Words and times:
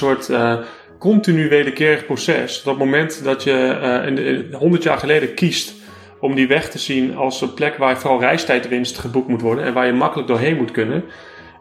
soort 0.00 0.28
uh, 0.28 0.58
continu 0.98 1.48
wederkerig 1.48 2.06
proces. 2.06 2.62
Dat 2.62 2.78
moment 2.78 3.24
dat 3.24 3.42
je 3.42 3.78
uh, 4.10 4.16
de, 4.16 4.56
100 4.56 4.82
jaar 4.82 4.98
geleden 4.98 5.34
kiest 5.34 5.74
om 6.20 6.34
die 6.34 6.48
weg 6.48 6.70
te 6.70 6.78
zien 6.78 7.16
als 7.16 7.40
een 7.40 7.54
plek 7.54 7.76
waar 7.76 7.98
vooral 7.98 8.20
reistijdwinst 8.20 8.98
geboekt 8.98 9.28
moet 9.28 9.40
worden 9.40 9.64
en 9.64 9.72
waar 9.72 9.86
je 9.86 9.92
makkelijk 9.92 10.28
doorheen 10.28 10.56
moet 10.56 10.70
kunnen, 10.70 11.04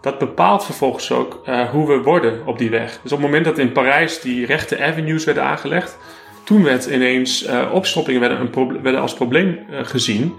dat 0.02 0.18
bepaalt 0.18 0.66
vervolgens 0.66 1.12
ook 1.12 1.42
uh, 1.46 1.70
hoe 1.70 1.88
we 1.88 2.02
worden 2.02 2.46
op 2.46 2.58
die 2.58 2.70
weg. 2.70 3.00
Dus 3.04 3.12
op 3.12 3.18
het 3.18 3.28
moment 3.28 3.46
dat 3.46 3.58
in 3.58 3.72
Parijs 3.72 4.22
die 4.22 4.46
rechte 4.46 4.84
avenues 4.84 5.26
werden 5.26 5.44
aangelegd, 5.44 5.98
toen 6.44 6.64
werd 6.64 6.86
ineens 6.86 7.48
uh, 7.48 7.72
opstoppingen 7.74 8.20
werden, 8.20 8.40
een 8.40 8.82
werden 8.82 9.02
als 9.02 9.14
probleem 9.14 9.60
gezien. 9.70 10.34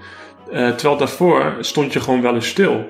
terwijl 0.50 0.96
daarvoor 0.96 1.56
stond 1.60 1.92
je 1.92 2.00
gewoon 2.00 2.22
wel 2.22 2.34
eens 2.34 2.48
stil. 2.48 2.88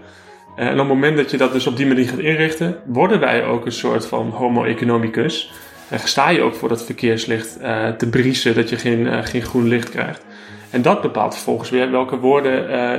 En 0.56 0.72
op 0.72 0.78
het 0.78 0.88
moment 0.88 1.16
dat 1.16 1.30
je 1.30 1.36
dat 1.36 1.52
dus 1.52 1.66
op 1.66 1.76
die 1.76 1.86
manier 1.86 2.08
gaat 2.08 2.18
inrichten, 2.18 2.76
worden 2.86 3.20
wij 3.20 3.44
ook 3.44 3.66
een 3.66 3.72
soort 3.72 4.06
van 4.06 4.30
homo 4.30 4.64
economicus. 4.64 5.52
En 5.88 5.98
sta 5.98 6.28
je 6.28 6.42
ook 6.42 6.54
voor 6.54 6.68
dat 6.68 6.84
verkeerslicht 6.84 7.58
te 7.98 8.08
briesen, 8.10 8.54
dat 8.54 8.68
je 8.68 8.76
geen, 8.76 9.24
geen 9.24 9.42
groen 9.42 9.68
licht 9.68 9.90
krijgt. 9.90 10.24
En 10.70 10.82
dat 10.82 11.00
bepaalt 11.02 11.34
vervolgens 11.34 11.70
weer 11.70 11.90
welke 11.90 12.18
woorden 12.18 12.54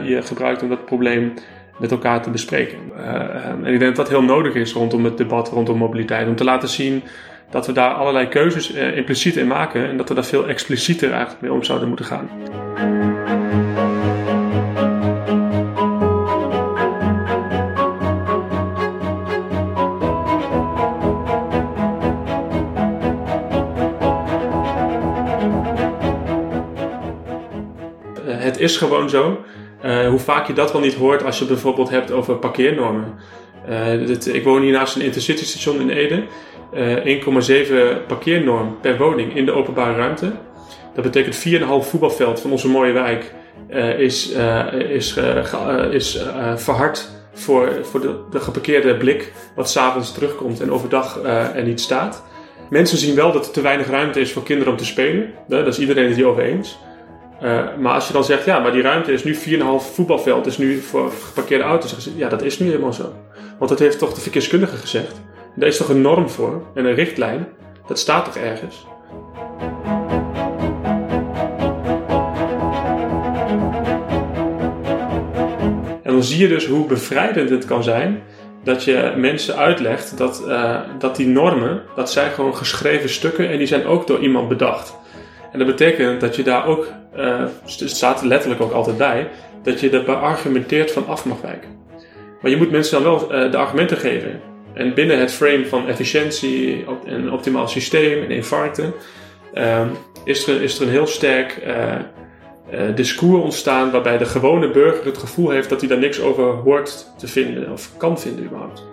je 0.05 0.21
gebruikt 0.21 0.63
om 0.63 0.69
dat 0.69 0.85
probleem 0.85 1.33
met 1.81 1.91
elkaar 1.91 2.21
te 2.21 2.29
bespreken. 2.29 2.77
Uh, 2.97 3.45
en 3.45 3.65
ik 3.65 3.79
denk 3.79 3.95
dat 3.95 3.95
dat 3.95 4.09
heel 4.09 4.23
nodig 4.23 4.53
is 4.53 4.73
rondom 4.73 5.05
het 5.05 5.17
debat 5.17 5.49
rondom 5.49 5.77
mobiliteit. 5.77 6.27
Om 6.27 6.35
te 6.35 6.43
laten 6.43 6.69
zien 6.69 7.03
dat 7.49 7.65
we 7.65 7.71
daar 7.71 7.93
allerlei 7.93 8.27
keuzes 8.27 8.71
impliciet 8.71 9.35
in 9.35 9.47
maken 9.47 9.89
en 9.89 9.97
dat 9.97 10.09
we 10.09 10.15
daar 10.15 10.25
veel 10.25 10.47
explicieter 10.47 11.11
eigenlijk 11.11 11.41
mee 11.41 11.53
om 11.53 11.63
zouden 11.63 11.87
moeten 11.87 12.05
gaan. 12.05 12.29
Is 28.61 28.77
gewoon 28.77 29.09
zo 29.09 29.37
uh, 29.85 30.07
hoe 30.07 30.19
vaak 30.19 30.47
je 30.47 30.53
dat 30.53 30.71
wel 30.71 30.81
niet 30.81 30.93
hoort 30.93 31.23
als 31.23 31.35
je 31.35 31.43
het 31.43 31.53
bijvoorbeeld 31.53 31.89
hebt 31.89 32.11
over 32.11 32.35
parkeernormen. 32.35 33.13
Uh, 33.69 34.09
ik 34.35 34.43
woon 34.43 34.61
hier 34.61 34.71
naast 34.71 34.95
een 34.95 35.01
intercity 35.01 35.45
station 35.45 35.79
in 35.79 35.89
Ede. 35.89 36.23
Uh, 36.73 37.15
eh, 37.15 37.99
1,7 38.01 38.05
parkeernorm 38.07 38.77
per 38.81 38.97
woning 38.97 39.35
in 39.35 39.45
de 39.45 39.51
openbare 39.51 39.95
ruimte. 39.95 40.31
Dat 40.93 41.03
betekent 41.03 41.35
4,5 41.35 41.89
voetbalveld 41.89 42.39
van 42.39 42.51
onze 42.51 42.67
mooie 42.67 42.91
wijk 42.91 43.33
is, 43.97 44.33
is, 44.89 45.19
is 45.91 46.25
verhard 46.55 47.09
voor, 47.33 47.69
voor 47.81 48.01
de, 48.01 48.15
de 48.31 48.39
geparkeerde 48.39 48.97
blik 48.97 49.31
wat 49.55 49.69
s'avonds 49.69 50.13
terugkomt 50.13 50.61
en 50.61 50.71
overdag 50.71 51.19
er 51.55 51.63
niet 51.63 51.81
staat. 51.81 52.23
Mensen 52.69 52.97
zien 52.97 53.15
wel 53.15 53.31
dat 53.31 53.45
er 53.45 53.51
te 53.51 53.61
weinig 53.61 53.87
ruimte 53.87 54.19
is 54.19 54.31
voor 54.31 54.43
kinderen 54.43 54.71
om 54.71 54.77
te 54.77 54.85
spelen. 54.85 55.33
Daar 55.47 55.67
is 55.67 55.79
iedereen 55.79 56.07
het 56.07 56.15
hier 56.15 56.27
over 56.27 56.43
eens. 56.43 56.77
Uh, 57.43 57.77
maar 57.79 57.93
als 57.93 58.07
je 58.07 58.13
dan 58.13 58.23
zegt, 58.23 58.45
ja, 58.45 58.59
maar 58.59 58.71
die 58.71 58.81
ruimte 58.81 59.11
is 59.11 59.23
nu 59.23 59.35
4,5 59.35 59.39
voetbalveld, 59.93 60.45
is 60.45 60.57
nu 60.57 60.81
voor 60.81 61.11
geparkeerde 61.11 61.63
auto's. 61.63 62.09
Ja, 62.15 62.29
dat 62.29 62.41
is 62.41 62.59
nu 62.59 62.65
helemaal 62.67 62.93
zo. 62.93 63.13
Want 63.57 63.69
dat 63.69 63.79
heeft 63.79 63.99
toch 63.99 64.13
de 64.13 64.21
verkeerskundige 64.21 64.77
gezegd. 64.77 65.21
Daar 65.55 65.67
is 65.67 65.77
toch 65.77 65.89
een 65.89 66.01
norm 66.01 66.29
voor 66.29 66.63
en 66.73 66.85
een 66.85 66.93
richtlijn. 66.93 67.47
Dat 67.87 67.99
staat 67.99 68.25
toch 68.25 68.35
ergens? 68.35 68.87
En 76.03 76.17
dan 76.17 76.23
zie 76.23 76.39
je 76.39 76.47
dus 76.47 76.65
hoe 76.65 76.85
bevrijdend 76.85 77.49
het 77.49 77.65
kan 77.65 77.83
zijn 77.83 78.21
dat 78.63 78.83
je 78.83 79.13
mensen 79.17 79.55
uitlegt 79.55 80.17
dat, 80.17 80.43
uh, 80.47 80.79
dat 80.99 81.15
die 81.15 81.27
normen, 81.27 81.81
dat 81.95 82.11
zijn 82.11 82.31
gewoon 82.31 82.55
geschreven 82.55 83.09
stukken 83.09 83.49
en 83.49 83.57
die 83.57 83.67
zijn 83.67 83.85
ook 83.85 84.07
door 84.07 84.19
iemand 84.19 84.47
bedacht. 84.47 84.99
En 85.51 85.59
dat 85.59 85.67
betekent 85.67 86.21
dat 86.21 86.35
je 86.35 86.43
daar 86.43 86.65
ook, 86.65 86.87
uh, 87.17 87.45
het 87.63 87.89
staat 87.89 88.21
letterlijk 88.21 88.61
ook 88.61 88.71
altijd 88.71 88.97
bij, 88.97 89.27
dat 89.63 89.79
je 89.79 89.89
er 89.89 90.03
beargumenteerd 90.03 90.91
van 90.91 91.07
af 91.07 91.25
mag 91.25 91.41
wijken. 91.41 91.69
Maar 92.41 92.51
je 92.51 92.57
moet 92.57 92.71
mensen 92.71 93.03
dan 93.03 93.13
wel 93.13 93.35
uh, 93.45 93.51
de 93.51 93.57
argumenten 93.57 93.97
geven. 93.97 94.41
En 94.73 94.93
binnen 94.93 95.19
het 95.19 95.33
frame 95.33 95.65
van 95.65 95.87
efficiëntie 95.87 96.85
en 97.05 97.13
een 97.13 97.31
optimaal 97.31 97.67
systeem 97.67 98.23
en 98.23 98.31
infarcten 98.31 98.93
uh, 99.53 99.81
is, 100.25 100.47
er, 100.47 100.61
is 100.61 100.79
er 100.79 100.85
een 100.85 100.91
heel 100.91 101.07
sterk 101.07 101.63
uh, 101.67 102.95
discours 102.95 103.43
ontstaan 103.43 103.91
waarbij 103.91 104.17
de 104.17 104.25
gewone 104.25 104.71
burger 104.71 105.05
het 105.05 105.17
gevoel 105.17 105.49
heeft 105.49 105.69
dat 105.69 105.79
hij 105.79 105.89
daar 105.89 105.99
niks 105.99 106.21
over 106.21 106.43
hoort 106.43 107.07
te 107.17 107.27
vinden 107.27 107.71
of 107.71 107.97
kan 107.97 108.19
vinden 108.19 108.45
überhaupt. 108.45 108.83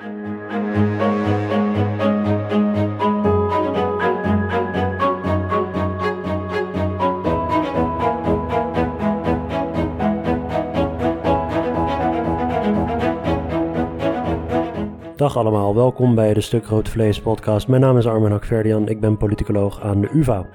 Allemaal, 15.38 15.74
welkom 15.74 16.14
bij 16.14 16.34
de 16.34 16.40
Stuk 16.40 16.66
Rood 16.66 16.88
Vlees 16.88 17.20
podcast. 17.20 17.68
Mijn 17.68 17.80
naam 17.80 17.98
is 17.98 18.06
Armin 18.06 18.30
Hakverdian, 18.30 18.88
ik 18.88 19.00
ben 19.00 19.16
politicoloog 19.16 19.80
aan 19.80 20.00
de 20.00 20.08
UvA. 20.12 20.46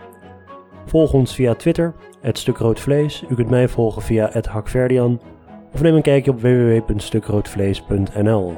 Volg 0.85 1.13
ons 1.13 1.35
via 1.35 1.55
Twitter, 1.55 1.93
het 2.21 2.37
Stuk 2.37 2.57
Rood 2.57 2.79
Vlees. 2.79 3.23
U 3.29 3.35
kunt 3.35 3.49
mij 3.49 3.67
volgen 3.67 4.01
via 4.01 4.29
het 4.31 4.45
Hakverdian 4.45 5.21
of 5.73 5.81
neem 5.81 5.95
een 5.95 6.01
kijkje 6.01 6.31
op 6.31 6.41
www.stukroodvlees.nl. 6.41 8.53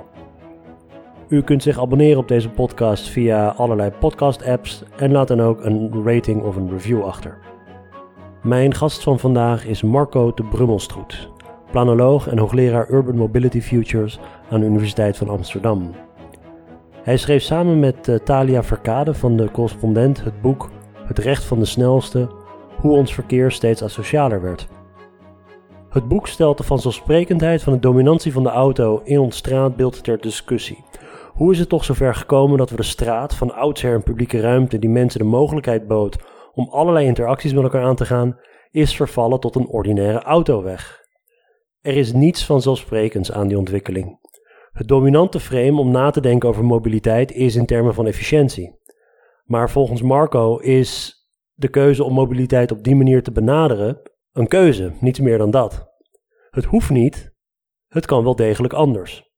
U 1.27 1.41
kunt 1.41 1.63
zich 1.63 1.79
abonneren 1.79 2.19
op 2.19 2.27
deze 2.27 2.49
podcast 2.49 3.09
via 3.09 3.47
allerlei 3.47 3.91
podcast-apps 3.91 4.83
en 4.97 5.11
laat 5.11 5.27
dan 5.27 5.41
ook 5.41 5.63
een 5.63 6.03
rating 6.05 6.43
of 6.43 6.55
een 6.55 6.69
review 6.69 7.03
achter. 7.03 7.37
Mijn 8.43 8.73
gast 8.73 9.03
van 9.03 9.19
vandaag 9.19 9.65
is 9.65 9.81
Marco 9.81 10.33
de 10.33 10.43
Brummelstroet 10.43 11.33
planoloog 11.75 12.27
en 12.27 12.37
hoogleraar 12.37 12.89
Urban 12.89 13.15
Mobility 13.15 13.61
Futures 13.61 14.19
aan 14.49 14.59
de 14.59 14.65
Universiteit 14.65 15.17
van 15.17 15.29
Amsterdam. 15.29 15.91
Hij 17.05 17.17
schreef 17.17 17.43
samen 17.43 17.79
met 17.79 18.07
uh, 18.07 18.15
Talia 18.15 18.63
Verkade 18.63 19.13
van 19.13 19.37
de 19.37 19.51
correspondent 19.51 20.23
het 20.23 20.41
boek 20.41 20.69
Het 21.07 21.19
recht 21.19 21.43
van 21.43 21.59
de 21.59 21.65
snelste, 21.65 22.29
hoe 22.77 22.91
ons 22.91 23.13
verkeer 23.13 23.51
steeds 23.51 23.83
asocialer 23.83 24.41
werd. 24.41 24.67
Het 25.89 26.07
boek 26.07 26.27
stelt 26.27 26.57
de 26.57 26.63
vanzelfsprekendheid 26.63 27.63
van 27.63 27.73
de 27.73 27.79
dominantie 27.79 28.31
van 28.33 28.43
de 28.43 28.49
auto 28.49 29.01
in 29.03 29.19
ons 29.19 29.35
straatbeeld 29.35 30.03
ter 30.03 30.21
discussie. 30.21 30.83
Hoe 31.33 31.51
is 31.51 31.59
het 31.59 31.69
toch 31.69 31.85
zover 31.85 32.15
gekomen 32.15 32.57
dat 32.57 32.69
we 32.69 32.75
de 32.75 32.83
straat, 32.83 33.35
van 33.35 33.55
oudsher 33.55 33.93
een 33.93 34.03
publieke 34.03 34.39
ruimte 34.39 34.79
die 34.79 34.89
mensen 34.89 35.19
de 35.19 35.25
mogelijkheid 35.25 35.87
bood 35.87 36.17
om 36.53 36.69
allerlei 36.69 37.05
interacties 37.05 37.53
met 37.53 37.63
elkaar 37.63 37.83
aan 37.83 37.95
te 37.95 38.05
gaan, 38.05 38.39
is 38.71 38.95
vervallen 38.95 39.39
tot 39.39 39.55
een 39.55 39.67
ordinaire 39.67 40.21
autoweg? 40.21 40.99
Er 41.81 41.97
is 41.97 42.13
niets 42.13 42.45
vanzelfsprekends 42.45 43.31
aan 43.31 43.47
die 43.47 43.57
ontwikkeling. 43.57 44.19
Het 44.75 44.87
dominante 44.87 45.39
frame 45.39 45.79
om 45.79 45.91
na 45.91 46.09
te 46.09 46.21
denken 46.21 46.49
over 46.49 46.65
mobiliteit 46.65 47.31
is 47.31 47.55
in 47.55 47.65
termen 47.65 47.93
van 47.93 48.07
efficiëntie. 48.07 48.79
Maar 49.43 49.69
volgens 49.69 50.01
Marco 50.01 50.57
is 50.57 51.15
de 51.53 51.67
keuze 51.67 52.03
om 52.03 52.13
mobiliteit 52.13 52.71
op 52.71 52.83
die 52.83 52.95
manier 52.95 53.23
te 53.23 53.31
benaderen 53.31 54.01
een 54.31 54.47
keuze, 54.47 54.91
niets 54.99 55.19
meer 55.19 55.37
dan 55.37 55.51
dat. 55.51 55.87
Het 56.49 56.65
hoeft 56.65 56.89
niet, 56.89 57.31
het 57.87 58.05
kan 58.05 58.23
wel 58.23 58.35
degelijk 58.35 58.73
anders. 58.73 59.33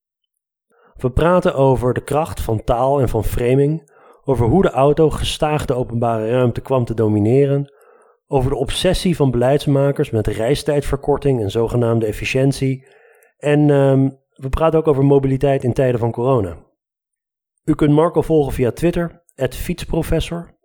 We 0.96 1.12
praten 1.12 1.56
over 1.56 1.94
de 1.94 2.04
kracht 2.04 2.42
van 2.42 2.64
taal 2.64 3.02
en 3.02 3.10
van 3.10 3.24
framing, 3.24 3.92
over 4.24 4.48
hoe 4.48 4.62
de 4.62 4.72
auto 4.72 5.10
gestaag 5.10 5.66
de 5.66 5.74
openbare 5.74 6.30
ruimte 6.30 6.62
kwam 6.62 6.86
te 6.86 6.94
domineren 6.94 7.74
over 8.28 8.50
de 8.50 8.58
obsessie 8.58 9.16
van 9.16 9.32
beleidsmakers 9.32 10.10
met 10.10 10.28
reistijdverkorting 10.28 11.42
en 11.42 11.52
zogenaamde 11.52 12.06
efficiëntie. 12.06 12.88
En 13.38 13.70
um, 13.70 14.26
we 14.38 14.50
praten 14.50 14.80
ook 14.80 14.88
over 14.88 15.06
mobiliteit 15.06 15.64
in 15.64 15.74
tijden 15.74 16.00
van 16.00 16.12
corona. 16.12 16.58
U 17.64 17.76
kunt 17.76 17.92
Marco 17.92 18.22
volgen 18.22 18.54
via 18.54 18.72
Twitter, 18.72 19.24
fietsprofessor. 19.50 20.56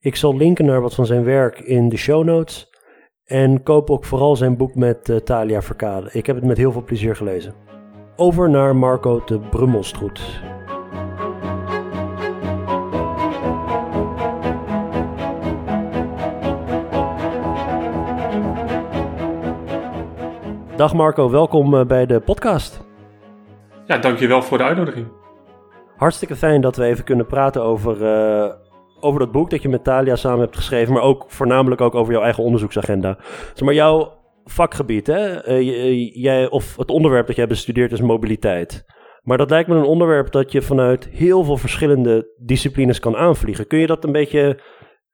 Ik 0.00 0.16
zal 0.16 0.36
linken 0.36 0.64
naar 0.64 0.80
wat 0.80 0.94
van 0.94 1.06
zijn 1.06 1.24
werk 1.24 1.60
in 1.60 1.88
de 1.88 1.96
show 1.96 2.24
notes. 2.24 2.72
En 3.24 3.62
koop 3.62 3.90
ook 3.90 4.04
vooral 4.04 4.36
zijn 4.36 4.56
boek 4.56 4.74
met 4.74 5.08
uh, 5.08 5.16
Talia 5.16 5.62
Verkade. 5.62 6.08
Ik 6.12 6.26
heb 6.26 6.36
het 6.36 6.44
met 6.44 6.56
heel 6.56 6.72
veel 6.72 6.84
plezier 6.84 7.16
gelezen. 7.16 7.54
Over 8.16 8.50
naar 8.50 8.76
Marco 8.76 9.24
de 9.24 9.38
Brummelstroet. 9.40 10.42
Dag 20.76 20.94
Marco, 20.94 21.30
welkom 21.30 21.74
eh, 21.74 21.86
bij 21.86 22.06
de 22.06 22.20
podcast. 22.20 22.84
Ja, 23.86 23.98
dankjewel 23.98 24.42
voor 24.42 24.58
de 24.58 24.64
uitnodiging. 24.64 25.06
Hartstikke 25.96 26.36
fijn 26.36 26.60
dat 26.60 26.76
we 26.76 26.84
even 26.84 27.04
kunnen 27.04 27.26
praten 27.26 27.62
over, 27.62 28.02
uh, 28.02 28.52
over 29.00 29.20
dat 29.20 29.32
boek 29.32 29.50
dat 29.50 29.62
je 29.62 29.68
met 29.68 29.84
Talia 29.84 30.16
samen 30.16 30.40
hebt 30.40 30.56
geschreven, 30.56 30.92
maar 30.92 31.02
ook 31.02 31.24
voornamelijk 31.28 31.80
ook 31.80 31.94
over 31.94 32.12
jouw 32.12 32.22
eigen 32.22 32.44
onderzoeksagenda. 32.44 33.18
Zeg 33.54 33.60
maar 33.60 33.74
jouw 33.74 34.12
vakgebied, 34.44 35.06
hè? 35.06 35.48
Uh, 35.48 36.14
jij, 36.14 36.50
of 36.50 36.76
het 36.76 36.90
onderwerp 36.90 37.26
dat 37.26 37.36
jij 37.36 37.46
bestudeert 37.46 37.92
is 37.92 38.00
mobiliteit. 38.00 38.84
Maar 39.22 39.38
dat 39.38 39.50
lijkt 39.50 39.68
me 39.68 39.74
een 39.74 39.84
onderwerp 39.84 40.32
dat 40.32 40.52
je 40.52 40.62
vanuit 40.62 41.08
heel 41.08 41.44
veel 41.44 41.56
verschillende 41.56 42.32
disciplines 42.44 42.98
kan 43.00 43.16
aanvliegen. 43.16 43.66
Kun 43.66 43.78
je 43.78 43.86
dat 43.86 44.04
een 44.04 44.12
beetje 44.12 44.60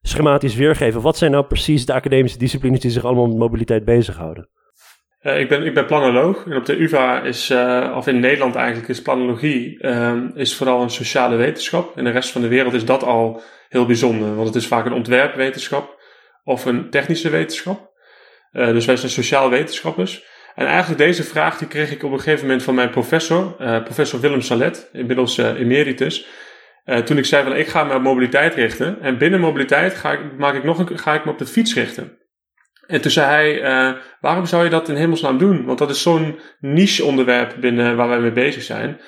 schematisch 0.00 0.54
weergeven? 0.54 1.00
Wat 1.00 1.16
zijn 1.16 1.30
nou 1.30 1.44
precies 1.44 1.86
de 1.86 1.92
academische 1.92 2.38
disciplines 2.38 2.80
die 2.80 2.90
zich 2.90 3.04
allemaal 3.04 3.26
met 3.26 3.36
mobiliteit 3.36 3.84
bezighouden? 3.84 4.48
Uh, 5.22 5.40
ik, 5.40 5.48
ben, 5.48 5.64
ik 5.64 5.74
ben 5.74 5.86
planoloog 5.86 6.44
en 6.46 6.56
op 6.56 6.64
de 6.64 6.80
UvA 6.80 7.22
is, 7.22 7.50
uh, 7.50 7.94
of 7.96 8.06
in 8.06 8.20
Nederland 8.20 8.54
eigenlijk, 8.54 8.88
is 8.88 9.02
planologie 9.02 9.78
uh, 9.80 10.14
is 10.34 10.56
vooral 10.56 10.82
een 10.82 10.90
sociale 10.90 11.36
wetenschap. 11.36 11.98
In 11.98 12.04
de 12.04 12.10
rest 12.10 12.30
van 12.30 12.40
de 12.40 12.48
wereld 12.48 12.72
is 12.72 12.84
dat 12.84 13.02
al 13.02 13.42
heel 13.68 13.86
bijzonder, 13.86 14.34
want 14.34 14.46
het 14.46 14.56
is 14.56 14.66
vaak 14.66 14.86
een 14.86 14.92
ontwerpwetenschap 14.92 16.00
of 16.44 16.64
een 16.64 16.90
technische 16.90 17.30
wetenschap. 17.30 17.90
Uh, 18.52 18.66
dus 18.66 18.86
wij 18.86 18.96
zijn 18.96 19.10
sociaal 19.10 19.50
wetenschappers. 19.50 20.24
En 20.54 20.66
eigenlijk 20.66 20.98
deze 20.98 21.22
vraag 21.24 21.58
die 21.58 21.68
kreeg 21.68 21.90
ik 21.90 22.02
op 22.02 22.12
een 22.12 22.20
gegeven 22.20 22.44
moment 22.44 22.62
van 22.62 22.74
mijn 22.74 22.90
professor, 22.90 23.54
professor 23.56 24.20
Willem 24.20 24.40
Salet, 24.40 24.88
inmiddels 24.92 25.38
emeritus. 25.38 26.26
toen 27.04 27.18
ik 27.18 27.24
zei 27.24 27.42
van 27.42 27.56
ik 27.56 27.66
ga 27.66 27.84
me 27.84 27.94
op 27.94 28.02
mobiliteit 28.02 28.54
richten 28.54 29.00
en 29.00 29.18
binnen 29.18 29.40
mobiliteit 29.40 29.94
ga 29.94 30.12
ik, 30.12 30.20
maak 30.38 30.54
ik 30.54 30.64
nog 30.64 30.78
een, 30.78 30.98
ga 30.98 31.14
ik 31.14 31.24
me 31.24 31.30
op 31.30 31.38
de 31.38 31.46
fiets 31.46 31.74
richten. 31.74 32.19
En 32.90 33.00
toen 33.00 33.10
zei 33.10 33.26
hij, 33.26 33.62
uh, 33.62 33.96
waarom 34.20 34.46
zou 34.46 34.64
je 34.64 34.70
dat 34.70 34.88
in 34.88 34.94
hemelsnaam 34.94 35.38
doen? 35.38 35.64
Want 35.64 35.78
dat 35.78 35.90
is 35.90 36.02
zo'n 36.02 36.38
niche 36.60 37.04
onderwerp 37.04 37.54
binnen 37.60 37.96
waar 37.96 38.08
wij 38.08 38.20
mee 38.20 38.32
bezig 38.32 38.62
zijn. 38.62 39.00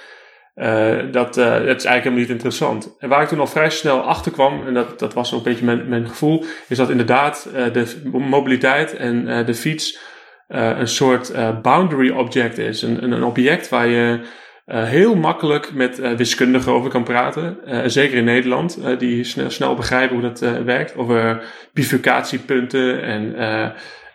Dat, 1.10 1.36
uh, 1.38 1.44
dat 1.44 1.56
is 1.56 1.84
eigenlijk 1.84 1.84
helemaal 1.84 2.18
niet 2.18 2.28
interessant. 2.28 2.96
En 2.98 3.08
waar 3.08 3.22
ik 3.22 3.28
toen 3.28 3.40
al 3.40 3.46
vrij 3.46 3.70
snel 3.70 4.00
achter 4.00 4.32
kwam, 4.32 4.66
en 4.66 4.74
dat, 4.74 4.98
dat 4.98 5.14
was 5.14 5.32
ook 5.32 5.38
een 5.38 5.52
beetje 5.52 5.64
mijn, 5.64 5.88
mijn 5.88 6.08
gevoel, 6.08 6.44
is 6.68 6.76
dat 6.76 6.90
inderdaad 6.90 7.48
de 7.72 8.00
mobiliteit 8.12 8.96
en 8.96 9.44
de 9.46 9.54
fiets 9.54 9.98
een 10.48 10.88
soort 10.88 11.32
boundary 11.62 12.10
object 12.10 12.58
is. 12.58 12.82
Een, 12.82 13.12
een 13.12 13.24
object 13.24 13.68
waar 13.68 13.86
je 13.86 14.20
uh, 14.66 14.84
heel 14.84 15.14
makkelijk 15.14 15.74
met 15.74 15.98
uh, 15.98 16.12
wiskundigen 16.12 16.72
over 16.72 16.90
kan 16.90 17.04
praten. 17.04 17.58
Uh, 17.66 17.80
zeker 17.86 18.16
in 18.16 18.24
Nederland, 18.24 18.78
die 18.98 19.24
snel, 19.24 19.50
snel 19.50 19.74
begrijpen 19.74 20.16
hoe 20.16 20.28
dat 20.30 20.40
werkt. 20.64 20.96
Over 20.96 21.44
bifurcatiepunten 21.72 23.02
en, 23.02 23.36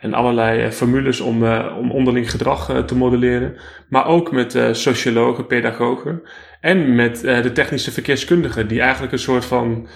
en 0.00 0.14
allerlei 0.14 0.70
formules 0.70 1.20
om, 1.20 1.44
om 1.52 1.90
onderling 1.90 2.30
gedrag 2.30 2.84
te 2.86 2.96
modelleren. 2.96 3.56
Maar 3.88 4.06
ook 4.06 4.32
met 4.32 4.58
sociologen, 4.72 5.46
pedagogen. 5.46 6.22
En 6.60 6.94
met 6.94 7.20
de 7.20 7.52
technische 7.52 7.92
verkeerskundigen, 7.92 8.68
die 8.68 8.80
eigenlijk 8.80 9.12
een 9.12 9.18
soort 9.18 9.44
van 9.44 9.88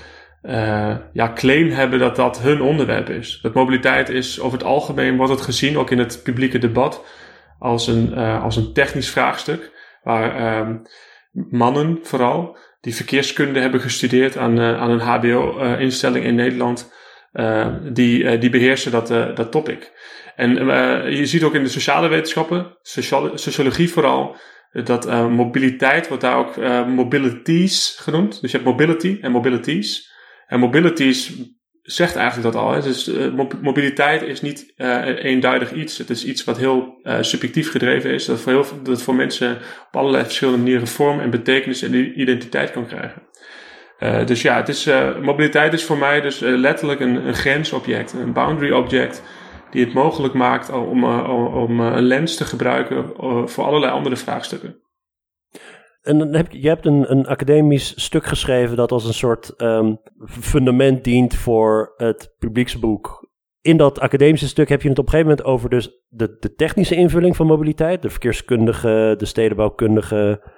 ja, 1.12 1.32
claim 1.34 1.70
hebben 1.70 1.98
dat 1.98 2.16
dat 2.16 2.40
hun 2.40 2.60
onderwerp 2.60 3.08
is. 3.08 3.38
Dat 3.42 3.54
mobiliteit 3.54 4.08
is 4.08 4.40
over 4.40 4.58
het 4.58 4.66
algemeen, 4.66 5.16
wordt 5.16 5.32
het 5.32 5.40
gezien, 5.40 5.78
ook 5.78 5.90
in 5.90 5.98
het 5.98 6.20
publieke 6.22 6.58
debat, 6.58 7.04
als 7.58 7.86
een, 7.86 8.14
als 8.16 8.56
een 8.56 8.72
technisch 8.72 9.10
vraagstuk 9.10 9.70
waar 10.02 10.58
um, 10.60 10.82
mannen 11.32 11.98
vooral, 12.02 12.56
die 12.80 12.94
verkeerskunde 12.94 13.60
hebben 13.60 13.80
gestudeerd 13.80 14.36
aan, 14.36 14.58
uh, 14.58 14.80
aan 14.80 14.90
een 14.90 15.00
HBO-instelling 15.00 16.24
in 16.24 16.34
Nederland, 16.34 16.92
uh, 17.32 17.66
die, 17.92 18.22
uh, 18.22 18.40
die 18.40 18.50
beheersen 18.50 18.92
dat, 18.92 19.08
dat 19.08 19.50
topic. 19.50 19.92
En 20.36 20.54
je 21.16 21.26
ziet 21.26 21.42
ook 21.42 21.54
in 21.54 21.62
de 21.62 21.68
sociale 21.68 22.08
wetenschappen, 22.08 22.78
sociologie 23.34 23.90
vooral, 23.90 24.36
dat 24.84 25.30
mobiliteit 25.30 26.08
wordt 26.08 26.22
daar 26.22 26.36
ook 26.36 26.56
mobilities 26.86 27.96
genoemd. 28.00 28.40
Dus 28.40 28.50
je 28.50 28.56
hebt 28.56 28.68
mobility 28.68 29.18
en 29.20 29.30
mobilities. 29.32 30.12
En 30.46 30.60
mobilities 30.60 31.32
zegt 31.82 32.16
eigenlijk 32.16 32.52
dat 32.52 32.62
al. 32.62 32.72
Hè. 32.72 32.82
Dus 32.82 33.08
uh, 33.08 33.32
mobiliteit 33.60 34.22
is 34.22 34.40
niet 34.40 34.72
uh, 34.76 35.24
eenduidig 35.24 35.72
iets. 35.72 35.98
Het 35.98 36.10
is 36.10 36.24
iets 36.24 36.44
wat 36.44 36.58
heel 36.58 37.00
uh, 37.02 37.16
subjectief 37.20 37.70
gedreven 37.70 38.10
is. 38.10 38.24
Dat 38.24 38.40
voor, 38.40 38.52
heel, 38.52 38.66
dat 38.82 39.02
voor 39.02 39.14
mensen 39.14 39.56
op 39.86 39.96
allerlei 39.96 40.24
verschillende 40.24 40.58
manieren 40.58 40.86
vorm 40.86 41.20
en 41.20 41.30
betekenis 41.30 41.82
en 41.82 42.20
identiteit 42.20 42.70
kan 42.70 42.86
krijgen. 42.86 43.22
dus 44.26 44.42
ja, 44.42 44.56
het 44.56 44.68
is, 44.68 44.88
mobiliteit 45.22 45.72
is 45.72 45.84
voor 45.84 45.98
mij 45.98 46.20
dus 46.20 46.38
letterlijk 46.38 47.00
een, 47.00 47.26
een 47.26 47.34
grensobject, 47.34 48.12
een 48.12 48.32
boundary 48.32 48.70
object, 48.70 49.22
die 49.70 49.84
het 49.84 49.94
mogelijk 49.94 50.34
maakt 50.34 50.70
om, 50.70 51.04
om 51.04 51.80
een 51.80 52.02
lens 52.02 52.36
te 52.36 52.44
gebruiken 52.44 53.12
voor 53.50 53.64
allerlei 53.64 53.92
andere 53.92 54.16
vraagstukken. 54.16 54.81
En 56.02 56.18
dan 56.18 56.34
heb 56.34 56.52
je, 56.52 56.62
je 56.62 56.68
hebt 56.68 56.86
een, 56.86 57.10
een 57.10 57.26
academisch 57.26 58.02
stuk 58.04 58.24
geschreven 58.24 58.76
dat 58.76 58.92
als 58.92 59.04
een 59.04 59.14
soort 59.14 59.54
um, 59.62 59.98
fundament 60.28 61.04
dient 61.04 61.34
voor 61.34 61.92
het 61.96 62.34
publieksboek. 62.38 63.30
In 63.60 63.76
dat 63.76 64.00
academische 64.00 64.48
stuk 64.48 64.68
heb 64.68 64.82
je 64.82 64.88
het 64.88 64.98
op 64.98 65.04
een 65.04 65.10
gegeven 65.10 65.30
moment 65.30 65.48
over 65.48 65.70
dus 65.70 66.02
de, 66.08 66.36
de 66.38 66.54
technische 66.54 66.94
invulling 66.94 67.36
van 67.36 67.46
mobiliteit. 67.46 68.02
De 68.02 68.10
verkeerskundige, 68.10 69.14
de 69.18 69.24
stedenbouwkundige, 69.24 70.50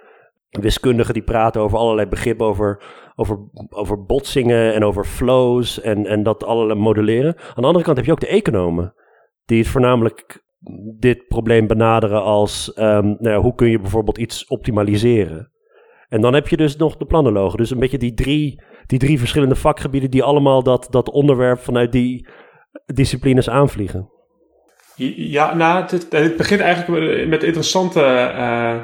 wiskundigen 0.48 1.14
die 1.14 1.22
praten 1.22 1.60
over 1.60 1.78
allerlei 1.78 2.08
begrippen, 2.08 2.46
over, 2.46 2.82
over, 3.14 3.38
over 3.68 4.04
botsingen 4.04 4.74
en 4.74 4.84
over 4.84 5.04
flows 5.04 5.80
en, 5.80 6.06
en 6.06 6.22
dat 6.22 6.44
allerlei 6.44 6.78
modelleren. 6.78 7.36
Aan 7.36 7.62
de 7.62 7.66
andere 7.66 7.84
kant 7.84 7.96
heb 7.96 8.06
je 8.06 8.12
ook 8.12 8.20
de 8.20 8.26
economen, 8.26 8.94
die 9.44 9.58
het 9.58 9.68
voornamelijk 9.68 10.43
dit 10.98 11.26
probleem 11.26 11.66
benaderen 11.66 12.22
als 12.22 12.72
um, 12.76 13.16
nou 13.18 13.28
ja, 13.28 13.40
hoe 13.40 13.54
kun 13.54 13.70
je 13.70 13.80
bijvoorbeeld 13.80 14.18
iets 14.18 14.46
optimaliseren. 14.46 15.52
En 16.08 16.20
dan 16.20 16.34
heb 16.34 16.48
je 16.48 16.56
dus 16.56 16.76
nog 16.76 16.96
de 16.96 17.04
planologen. 17.04 17.58
Dus 17.58 17.70
een 17.70 17.78
beetje 17.78 17.98
die 17.98 18.14
drie, 18.14 18.62
die 18.86 18.98
drie 18.98 19.18
verschillende 19.18 19.54
vakgebieden 19.54 20.10
die 20.10 20.22
allemaal 20.22 20.62
dat, 20.62 20.86
dat 20.90 21.10
onderwerp 21.10 21.60
vanuit 21.60 21.92
die 21.92 22.28
disciplines 22.86 23.48
aanvliegen. 23.48 24.12
Ja, 25.16 25.54
nou, 25.54 25.82
het, 25.82 26.06
het 26.10 26.36
begint 26.36 26.60
eigenlijk 26.60 27.26
met 27.28 27.42
interessante 27.42 28.00
uh, 28.00 28.82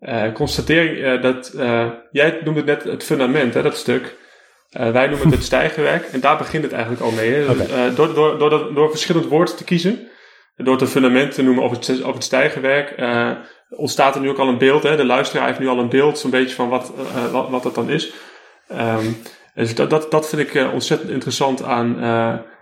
uh, 0.00 0.32
constatering 0.32 0.96
uh, 0.96 1.22
dat 1.22 1.52
jij 2.10 2.40
noemde 2.44 2.64
net 2.64 2.82
het 2.84 3.04
fundament, 3.04 3.54
hè, 3.54 3.62
dat 3.62 3.76
stuk. 3.76 4.16
wij 4.70 5.06
noemen 5.06 5.26
het 5.26 5.34
het 5.38 5.44
stijgenwerk 5.44 6.04
en 6.04 6.20
daar 6.20 6.38
begint 6.38 6.62
het 6.62 6.72
eigenlijk 6.72 7.02
al 7.02 7.10
mee. 7.10 7.50
Okay. 7.50 7.94
door, 7.94 8.14
door, 8.14 8.38
door, 8.38 8.50
dat, 8.50 8.74
door 8.74 8.90
verschillend 8.90 9.26
woord 9.26 9.56
te 9.56 9.64
kiezen, 9.64 10.08
door 10.64 10.72
het 10.72 10.82
een 10.82 10.88
fundament 10.88 11.34
te 11.34 11.42
noemen 11.42 11.64
of 11.64 11.70
het, 11.70 11.86
het 11.86 12.24
stijgenwerk, 12.24 12.94
uh, 12.98 13.30
ontstaat 13.70 14.14
er 14.14 14.20
nu 14.20 14.28
ook 14.28 14.38
al 14.38 14.48
een 14.48 14.58
beeld. 14.58 14.82
Hè? 14.82 14.96
De 14.96 15.04
luisteraar 15.04 15.46
heeft 15.46 15.58
nu 15.58 15.68
al 15.68 15.78
een 15.78 15.88
beeld, 15.88 16.18
zo'n 16.18 16.30
beetje 16.30 16.54
van 16.54 16.68
wat, 16.68 16.92
uh, 16.98 17.32
wat, 17.32 17.48
wat 17.48 17.62
dat 17.62 17.74
dan 17.74 17.90
is. 17.90 18.12
Um, 18.72 19.16
dus 19.54 19.74
dat, 19.74 20.10
dat, 20.10 20.28
vind 20.28 20.54
ik 20.54 20.72
ontzettend 20.72 21.10
interessant 21.10 21.62
aan, 21.62 22.04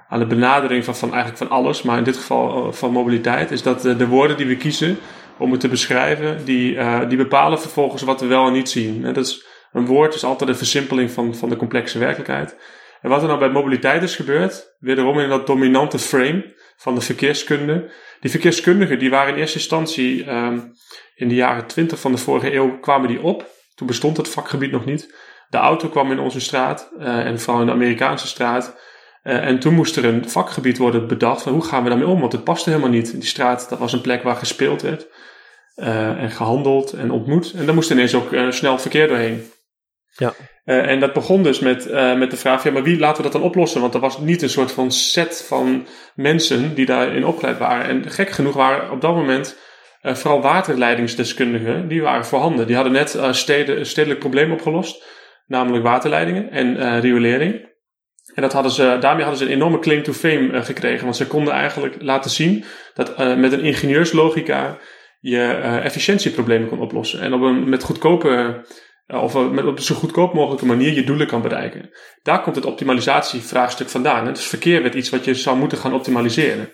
aan 0.08 0.18
de 0.18 0.26
benadering 0.26 0.84
van, 0.84 0.96
van 0.96 1.12
eigenlijk 1.12 1.38
van 1.38 1.56
alles, 1.56 1.82
maar 1.82 1.98
in 1.98 2.04
dit 2.04 2.16
geval 2.16 2.72
van 2.72 2.92
mobiliteit, 2.92 3.50
is 3.50 3.62
dat 3.62 3.82
de 3.82 4.06
woorden 4.06 4.36
die 4.36 4.46
we 4.46 4.56
kiezen 4.56 4.98
om 5.38 5.50
het 5.50 5.60
te 5.60 5.68
beschrijven, 5.68 6.44
die, 6.44 6.78
die 7.08 7.16
bepalen 7.16 7.60
vervolgens 7.60 8.02
wat 8.02 8.20
we 8.20 8.26
wel 8.26 8.46
en 8.46 8.52
niet 8.52 8.68
zien. 8.68 9.02
Dat 9.02 9.26
is, 9.26 9.46
een 9.72 9.86
woord 9.86 10.14
is 10.14 10.24
altijd 10.24 10.50
een 10.50 10.56
versimpeling 10.56 11.10
van, 11.10 11.34
van 11.34 11.48
de 11.48 11.56
complexe 11.56 11.98
werkelijkheid. 11.98 12.56
En 13.00 13.10
wat 13.10 13.22
er 13.22 13.26
nou 13.26 13.38
bij 13.38 13.48
mobiliteit 13.48 14.02
is 14.02 14.16
gebeurd, 14.16 14.76
wederom 14.78 15.18
in 15.18 15.28
dat 15.28 15.46
dominante 15.46 15.98
frame, 15.98 16.54
van 16.76 16.94
de 16.94 17.00
verkeerskunde. 17.00 17.90
Die 18.20 18.30
verkeerskundigen 18.30 18.98
die 18.98 19.10
waren 19.10 19.34
in 19.34 19.40
eerste 19.40 19.58
instantie 19.58 20.30
um, 20.30 20.72
in 21.14 21.28
de 21.28 21.34
jaren 21.34 21.66
20 21.66 22.00
van 22.00 22.12
de 22.12 22.18
vorige 22.18 22.54
eeuw 22.54 22.78
kwamen 22.78 23.08
die 23.08 23.22
op. 23.22 23.46
Toen 23.74 23.86
bestond 23.86 24.16
het 24.16 24.28
vakgebied 24.28 24.70
nog 24.70 24.84
niet. 24.84 25.14
De 25.48 25.56
auto 25.56 25.88
kwam 25.88 26.10
in 26.10 26.18
onze 26.18 26.40
straat 26.40 26.90
uh, 26.98 27.26
en 27.26 27.40
vooral 27.40 27.60
in 27.60 27.66
de 27.66 27.72
Amerikaanse 27.72 28.26
straat. 28.26 28.76
Uh, 29.22 29.46
en 29.46 29.58
toen 29.58 29.74
moest 29.74 29.96
er 29.96 30.04
een 30.04 30.30
vakgebied 30.30 30.78
worden 30.78 31.06
bedacht 31.06 31.42
van 31.42 31.52
hoe 31.52 31.64
gaan 31.64 31.82
we 31.82 31.88
daarmee 31.88 32.06
om, 32.06 32.20
want 32.20 32.32
het 32.32 32.44
paste 32.44 32.70
helemaal 32.70 32.90
niet. 32.90 33.12
Die 33.12 33.24
straat, 33.24 33.68
dat 33.68 33.78
was 33.78 33.92
een 33.92 34.00
plek 34.00 34.22
waar 34.22 34.36
gespeeld 34.36 34.82
werd 34.82 35.06
uh, 35.76 36.22
en 36.22 36.30
gehandeld 36.30 36.92
en 36.92 37.10
ontmoet. 37.10 37.52
En 37.52 37.66
daar 37.66 37.74
moest 37.74 37.90
ineens 37.90 38.14
ook 38.14 38.28
snel 38.48 38.78
verkeer 38.78 39.08
doorheen. 39.08 39.50
Ja. 40.16 40.34
Uh, 40.66 40.90
en 40.90 41.00
dat 41.00 41.12
begon 41.12 41.42
dus 41.42 41.58
met, 41.58 41.86
uh, 41.86 42.18
met 42.18 42.30
de 42.30 42.36
vraag, 42.36 42.64
ja, 42.64 42.70
maar 42.70 42.82
wie 42.82 42.98
laten 42.98 43.16
we 43.16 43.22
dat 43.22 43.32
dan 43.32 43.50
oplossen? 43.50 43.80
Want 43.80 43.94
er 43.94 44.00
was 44.00 44.18
niet 44.18 44.42
een 44.42 44.48
soort 44.48 44.72
van 44.72 44.90
set 44.90 45.44
van 45.48 45.86
mensen 46.14 46.74
die 46.74 46.86
daarin 46.86 47.24
opgeleid 47.24 47.58
waren. 47.58 47.86
En 47.86 48.10
gek 48.10 48.30
genoeg 48.30 48.54
waren 48.54 48.90
op 48.90 49.00
dat 49.00 49.14
moment 49.14 49.58
uh, 50.02 50.14
vooral 50.14 50.40
waterleidingsdeskundigen, 50.40 51.88
die 51.88 52.02
waren 52.02 52.26
voorhanden. 52.26 52.66
Die 52.66 52.74
hadden 52.74 52.92
net 52.92 53.18
steden, 53.30 53.78
een 53.78 53.86
stedelijk 53.86 54.20
probleem 54.20 54.52
opgelost, 54.52 55.04
namelijk 55.46 55.84
waterleidingen 55.84 56.50
en 56.50 57.00
riolering. 57.00 57.74
En 58.34 58.42
dat 58.42 58.52
hadden 58.52 58.72
ze, 58.72 58.96
daarmee 59.00 59.24
hadden 59.24 59.38
ze 59.38 59.44
een 59.44 59.56
enorme 59.56 59.78
claim 59.78 60.02
to 60.02 60.12
fame 60.12 60.62
gekregen, 60.62 61.04
want 61.04 61.16
ze 61.16 61.26
konden 61.26 61.52
eigenlijk 61.52 62.02
laten 62.02 62.30
zien 62.30 62.64
dat 62.94 63.36
met 63.36 63.52
een 63.52 63.64
ingenieurslogica 63.64 64.78
je 65.20 65.42
efficiëntieproblemen 65.82 66.68
kon 66.68 66.80
oplossen. 66.80 67.20
En 67.20 67.34
op 67.34 67.40
een, 67.40 67.68
met 67.68 67.82
goedkope 67.82 68.28
eh, 68.28 68.48
of 69.06 69.50
met 69.50 69.64
op 69.64 69.80
zo 69.80 69.94
goedkoop 69.94 70.34
mogelijke 70.34 70.66
manier 70.66 70.92
je 70.92 71.04
doelen 71.04 71.26
kan 71.26 71.42
bereiken. 71.42 71.90
Daar 72.22 72.42
komt 72.42 72.56
het 72.56 72.64
optimalisatievraagstuk 72.64 73.88
vandaan. 73.88 74.24
Dus 74.24 74.46
verkeer 74.46 74.82
werd 74.82 74.94
iets 74.94 75.10
wat 75.10 75.24
je 75.24 75.34
zou 75.34 75.56
moeten 75.56 75.78
gaan 75.78 75.94
optimaliseren. 75.94 76.70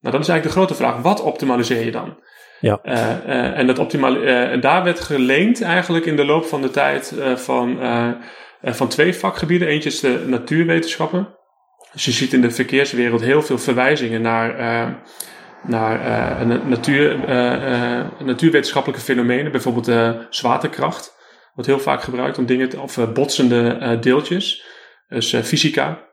Nou, 0.00 0.12
dan 0.12 0.20
is 0.20 0.28
eigenlijk 0.28 0.42
de 0.42 0.50
grote 0.50 0.74
vraag, 0.74 1.02
wat 1.02 1.22
optimaliseer 1.22 1.84
je 1.84 1.90
dan? 1.90 2.18
Ja. 2.60 2.80
Uh, 2.84 2.94
uh, 3.26 3.58
en, 3.58 3.66
dat 3.66 3.94
uh, 3.94 4.52
en 4.52 4.60
daar 4.60 4.84
werd 4.84 5.00
geleend 5.00 5.62
eigenlijk 5.62 6.04
in 6.06 6.16
de 6.16 6.24
loop 6.24 6.44
van 6.44 6.62
de 6.62 6.70
tijd 6.70 7.14
van, 7.34 7.78
van 8.62 8.88
twee 8.88 9.14
vakgebieden. 9.14 9.68
Eentje 9.68 9.88
is 9.88 10.00
de 10.00 10.24
natuurwetenschappen. 10.26 11.28
Dus 11.92 12.04
je 12.04 12.10
ziet 12.10 12.32
in 12.32 12.40
de 12.40 12.50
verkeerswereld 12.50 13.20
heel 13.20 13.42
veel 13.42 13.58
verwijzingen 13.58 14.22
naar 14.22 15.02
naar 15.62 16.46
natuur, 16.66 17.18
natuurwetenschappelijke 18.24 19.04
fenomenen, 19.04 19.52
bijvoorbeeld 19.52 20.16
zwaartekracht. 20.30 21.18
Wordt 21.54 21.70
heel 21.70 21.80
vaak 21.80 22.02
gebruikt 22.02 22.38
om 22.38 22.46
dingen 22.46 22.68
te, 22.68 22.80
of 22.80 23.12
botsende 23.12 23.98
deeltjes, 24.00 24.64
dus 25.08 25.34
fysica. 25.34 26.08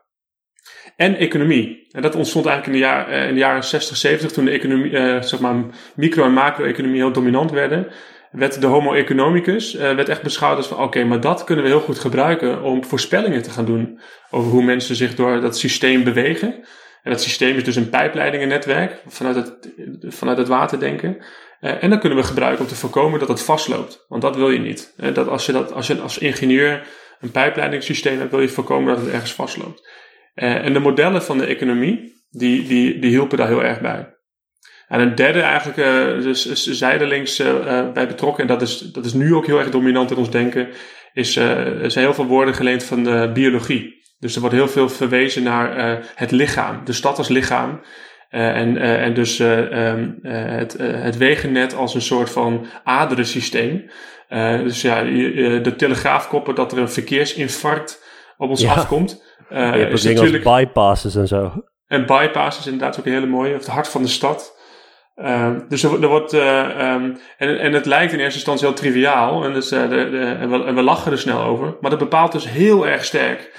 En 0.96 1.16
economie. 1.16 1.86
En 1.90 2.02
dat 2.02 2.14
ontstond 2.14 2.46
eigenlijk 2.46 2.76
in 2.76 2.82
de, 2.82 2.88
jaar, 2.88 3.28
in 3.28 3.34
de 3.34 3.40
jaren 3.40 3.64
60, 3.64 3.96
70, 3.96 4.32
toen 4.32 4.44
de 4.44 4.50
economie, 4.50 4.90
zeg 5.22 5.40
maar, 5.40 5.64
micro- 5.94 6.24
en 6.24 6.32
macro-economie 6.32 7.00
heel 7.00 7.12
dominant 7.12 7.50
werden 7.50 7.92
werd 8.30 8.60
de 8.60 8.66
homo 8.66 8.92
economicus 8.92 9.72
werd 9.72 10.08
echt 10.08 10.22
beschouwd 10.22 10.56
als 10.56 10.66
van 10.66 10.82
oké, 10.82 11.04
maar 11.04 11.20
dat 11.20 11.44
kunnen 11.44 11.64
we 11.64 11.70
heel 11.70 11.80
goed 11.80 11.98
gebruiken 11.98 12.62
om 12.62 12.84
voorspellingen 12.84 13.42
te 13.42 13.50
gaan 13.50 13.64
doen 13.64 14.00
over 14.30 14.50
hoe 14.50 14.62
mensen 14.62 14.96
zich 14.96 15.14
door 15.14 15.40
dat 15.40 15.58
systeem 15.58 16.04
bewegen. 16.04 16.54
En 17.02 17.10
dat 17.10 17.22
systeem 17.22 17.56
is 17.56 17.64
dus 17.64 17.76
een 17.76 17.88
pijpleidingennetwerk 17.88 19.02
vanuit 19.06 19.36
het, 19.36 19.74
vanuit 20.00 20.38
het 20.38 20.48
waterdenken. 20.48 21.16
Uh, 21.16 21.24
en 21.60 21.90
dan 21.90 21.98
kunnen 21.98 22.18
we 22.18 22.24
gebruiken 22.24 22.64
om 22.64 22.70
te 22.70 22.76
voorkomen 22.76 23.18
dat 23.18 23.28
het 23.28 23.42
vastloopt. 23.42 24.04
Want 24.08 24.22
dat 24.22 24.36
wil 24.36 24.50
je 24.50 24.58
niet. 24.58 24.94
Uh, 24.96 25.14
dat 25.14 25.28
als 25.28 25.46
je 25.46 25.52
dat, 25.52 25.72
als 25.72 25.86
je 25.86 26.00
als 26.00 26.18
ingenieur 26.18 26.86
een 27.20 27.30
pijpleidingssysteem 27.30 28.18
hebt, 28.18 28.30
wil 28.30 28.40
je 28.40 28.48
voorkomen 28.48 28.94
dat 28.94 29.04
het 29.04 29.12
ergens 29.12 29.32
vastloopt. 29.32 29.88
en 30.34 30.72
de 30.72 30.78
modellen 30.78 31.22
van 31.22 31.38
de 31.38 31.46
economie, 31.46 32.22
die, 32.30 32.68
die, 32.68 32.98
die 32.98 33.10
hielpen 33.10 33.38
daar 33.38 33.48
heel 33.48 33.64
erg 33.64 33.80
bij. 33.80 34.16
En 34.88 35.00
een 35.00 35.14
derde 35.14 35.40
eigenlijk, 35.40 35.76
dus, 36.22 36.62
zijdelings 36.62 37.36
bij 37.94 38.06
betrokken, 38.06 38.42
en 38.42 38.48
dat 38.48 38.62
is, 38.62 38.78
dat 38.78 39.04
is 39.04 39.12
nu 39.12 39.34
ook 39.34 39.46
heel 39.46 39.58
erg 39.58 39.70
dominant 39.70 40.10
in 40.10 40.16
ons 40.16 40.30
denken, 40.30 40.68
is, 41.12 41.36
er 41.36 41.90
zijn 41.90 42.04
heel 42.04 42.14
veel 42.14 42.26
woorden 42.26 42.54
geleend 42.54 42.84
van 42.84 43.04
de 43.04 43.30
biologie. 43.34 43.96
Dus 44.18 44.34
er 44.34 44.40
wordt 44.40 44.56
heel 44.56 44.68
veel 44.68 44.88
verwezen 44.88 45.42
naar 45.42 46.00
het 46.14 46.30
lichaam, 46.30 46.84
de 46.84 46.92
stad 46.92 47.18
als 47.18 47.28
lichaam. 47.28 47.80
En, 48.28 48.76
en 48.76 49.14
dus 49.14 49.38
um, 49.38 50.18
het, 50.22 50.76
het 50.78 51.16
wegennet 51.16 51.74
als 51.74 51.94
een 51.94 52.02
soort 52.02 52.30
van 52.30 52.66
aderensysteem. 52.84 53.90
dus 54.62 54.82
ja, 54.82 55.02
de 55.02 55.74
telegraafkoppen 55.76 56.54
dat 56.54 56.72
er 56.72 56.78
een 56.78 56.90
verkeersinfarct 56.90 58.04
op 58.36 58.50
ons 58.50 58.66
afkomt. 58.66 59.10
Je 59.48 59.56
hebt 59.56 60.02
dingen 60.02 60.22
als 60.22 60.42
bypasses 60.42 61.14
en 61.14 61.28
zo. 61.28 61.52
En 61.86 62.06
bypasses 62.06 62.66
inderdaad 62.66 62.98
ook 62.98 63.06
een 63.06 63.12
hele 63.12 63.26
mooie. 63.26 63.54
Of 63.54 63.60
het 63.60 63.68
hart 63.68 63.88
van 63.88 64.02
de 64.02 64.08
stad. 64.08 64.56
Uh, 65.16 65.50
dus 65.68 65.82
er, 65.82 66.02
er 66.02 66.08
wordt, 66.08 66.34
uh, 66.34 66.92
um, 66.94 67.18
en, 67.38 67.58
en 67.58 67.72
het 67.72 67.86
lijkt 67.86 68.12
in 68.12 68.18
eerste 68.18 68.34
instantie 68.34 68.66
heel 68.66 68.76
triviaal, 68.76 69.44
en, 69.44 69.52
dus, 69.52 69.72
uh, 69.72 69.82
de, 69.82 70.10
de, 70.10 70.36
en, 70.40 70.50
we, 70.50 70.64
en, 70.64 70.74
we, 70.74 70.82
lachen 70.82 71.12
er 71.12 71.18
snel 71.18 71.42
over, 71.42 71.76
maar 71.80 71.90
dat 71.90 71.98
bepaalt 71.98 72.32
dus 72.32 72.48
heel 72.48 72.86
erg 72.86 73.04
sterk 73.04 73.52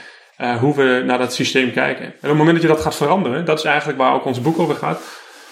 hoe 0.60 0.76
we 0.76 1.04
naar 1.06 1.18
dat 1.18 1.34
systeem 1.34 1.72
kijken. 1.72 2.06
En 2.06 2.12
op 2.12 2.22
het 2.22 2.32
moment 2.32 2.52
dat 2.52 2.62
je 2.62 2.68
dat 2.68 2.82
gaat 2.82 2.96
veranderen, 2.96 3.46
dat 3.46 3.58
is 3.58 3.64
eigenlijk 3.64 3.98
waar 3.98 4.14
ook 4.14 4.26
ons 4.26 4.42
boek 4.42 4.60
over 4.60 4.76
gaat. 4.76 5.02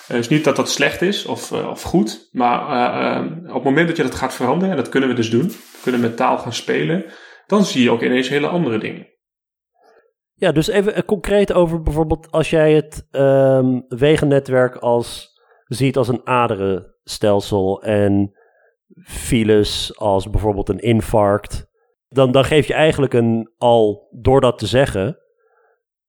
dus 0.08 0.30
niet 0.30 0.44
dat 0.44 0.56
dat 0.56 0.70
slecht 0.70 1.02
is 1.02 1.26
of, 1.26 1.52
of 1.52 1.82
goed, 1.82 2.30
maar 2.32 3.22
op 3.48 3.54
het 3.54 3.64
moment 3.64 3.88
dat 3.88 3.98
je 3.98 4.04
dat 4.04 4.16
gaat 4.16 4.34
veranderen, 4.34 4.70
en 4.70 4.76
dat 4.76 4.90
kunnen 4.90 5.10
we 5.10 5.16
dus 5.16 5.30
doen, 5.30 5.48
we 5.48 5.80
kunnen 5.82 6.02
met 6.02 6.18
taal 6.18 6.38
gaan 6.38 6.54
spelen, 6.54 7.06
dan 7.48 7.66
zie 7.66 7.84
je 7.84 7.92
ook 7.92 8.02
ineens 8.02 8.30
hele 8.30 8.48
andere 8.48 8.78
dingen. 8.78 9.08
Ja, 10.34 10.52
dus 10.52 10.68
even 10.68 11.06
concreet 11.06 11.54
over 11.54 11.82
bijvoorbeeld 11.82 12.32
als 12.32 12.50
jij 12.50 12.74
het 12.74 13.08
um, 13.12 13.86
wegennetwerk 13.88 14.76
als 14.76 15.36
ziet 15.64 15.98
als 15.98 16.08
een 16.08 16.28
aderenstelsel 16.28 17.84
en 17.84 18.38
files 19.04 19.98
als 19.98 20.30
bijvoorbeeld 20.30 20.70
een 20.70 20.80
infarct, 20.80 21.67
dan, 22.10 22.32
dan 22.32 22.46
geef 22.46 22.68
je 22.68 22.74
eigenlijk 22.74 23.14
een, 23.14 23.52
al 23.58 24.08
door 24.12 24.42
dat 24.42 24.58
te 24.58 24.68
zeggen, 24.68 25.18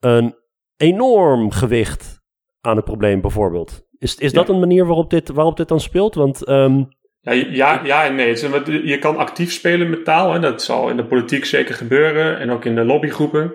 een 0.00 0.34
enorm 0.76 1.50
gewicht 1.50 2.20
aan 2.60 2.76
het 2.76 2.84
probleem 2.84 3.20
bijvoorbeeld. 3.20 3.86
Is, 3.98 4.14
is 4.14 4.32
dat 4.32 4.48
een 4.48 4.58
manier 4.58 4.86
waarop 4.86 5.10
dit, 5.10 5.28
waarop 5.28 5.56
dit 5.56 5.68
dan 5.68 5.80
speelt? 5.80 6.14
Want 6.14 6.48
um, 6.48 6.88
ja, 7.20 7.32
ja, 7.32 7.80
ja 7.84 8.04
en 8.04 8.14
nee. 8.14 8.86
Je 8.86 8.98
kan 8.98 9.16
actief 9.16 9.52
spelen 9.52 9.90
met 9.90 10.04
taal. 10.04 10.32
Hè. 10.32 10.40
Dat 10.40 10.62
zal 10.62 10.88
in 10.88 10.96
de 10.96 11.04
politiek 11.04 11.44
zeker 11.44 11.74
gebeuren. 11.74 12.38
En 12.38 12.50
ook 12.50 12.64
in 12.64 12.74
de 12.74 12.84
lobbygroepen. 12.84 13.54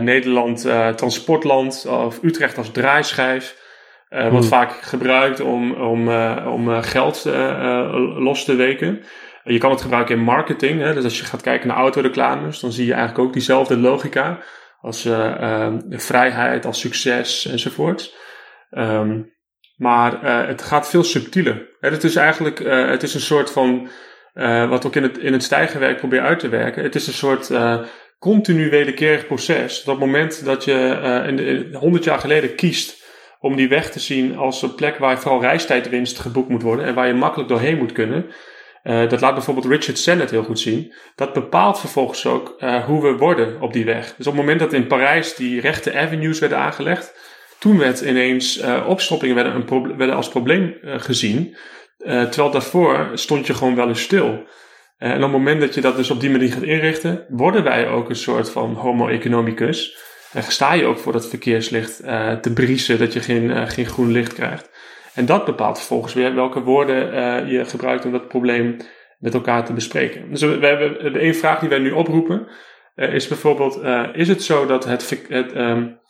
Nederland 0.00 0.66
uh, 0.66 0.88
transportland. 0.88 1.86
Of 1.88 2.22
Utrecht 2.22 2.58
als 2.58 2.70
draaischijf. 2.70 3.66
Uh, 4.10 4.20
wordt 4.20 4.36
hmm. 4.36 4.44
vaak 4.44 4.72
gebruikt 4.72 5.40
om, 5.40 5.72
om, 5.72 6.08
uh, 6.08 6.50
om 6.52 6.82
geld 6.82 7.24
los 8.18 8.44
te 8.44 8.54
weken. 8.54 9.02
Je 9.52 9.58
kan 9.58 9.70
het 9.70 9.80
gebruiken 9.80 10.16
in 10.16 10.22
marketing. 10.22 10.80
Hè? 10.80 10.94
Dus 10.94 11.04
als 11.04 11.18
je 11.18 11.24
gaat 11.24 11.42
kijken 11.42 11.68
naar 11.68 11.76
autoreclames, 11.76 12.60
dan 12.60 12.72
zie 12.72 12.86
je 12.86 12.92
eigenlijk 12.92 13.26
ook 13.26 13.32
diezelfde 13.32 13.76
logica. 13.76 14.38
Als 14.80 15.04
ehm, 15.04 15.80
vrijheid, 15.88 16.66
als 16.66 16.80
succes 16.80 17.46
enzovoort. 17.46 18.16
Um, 18.70 19.36
maar 19.76 20.22
het 20.48 20.62
gaat 20.62 20.88
veel 20.88 21.04
subtieler. 21.04 21.68
Het 21.80 22.04
is 22.04 22.16
eigenlijk 22.16 22.58
het 22.64 23.02
is 23.02 23.14
een 23.14 23.20
soort 23.20 23.50
van, 23.50 23.88
wat 24.68 24.86
ook 24.86 24.96
in 24.96 25.02
het, 25.02 25.18
in 25.18 25.32
het 25.32 25.42
stijgerwerk 25.42 25.96
probeer 25.96 26.20
uit 26.20 26.38
te 26.38 26.48
werken. 26.48 26.82
Het 26.82 26.94
is 26.94 27.06
een 27.06 27.12
soort 27.12 27.50
continu 28.18 28.70
wederkerig 28.70 29.26
proces. 29.26 29.84
Dat 29.84 29.98
moment 29.98 30.44
dat 30.44 30.64
je 30.64 30.72
de, 31.70 31.78
100 31.78 32.04
jaar 32.04 32.18
geleden 32.18 32.54
kiest 32.54 33.04
om 33.40 33.56
die 33.56 33.68
weg 33.68 33.90
te 33.90 34.00
zien 34.00 34.36
als 34.36 34.62
een 34.62 34.74
plek 34.74 34.98
waar 34.98 35.18
vooral 35.18 35.40
reistijdwinst 35.40 36.18
geboekt 36.18 36.48
moet 36.48 36.62
worden 36.62 36.84
en 36.84 36.94
waar 36.94 37.06
je 37.06 37.14
makkelijk 37.14 37.48
doorheen 37.48 37.78
moet 37.78 37.92
kunnen. 37.92 38.26
Uh, 38.84 39.08
dat 39.08 39.20
laat 39.20 39.34
bijvoorbeeld 39.34 39.66
Richard 39.66 39.98
Sennett 39.98 40.30
heel 40.30 40.42
goed 40.42 40.60
zien. 40.60 40.94
Dat 41.14 41.32
bepaalt 41.32 41.80
vervolgens 41.80 42.26
ook 42.26 42.56
uh, 42.58 42.84
hoe 42.84 43.02
we 43.02 43.16
worden 43.16 43.60
op 43.60 43.72
die 43.72 43.84
weg. 43.84 44.14
Dus 44.16 44.26
op 44.26 44.32
het 44.32 44.42
moment 44.42 44.60
dat 44.60 44.72
in 44.72 44.86
Parijs 44.86 45.34
die 45.34 45.60
rechte 45.60 45.98
avenues 45.98 46.38
werden 46.38 46.58
aangelegd, 46.58 47.14
toen 47.58 47.78
werd 47.78 48.00
ineens 48.00 48.58
uh, 48.58 48.84
opstoppingen 48.88 49.34
werden, 49.34 49.54
een 49.54 49.96
werden 49.96 50.16
als 50.16 50.28
probleem 50.28 50.74
gezien. 50.82 51.56
terwijl 51.98 52.50
daarvoor 52.50 53.10
stond 53.14 53.46
je 53.46 53.54
gewoon 53.54 53.74
wel 53.74 53.88
eens 53.88 54.02
stil. 54.02 54.46
en 54.98 55.16
op 55.16 55.22
het 55.22 55.30
moment 55.30 55.60
dat 55.60 55.74
je 55.74 55.80
dat 55.80 55.96
dus 55.96 56.10
op 56.10 56.20
die 56.20 56.30
manier 56.30 56.52
gaat 56.52 56.62
inrichten, 56.62 57.24
worden 57.28 57.64
wij 57.64 57.88
ook 57.88 58.08
een 58.08 58.16
soort 58.16 58.50
van 58.50 58.74
homo 58.74 59.08
economicus. 59.08 59.96
En 60.32 60.42
sta 60.42 60.72
je 60.72 60.84
ook 60.84 60.98
voor 60.98 61.12
dat 61.12 61.28
verkeerslicht 61.28 61.96
te 62.42 62.50
briesen, 62.54 62.98
dat 62.98 63.12
je 63.12 63.20
geen, 63.20 63.68
geen 63.68 63.86
groen 63.86 64.10
licht 64.10 64.32
krijgt. 64.32 64.70
En 65.14 65.26
dat 65.26 65.44
bepaalt 65.44 65.78
vervolgens 65.78 66.14
weer 66.14 66.34
welke 66.34 66.60
woorden 66.60 67.14
uh, 67.14 67.50
je 67.50 67.64
gebruikt 67.64 68.04
om 68.04 68.12
dat 68.12 68.28
probleem 68.28 68.76
met 69.18 69.34
elkaar 69.34 69.64
te 69.64 69.72
bespreken. 69.72 70.30
Dus 70.30 70.40
we, 70.40 70.66
hebben 70.66 71.12
de 71.12 71.18
één 71.18 71.34
vraag 71.34 71.58
die 71.58 71.68
wij 71.68 71.78
nu 71.78 71.90
oproepen, 71.90 72.48
is 72.94 73.28
bijvoorbeeld: 73.28 73.80
is 74.12 74.28
het 74.28 74.42
zo 74.42 74.66
dat, 74.66 74.84
het, 74.84 75.26
het 75.28 75.56
um, 75.56 76.00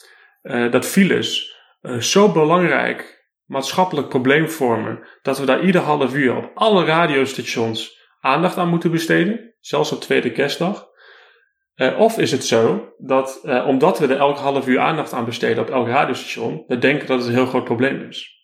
dat 0.71 0.87
files 0.87 1.57
zo 1.99 2.33
belangrijk 2.33 3.27
maatschappelijk 3.45 4.09
probleem 4.09 4.51
vormen, 4.51 5.09
dat 5.23 5.39
we 5.39 5.47
daar 5.47 5.65
ieder 5.65 5.81
half 5.81 6.15
uur 6.15 6.37
op 6.37 6.51
alle 6.55 6.85
radiostations 6.85 7.99
aandacht 8.21 8.57
aan 8.57 8.69
moeten 8.69 8.91
besteden, 8.91 9.55
zelfs 9.61 9.93
op 9.93 10.01
tweede 10.01 10.33
kerstdag? 10.33 10.87
Uh, 11.77 12.01
of 12.01 12.19
is 12.19 12.33
het 12.33 12.45
zo 12.45 12.95
dat, 12.99 13.41
omdat 13.67 13.99
we 13.99 14.07
er 14.07 14.19
elk 14.19 14.39
half 14.39 14.67
uur 14.67 14.81
aandacht 14.81 15.13
aan 15.13 15.25
besteden 15.25 15.63
op 15.63 15.71
elk 15.71 15.87
radiostation, 15.87 16.65
we 16.67 16.79
denken 16.79 17.07
dat 17.07 17.19
het 17.19 17.29
een 17.29 17.35
heel 17.35 17.47
groot 17.47 17.65
probleem 17.65 18.09
is. 18.09 18.38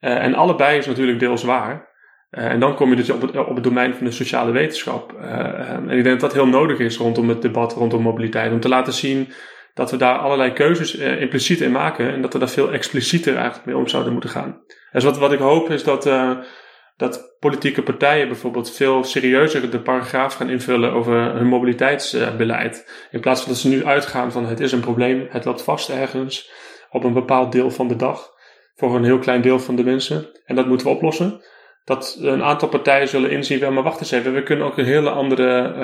Uh, 0.00 0.24
en 0.24 0.34
allebei 0.34 0.78
is 0.78 0.86
natuurlijk 0.86 1.18
deels 1.18 1.42
waar. 1.42 1.86
en 2.30 2.60
dan 2.60 2.74
kom 2.74 2.90
je 2.90 2.96
dus 2.96 3.10
op 3.10 3.20
het, 3.20 3.36
op 3.36 3.54
het 3.54 3.64
domein 3.64 3.94
van 3.94 4.06
de 4.06 4.12
sociale 4.12 4.52
wetenschap. 4.52 5.12
en 5.12 5.90
ik 5.90 6.04
denk 6.04 6.20
dat 6.20 6.20
dat 6.20 6.32
heel 6.32 6.46
nodig 6.46 6.78
is 6.78 6.96
rondom 6.96 7.28
het 7.28 7.42
debat 7.42 7.74
rondom 7.74 8.02
mobiliteit. 8.02 8.52
Om 8.52 8.60
te 8.60 8.68
laten 8.68 8.92
zien 8.92 9.32
dat 9.74 9.90
we 9.90 9.96
daar 9.96 10.18
allerlei 10.18 10.52
keuzes 10.52 10.94
impliciet 10.94 11.60
in 11.60 11.72
maken. 11.72 12.12
En 12.12 12.22
dat 12.22 12.32
we 12.32 12.38
daar 12.38 12.48
veel 12.48 12.72
explicieter 12.72 13.34
eigenlijk 13.36 13.66
mee 13.66 13.76
om 13.76 13.88
zouden 13.88 14.12
moeten 14.12 14.30
gaan. 14.30 14.62
Dus 14.92 15.04
wat, 15.04 15.18
wat 15.18 15.32
ik 15.32 15.38
hoop 15.38 15.70
is 15.70 15.84
dat 15.84 16.04
dat 16.98 17.36
politieke 17.38 17.82
partijen 17.82 18.28
bijvoorbeeld 18.28 18.76
veel 18.76 19.04
serieuzer 19.04 19.70
de 19.70 19.80
paragraaf 19.80 20.34
gaan 20.34 20.50
invullen 20.50 20.92
over 20.92 21.14
hun 21.14 21.46
mobiliteitsbeleid. 21.46 23.06
In 23.10 23.20
plaats 23.20 23.40
van 23.40 23.52
dat 23.52 23.60
ze 23.60 23.68
nu 23.68 23.84
uitgaan 23.84 24.32
van 24.32 24.46
het 24.46 24.60
is 24.60 24.72
een 24.72 24.80
probleem, 24.80 25.26
het 25.30 25.44
loopt 25.44 25.62
vast 25.62 25.88
ergens 25.88 26.50
op 26.90 27.04
een 27.04 27.12
bepaald 27.12 27.52
deel 27.52 27.70
van 27.70 27.88
de 27.88 27.96
dag 27.96 28.36
voor 28.78 28.96
een 28.96 29.04
heel 29.04 29.18
klein 29.18 29.42
deel 29.42 29.58
van 29.58 29.76
de 29.76 29.84
mensen 29.84 30.28
en 30.44 30.54
dat 30.54 30.66
moeten 30.66 30.86
we 30.86 30.92
oplossen. 30.92 31.40
Dat 31.84 32.18
een 32.20 32.42
aantal 32.42 32.68
partijen 32.68 33.08
zullen 33.08 33.30
inzien, 33.30 33.60
wel 33.60 33.70
maar 33.70 33.82
wacht 33.82 34.00
eens 34.00 34.10
even, 34.10 34.34
we 34.34 34.42
kunnen 34.42 34.66
ook 34.66 34.78
een 34.78 34.84
hele 34.84 35.10
andere 35.10 35.74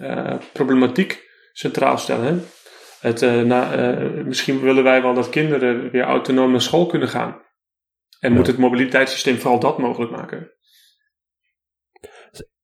uh, 0.00 0.34
problematiek 0.52 1.28
centraal 1.52 1.98
stellen. 1.98 2.44
Het, 3.00 3.22
uh, 3.22 3.42
na, 3.42 3.92
uh, 3.94 4.24
misschien 4.24 4.60
willen 4.60 4.84
wij 4.84 5.02
wel 5.02 5.14
dat 5.14 5.28
kinderen 5.28 5.90
weer 5.90 6.02
autonoom 6.02 6.50
naar 6.50 6.60
school 6.60 6.86
kunnen 6.86 7.08
gaan. 7.08 7.42
En 8.20 8.32
moet 8.32 8.46
het 8.46 8.58
mobiliteitssysteem 8.58 9.36
vooral 9.36 9.60
dat 9.60 9.78
mogelijk 9.78 10.10
maken? 10.10 10.52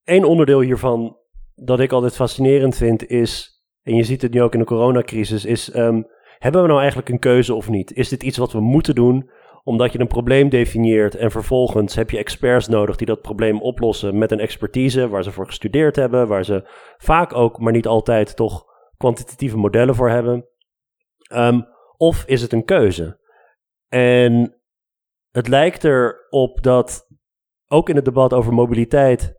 Eén 0.05 0.25
onderdeel 0.25 0.61
hiervan 0.61 1.19
dat 1.55 1.81
ik 1.81 1.93
altijd 1.93 2.15
fascinerend 2.15 2.77
vind 2.77 3.07
is, 3.07 3.63
en 3.83 3.95
je 3.95 4.03
ziet 4.03 4.23
het 4.23 4.33
nu 4.33 4.43
ook 4.43 4.53
in 4.53 4.59
de 4.59 4.65
coronacrisis, 4.65 5.45
is 5.45 5.75
um, 5.75 6.07
hebben 6.39 6.63
we 6.63 6.69
nou 6.69 6.79
eigenlijk 6.79 7.09
een 7.09 7.19
keuze 7.19 7.55
of 7.55 7.69
niet? 7.69 7.93
Is 7.93 8.09
dit 8.09 8.23
iets 8.23 8.39
wat 8.39 8.53
we 8.53 8.61
moeten 8.61 8.95
doen 8.95 9.31
omdat 9.63 9.93
je 9.93 10.01
een 10.01 10.07
probleem 10.07 10.49
definieert 10.49 11.15
en 11.15 11.31
vervolgens 11.31 11.95
heb 11.95 12.11
je 12.11 12.19
experts 12.19 12.69
nodig 12.69 12.97
die 12.97 13.07
dat 13.07 13.23
probleem 13.23 13.61
oplossen 13.61 14.19
met 14.19 14.31
een 14.31 14.41
expertise 14.41 15.09
waar 15.09 15.23
ze 15.23 15.33
voor 15.33 15.47
gestudeerd 15.47 15.97
hebben, 15.97 16.29
waar 16.29 16.45
ze 16.45 16.69
vaak 16.99 17.35
ook, 17.35 17.59
maar 17.59 17.73
niet 17.73 17.87
altijd, 17.87 18.37
toch 18.37 18.65
kwantitatieve 18.97 19.57
modellen 19.57 19.95
voor 19.95 20.11
hebben? 20.11 20.49
Um, 21.33 21.67
of 21.97 22.25
is 22.27 22.43
het 22.43 22.53
een 22.53 22.65
keuze? 22.65 23.19
En 23.89 24.61
het 25.31 25.49
lijkt 25.49 25.85
erop 25.85 26.63
dat 26.63 27.07
ook 27.67 27.89
in 27.89 27.97
het 27.97 28.05
debat 28.05 28.33
over 28.33 28.53
mobiliteit 28.53 29.39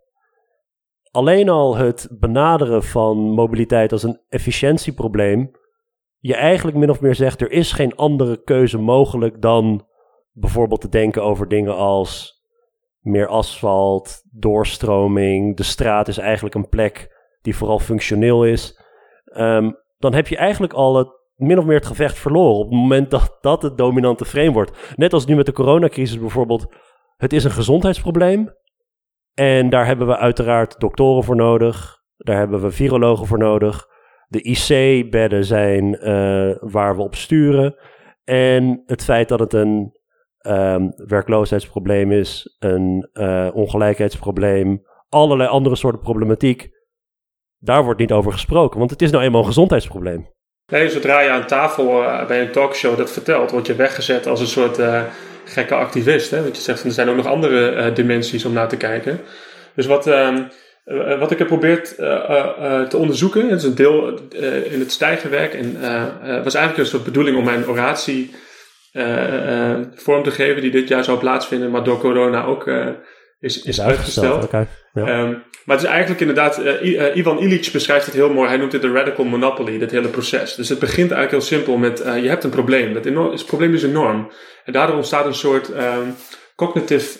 alleen 1.11 1.49
al 1.49 1.75
het 1.75 2.07
benaderen 2.19 2.83
van 2.83 3.17
mobiliteit 3.17 3.91
als 3.91 4.03
een 4.03 4.21
efficiëntieprobleem 4.29 5.51
je 6.17 6.35
eigenlijk 6.35 6.77
min 6.77 6.89
of 6.89 7.01
meer 7.01 7.15
zegt 7.15 7.41
er 7.41 7.51
is 7.51 7.71
geen 7.71 7.95
andere 7.95 8.43
keuze 8.43 8.77
mogelijk 8.77 9.41
dan 9.41 9.87
bijvoorbeeld 10.31 10.81
te 10.81 10.89
denken 10.89 11.23
over 11.23 11.47
dingen 11.47 11.75
als 11.75 12.41
meer 12.99 13.27
asfalt, 13.27 14.21
doorstroming, 14.31 15.57
de 15.57 15.63
straat 15.63 16.07
is 16.07 16.17
eigenlijk 16.17 16.55
een 16.55 16.69
plek 16.69 17.19
die 17.41 17.55
vooral 17.55 17.79
functioneel 17.79 18.45
is. 18.45 18.81
Ehm, 19.25 19.71
dan 19.97 20.13
heb 20.13 20.27
je 20.27 20.37
eigenlijk 20.37 20.73
al 20.73 20.95
het 20.95 21.19
min 21.35 21.57
of 21.57 21.65
meer 21.65 21.75
het 21.75 21.85
gevecht 21.85 22.17
verloren 22.17 22.59
op 22.59 22.69
het 22.69 22.79
moment 22.79 23.11
dat 23.11 23.37
dat 23.41 23.61
het 23.61 23.77
dominante 23.77 24.25
frame 24.25 24.51
wordt. 24.51 24.93
Net 24.95 25.13
als 25.13 25.25
nu 25.25 25.35
met 25.35 25.45
de 25.45 25.51
coronacrisis 25.51 26.19
bijvoorbeeld. 26.19 26.75
Het 27.17 27.33
is 27.33 27.43
een 27.43 27.51
gezondheidsprobleem. 27.51 28.53
En 29.33 29.69
daar 29.69 29.85
hebben 29.85 30.07
we 30.07 30.17
uiteraard 30.17 30.79
doktoren 30.79 31.23
voor 31.23 31.35
nodig. 31.35 31.99
Daar 32.17 32.37
hebben 32.37 32.61
we 32.61 32.71
virologen 32.71 33.27
voor 33.27 33.37
nodig. 33.37 33.87
De 34.27 34.41
IC-bedden 34.41 35.45
zijn 35.45 35.85
uh, 35.85 36.55
waar 36.59 36.95
we 36.95 37.01
op 37.01 37.15
sturen. 37.15 37.75
En 38.23 38.83
het 38.85 39.03
feit 39.03 39.27
dat 39.27 39.39
het 39.39 39.53
een 39.53 39.99
um, 40.47 40.93
werkloosheidsprobleem 40.95 42.11
is, 42.11 42.55
een 42.59 43.09
uh, 43.13 43.49
ongelijkheidsprobleem, 43.53 44.81
allerlei 45.09 45.49
andere 45.49 45.75
soorten 45.75 46.01
problematiek. 46.01 46.69
Daar 47.57 47.83
wordt 47.83 47.99
niet 47.99 48.11
over 48.11 48.31
gesproken, 48.31 48.79
want 48.79 48.91
het 48.91 49.01
is 49.01 49.11
nou 49.11 49.23
eenmaal 49.23 49.41
een 49.41 49.47
gezondheidsprobleem. 49.47 50.29
Nee, 50.71 50.89
zodra 50.89 51.19
je 51.19 51.29
aan 51.29 51.47
tafel 51.47 52.03
uh, 52.03 52.27
bij 52.27 52.41
een 52.41 52.51
talkshow 52.51 52.97
dat 52.97 53.11
vertelt, 53.11 53.51
word 53.51 53.67
je 53.67 53.75
weggezet 53.75 54.27
als 54.27 54.39
een 54.39 54.47
soort 54.47 54.79
uh, 54.79 55.03
gekke 55.45 55.75
activist. 55.75 56.31
Hè? 56.31 56.41
Want 56.41 56.55
je 56.55 56.61
zegt, 56.61 56.83
er 56.83 56.91
zijn 56.91 57.09
ook 57.09 57.15
nog 57.15 57.25
andere 57.25 57.91
dimensies 57.91 58.45
om 58.45 58.53
naar 58.53 58.67
te 58.67 58.77
kijken. 58.77 59.19
Dus 59.75 59.85
wat, 59.85 60.07
ehm, 60.07 60.43
wat 61.19 61.31
ik 61.31 61.37
heb 61.37 61.47
geprobeerd 61.47 61.95
te 62.89 62.97
onderzoeken, 62.97 63.49
het 63.49 63.59
is 63.59 63.65
een 63.65 63.75
deel 63.75 64.19
in 64.69 64.79
het 64.79 64.91
stijgenwerk, 64.91 65.53
en 65.53 65.73
was 66.43 66.53
eigenlijk 66.53 66.77
een 66.77 66.85
soort 66.85 67.03
bedoeling 67.03 67.37
om 67.37 67.43
mijn 67.43 67.67
oratie 67.67 68.31
vorm 69.95 70.23
te 70.23 70.31
geven 70.31 70.61
die 70.61 70.71
dit 70.71 70.87
jaar 70.87 71.03
zou 71.03 71.19
plaatsvinden, 71.19 71.71
maar 71.71 71.83
door 71.83 71.99
corona 71.99 72.45
ook 72.45 72.67
uh, 72.67 72.87
is, 73.39 73.61
is, 73.63 73.81
uitgesteld. 73.81 74.43
Okay. 74.43 74.67
Ja. 74.93 75.21
Um, 75.21 75.43
maar 75.65 75.75
het 75.75 75.85
is 75.85 75.91
eigenlijk 75.91 76.21
inderdaad, 76.21 76.59
uh, 76.59 77.15
Ivan 77.15 77.39
Illich 77.39 77.71
beschrijft 77.71 78.05
het 78.05 78.15
heel 78.15 78.33
mooi. 78.33 78.47
Hij 78.47 78.57
noemt 78.57 78.71
het 78.71 78.81
de 78.81 78.91
radical 78.91 79.25
monopoly, 79.25 79.79
dat 79.79 79.91
hele 79.91 80.07
proces. 80.07 80.55
Dus 80.55 80.69
het 80.69 80.79
begint 80.79 81.11
eigenlijk 81.11 81.31
heel 81.31 81.57
simpel 81.57 81.77
met, 81.77 81.97
je 81.97 82.27
hebt 82.27 82.43
een 82.43 82.49
probleem. 82.49 82.93
Dat 82.93 83.05
enorm, 83.05 83.31
het 83.31 83.45
probleem 83.45 83.73
is 83.73 83.83
enorm. 83.83 84.31
En 84.65 84.73
daardoor 84.73 84.95
ontstaat 84.95 85.25
een 85.25 85.33
soort 85.33 85.69
um, 85.69 86.15
cognitive 86.55 87.17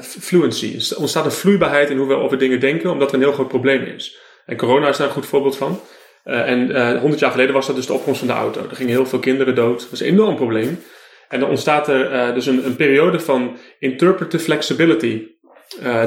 fluency. 0.00 0.76
Er 0.90 0.98
ontstaat 0.98 1.24
een 1.24 1.32
vloeibaarheid 1.32 1.90
in 1.90 1.96
hoe 1.96 2.08
we 2.08 2.14
over 2.14 2.38
dingen 2.38 2.60
denken, 2.60 2.90
omdat 2.90 3.08
er 3.08 3.14
een 3.14 3.22
heel 3.22 3.32
groot 3.32 3.48
probleem 3.48 3.82
is. 3.82 4.18
En 4.46 4.56
corona 4.56 4.88
is 4.88 4.96
daar 4.96 5.06
een 5.06 5.12
goed 5.12 5.26
voorbeeld 5.26 5.56
van. 5.56 5.80
Uh, 6.24 6.48
en 6.48 6.70
uh, 6.70 7.00
100 7.00 7.20
jaar 7.20 7.30
geleden 7.30 7.54
was 7.54 7.66
dat 7.66 7.76
dus 7.76 7.86
de 7.86 7.92
opkomst 7.92 8.18
van 8.18 8.28
de 8.28 8.34
auto. 8.34 8.66
Er 8.70 8.76
gingen 8.76 8.92
heel 8.92 9.06
veel 9.06 9.18
kinderen 9.18 9.54
dood. 9.54 9.80
Dat 9.80 9.90
was 9.90 10.00
een 10.00 10.06
enorm 10.06 10.36
probleem. 10.36 10.82
En 11.28 11.40
dan 11.40 11.48
ontstaat 11.48 11.88
er 11.88 12.12
uh, 12.12 12.34
dus 12.34 12.46
een, 12.46 12.66
een, 12.66 12.76
periode 12.76 13.20
van 13.20 13.56
interpretive 13.78 14.44
flexibility. 14.44 15.26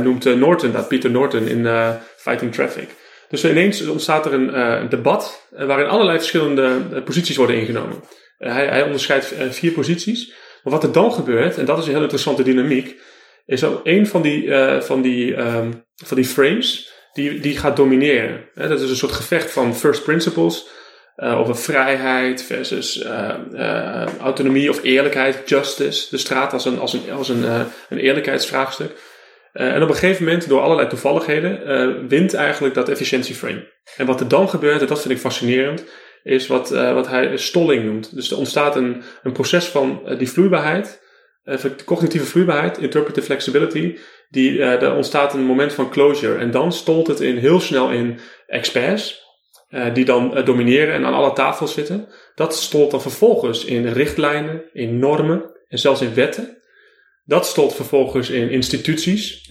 Noemt 0.04 0.36
Norton 0.36 0.72
dat, 0.72 0.88
Peter 0.88 1.12
Norton 1.12 1.48
in 1.48 1.68
Fighting 2.18 2.54
Traffic. 2.54 2.90
Dus 3.30 3.46
ineens 3.46 3.88
ontstaat 3.88 4.26
er 4.26 4.34
een, 4.34 4.90
debat 4.90 5.48
waarin 5.50 5.88
allerlei 5.88 6.18
verschillende 6.18 7.02
posities 7.06 7.36
worden 7.36 7.56
ingenomen. 7.56 8.04
hij, 8.38 8.68
hij 8.68 8.84
onderscheidt 8.84 9.34
vier 9.50 9.72
posities. 9.72 10.34
Maar 10.64 10.74
wat 10.74 10.84
er 10.84 10.92
dan 10.92 11.14
gebeurt, 11.14 11.58
en 11.58 11.66
dat 11.66 11.78
is 11.78 11.86
een 11.86 11.92
heel 11.92 12.02
interessante 12.02 12.44
dynamiek, 12.44 13.02
is 13.46 13.60
dat 13.60 13.80
een 13.84 14.08
van 14.08 14.22
die, 14.22 14.52
van 14.80 15.02
die, 15.02 15.38
um, 15.38 15.84
van 15.96 16.18
die 16.18 16.26
frames 16.26 16.97
die, 17.18 17.40
die 17.40 17.58
gaat 17.58 17.76
domineren. 17.76 18.50
Dat 18.54 18.82
is 18.82 18.90
een 18.90 18.96
soort 18.96 19.12
gevecht 19.12 19.52
van 19.52 19.76
first 19.76 20.04
principles. 20.04 20.68
Uh, 21.18 21.40
over 21.40 21.58
vrijheid 21.58 22.44
versus 22.44 23.04
uh, 23.04 23.34
uh, 23.54 24.06
autonomie 24.20 24.70
of 24.70 24.84
eerlijkheid, 24.84 25.50
justice. 25.50 26.08
De 26.10 26.18
straat 26.18 26.54
als 26.54 26.66
een, 26.66 26.80
als 26.80 26.94
een, 26.94 27.12
als 27.12 27.30
een, 27.30 27.44
een 27.90 27.98
eerlijkheidsvraagstuk. 27.98 28.92
en 29.54 29.84
op 29.84 29.90
een 29.90 29.96
gegeven 29.96 30.24
moment, 30.24 30.50
door 30.50 30.62
allerlei 30.62 30.88
toevalligheden, 30.88 32.08
wint 32.08 32.34
eigenlijk 32.34 32.74
dat 32.74 32.90
efficiëntieframe. 32.90 33.68
En 33.98 34.06
wat 34.06 34.20
er 34.20 34.28
dan 34.28 34.50
gebeurt, 34.50 34.82
en 34.82 34.88
dat 34.88 35.02
vind 35.02 35.14
ik 35.14 35.20
fascinerend, 35.20 35.84
is 36.24 36.48
wat, 36.48 36.70
wat 36.70 37.08
hij 37.08 37.38
stolling 37.38 37.84
noemt. 37.86 38.16
Dus 38.16 38.32
er 38.32 38.38
ontstaat 38.38 38.76
een, 38.76 39.04
een 39.24 39.32
proces 39.32 39.66
van 39.66 40.16
die 40.18 40.30
vloeibaarheid, 40.30 41.02
cognitieve 41.86 42.26
vloeibaarheid, 42.26 42.78
interpretive 42.78 43.26
flexibility, 43.26 43.98
die, 44.30 44.52
uh, 44.52 44.82
er 44.82 44.96
ontstaat 44.96 45.34
een 45.34 45.44
moment 45.44 45.74
van 45.74 45.90
closure. 45.90 46.38
En 46.38 46.52
dan 46.52 46.72
stolt 46.72 47.08
het 47.08 47.20
in, 47.20 47.38
heel 47.38 47.60
snel 47.60 47.90
in 47.90 48.20
experts, 48.48 49.26
uh, 49.70 49.94
die 49.94 50.06
dan 50.06 50.38
uh, 50.38 50.46
domineren 50.46 50.94
en 50.94 51.06
aan 51.06 51.14
alle 51.14 51.34
tafels 51.34 51.74
zitten. 51.74 52.08
Dat 52.36 52.56
stolt 52.56 52.92
dan 52.92 53.02
vervolgens 53.02 53.66
in 53.66 53.88
richtlijnen, 53.88 54.64
in 54.74 55.00
normen 55.00 55.52
en 55.68 55.80
zelfs 55.80 56.02
in 56.02 56.14
wetten. 56.14 56.56
Dat 57.26 57.46
stolt 57.46 57.76
vervolgens 57.76 58.30
in 58.30 58.50
instituties. 58.50 59.48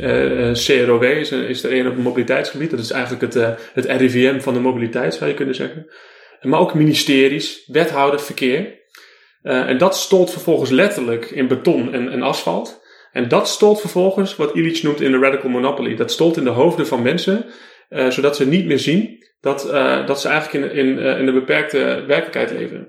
CROW 0.52 1.02
is, 1.02 1.32
is 1.32 1.64
er 1.64 1.72
een 1.72 1.86
op 1.86 1.94
het 1.94 2.02
mobiliteitsgebied. 2.02 2.70
Dat 2.70 2.80
is 2.80 2.90
eigenlijk 2.90 3.34
het, 3.34 3.58
het 3.72 3.84
RIVM 3.84 4.40
van 4.40 4.54
de 4.54 4.60
mobiliteit, 4.60 5.14
zou 5.14 5.30
je 5.30 5.36
kunnen 5.36 5.54
zeggen. 5.54 5.90
Maar 6.40 6.60
ook 6.60 6.74
ministeries, 6.74 7.64
wethouder, 7.66 8.20
verkeer. 8.20 8.80
en 9.42 9.78
dat 9.78 9.96
stolt 9.96 10.30
vervolgens 10.30 10.70
letterlijk 10.70 11.30
in 11.30 11.48
beton 11.48 11.94
en, 11.94 12.12
en 12.12 12.22
asfalt. 12.22 12.85
En 13.16 13.28
dat 13.28 13.48
stolt 13.48 13.80
vervolgens, 13.80 14.36
wat 14.36 14.54
Illich 14.54 14.82
noemt 14.82 15.00
in 15.00 15.10
de 15.10 15.18
radical 15.18 15.50
monopoly, 15.50 15.94
dat 15.94 16.12
stolt 16.12 16.36
in 16.36 16.44
de 16.44 16.50
hoofden 16.50 16.86
van 16.86 17.02
mensen, 17.02 17.44
uh, 17.90 18.10
zodat 18.10 18.36
ze 18.36 18.46
niet 18.46 18.66
meer 18.66 18.78
zien 18.78 19.24
dat, 19.40 19.66
uh, 19.66 20.06
dat 20.06 20.20
ze 20.20 20.28
eigenlijk 20.28 20.64
in, 20.64 20.86
in, 20.86 20.98
uh, 20.98 21.20
in 21.20 21.26
een 21.26 21.34
beperkte 21.34 22.04
werkelijkheid 22.06 22.50
leven. 22.50 22.88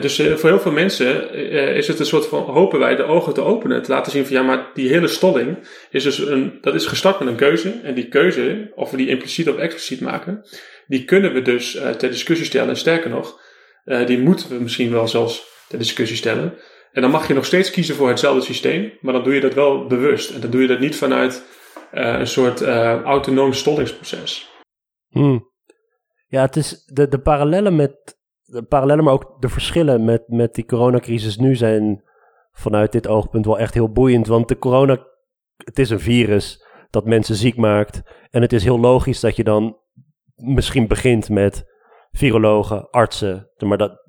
dus 0.00 0.16
voor 0.16 0.48
heel 0.48 0.60
veel 0.60 0.72
mensen 0.72 1.34
is 1.74 1.88
het 1.88 1.98
een 1.98 2.06
soort 2.06 2.26
van, 2.26 2.42
hopen 2.42 2.78
wij 2.78 2.96
de 2.96 3.02
ogen 3.02 3.34
te 3.34 3.40
openen, 3.40 3.82
te 3.82 3.90
laten 3.90 4.12
zien 4.12 4.26
van 4.26 4.36
ja, 4.36 4.42
maar 4.42 4.70
die 4.74 4.88
hele 4.88 5.08
stolling 5.08 5.58
is 5.90 6.02
dus 6.02 6.18
een, 6.18 6.58
dat 6.60 6.74
is 6.74 6.86
gestart 6.86 7.18
met 7.18 7.28
een 7.28 7.36
keuze. 7.36 7.80
En 7.82 7.94
die 7.94 8.08
keuze, 8.08 8.72
of 8.74 8.90
we 8.90 8.96
die 8.96 9.08
impliciet 9.08 9.48
of 9.48 9.56
expliciet 9.56 10.00
maken, 10.00 10.44
die 10.86 11.04
kunnen 11.04 11.32
we 11.32 11.42
dus 11.42 11.70
ter 11.98 12.10
discussie 12.10 12.46
stellen. 12.46 12.68
En 12.68 12.76
sterker 12.76 13.10
nog, 13.10 13.40
die 14.06 14.18
moeten 14.18 14.48
we 14.48 14.62
misschien 14.62 14.90
wel 14.90 15.08
zelfs 15.08 15.46
ter 15.68 15.78
discussie 15.78 16.16
stellen. 16.16 16.54
En 16.94 17.02
dan 17.02 17.10
mag 17.10 17.28
je 17.28 17.34
nog 17.34 17.44
steeds 17.44 17.70
kiezen 17.70 17.94
voor 17.94 18.08
hetzelfde 18.08 18.40
systeem, 18.40 18.92
maar 19.00 19.12
dan 19.12 19.24
doe 19.24 19.34
je 19.34 19.40
dat 19.40 19.54
wel 19.54 19.86
bewust. 19.86 20.30
En 20.30 20.40
dan 20.40 20.50
doe 20.50 20.60
je 20.60 20.66
dat 20.66 20.80
niet 20.80 20.96
vanuit 20.96 21.44
uh, 21.92 22.18
een 22.18 22.26
soort 22.26 22.62
uh, 22.62 23.02
autonoom 23.02 23.52
stollingsproces. 23.52 24.50
Hmm. 25.08 25.50
Ja, 26.26 26.40
het 26.40 26.56
is 26.56 26.84
de, 26.84 27.08
de 27.08 27.18
parallellen 27.18 27.76
met. 27.76 28.22
De 28.44 28.62
parallellen, 28.62 29.04
maar 29.04 29.12
ook 29.12 29.36
de 29.40 29.48
verschillen 29.48 30.04
met, 30.04 30.28
met 30.28 30.54
die 30.54 30.64
coronacrisis 30.64 31.36
nu 31.36 31.56
zijn 31.56 32.02
vanuit 32.52 32.92
dit 32.92 33.06
oogpunt 33.06 33.44
wel 33.44 33.58
echt 33.58 33.74
heel 33.74 33.92
boeiend. 33.92 34.26
Want 34.26 34.48
de 34.48 34.58
corona, 34.58 35.06
het 35.56 35.78
is 35.78 35.90
een 35.90 36.00
virus 36.00 36.64
dat 36.90 37.04
mensen 37.04 37.34
ziek 37.34 37.56
maakt. 37.56 38.02
En 38.30 38.42
het 38.42 38.52
is 38.52 38.64
heel 38.64 38.80
logisch 38.80 39.20
dat 39.20 39.36
je 39.36 39.44
dan 39.44 39.78
misschien 40.34 40.86
begint 40.88 41.28
met 41.28 41.64
virologen, 42.10 42.90
artsen. 42.90 43.50
Maar 43.58 43.78
dat, 43.78 44.03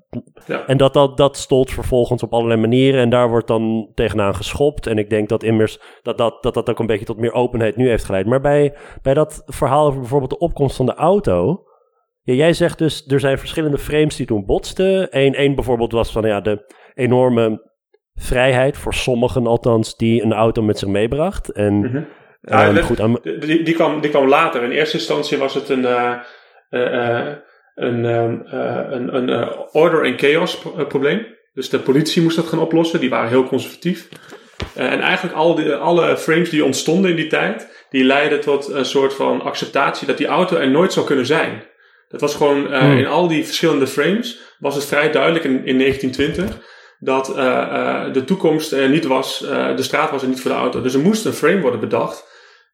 ja. 0.46 0.66
En 0.66 0.78
dat, 0.78 0.94
dat, 0.94 1.18
dat 1.18 1.38
stolt 1.38 1.72
vervolgens 1.72 2.24
op 2.24 2.34
allerlei 2.34 2.60
manieren 2.60 3.02
en 3.02 3.10
daar 3.10 3.30
wordt 3.30 3.48
dan 3.48 3.92
tegenaan 3.94 4.36
geschopt. 4.36 4.88
En 4.88 4.98
ik 4.98 5.10
denk 5.10 5.30
dat 5.30 5.44
immers 5.44 5.80
dat 6.02 6.18
dat, 6.18 6.44
dat, 6.44 6.54
dat 6.54 6.70
ook 6.70 6.80
een 6.80 6.86
beetje 6.86 7.06
tot 7.06 7.18
meer 7.18 7.34
openheid 7.34 7.76
nu 7.76 7.90
heeft 7.90 8.06
geleid. 8.06 8.26
Maar 8.26 8.42
bij, 8.42 8.74
bij 9.02 9.14
dat 9.14 9.44
verhaal 9.46 9.86
over 9.86 10.00
bijvoorbeeld 10.00 10.32
de 10.32 10.38
opkomst 10.38 10.76
van 10.76 10.86
de 10.86 10.96
auto. 10.96 11.64
Ja, 12.22 12.34
jij 12.34 12.54
zegt 12.54 12.78
dus, 12.78 13.08
er 13.08 13.20
zijn 13.20 13.40
verschillende 13.40 13.78
frames 13.78 14.16
die 14.16 14.26
toen 14.26 14.46
botsten. 14.46 15.08
Eén 15.10 15.34
één 15.34 15.56
bijvoorbeeld 15.56 15.92
was 15.92 16.12
van 16.12 16.26
ja, 16.26 16.42
de 16.42 16.74
enorme 16.94 17.72
vrijheid, 18.14 18.78
voor 18.78 18.94
sommigen 18.94 19.48
althans, 19.48 19.96
die 19.96 20.24
een 20.24 20.34
auto 20.34 20.62
met 20.62 20.80
zich 20.80 20.88
meebracht. 20.88 21.52
En 21.52 21.74
mm 21.74 22.08
goed, 22.84 23.24
die, 23.24 23.64
die, 23.64 23.74
kwam, 23.74 24.02
die 24.02 24.10
kwam 24.10 24.28
later. 24.28 24.64
In 24.64 24.72
eerste 24.72 24.98
instantie 24.98 25.38
was 25.38 25.54
het 25.54 25.70
een... 25.70 25.80
Uh, 25.80 26.14
uh, 26.70 27.32
een, 27.76 28.06
ehm, 28.06 28.42
eh, 28.42 28.92
een, 28.92 29.16
een 29.16 29.30
eh, 29.30 29.50
order 29.72 30.06
en 30.06 30.18
chaos 30.18 30.62
eh, 30.78 30.88
probleem. 30.88 31.26
Dus 31.54 31.70
de 31.70 31.80
politie 31.80 32.22
moest 32.22 32.36
dat 32.36 32.48
gaan 32.48 32.60
oplossen. 32.60 33.00
Die 33.00 33.10
waren 33.10 33.30
heel 33.30 33.48
conservatief. 33.48 34.08
en 34.74 35.00
eigenlijk 35.00 35.36
al 35.36 35.56
die, 35.56 35.74
alle 35.74 36.18
frames 36.18 36.50
die 36.50 36.66
ontstonden 36.66 37.10
in 37.10 37.16
die 37.16 37.28
tijd, 37.28 37.86
die 37.90 38.04
leidden 38.04 38.42
tot 38.42 38.70
een 38.70 38.86
soort 38.86 39.14
van 39.14 39.42
acceptatie 39.42 40.08
dat 40.08 40.18
die 40.18 40.28
auto 40.28 40.58
er 40.58 40.70
nooit 40.70 40.94
zou 40.94 41.06
kunnen 41.06 41.26
zijn. 41.26 41.64
Dat 42.10 42.22
was 42.22 42.36
gewoon 42.36 42.74
uh, 42.74 42.98
in 42.98 43.08
al 43.08 43.28
die 43.28 43.46
verschillende 43.46 43.88
frames 43.88 44.40
was 44.60 44.76
het 44.76 44.86
vrij 44.86 45.12
duidelijk 45.12 45.44
in, 45.44 45.66
in 45.66 45.78
1920 45.78 46.64
dat 47.00 47.30
uh, 47.30 47.36
uh, 47.36 48.14
de 48.14 48.24
toekomst 48.24 48.72
er 48.72 48.90
niet 48.90 49.06
was, 49.06 49.40
de 49.76 49.84
straat 49.84 50.12
was 50.12 50.22
er 50.22 50.28
niet 50.28 50.42
voor 50.42 50.52
de 50.52 50.58
auto. 50.58 50.82
Dus 50.82 50.94
er 50.94 51.00
moest 51.00 51.26
een 51.26 51.34
frame 51.34 51.62
worden 51.62 51.80
bedacht 51.80 52.26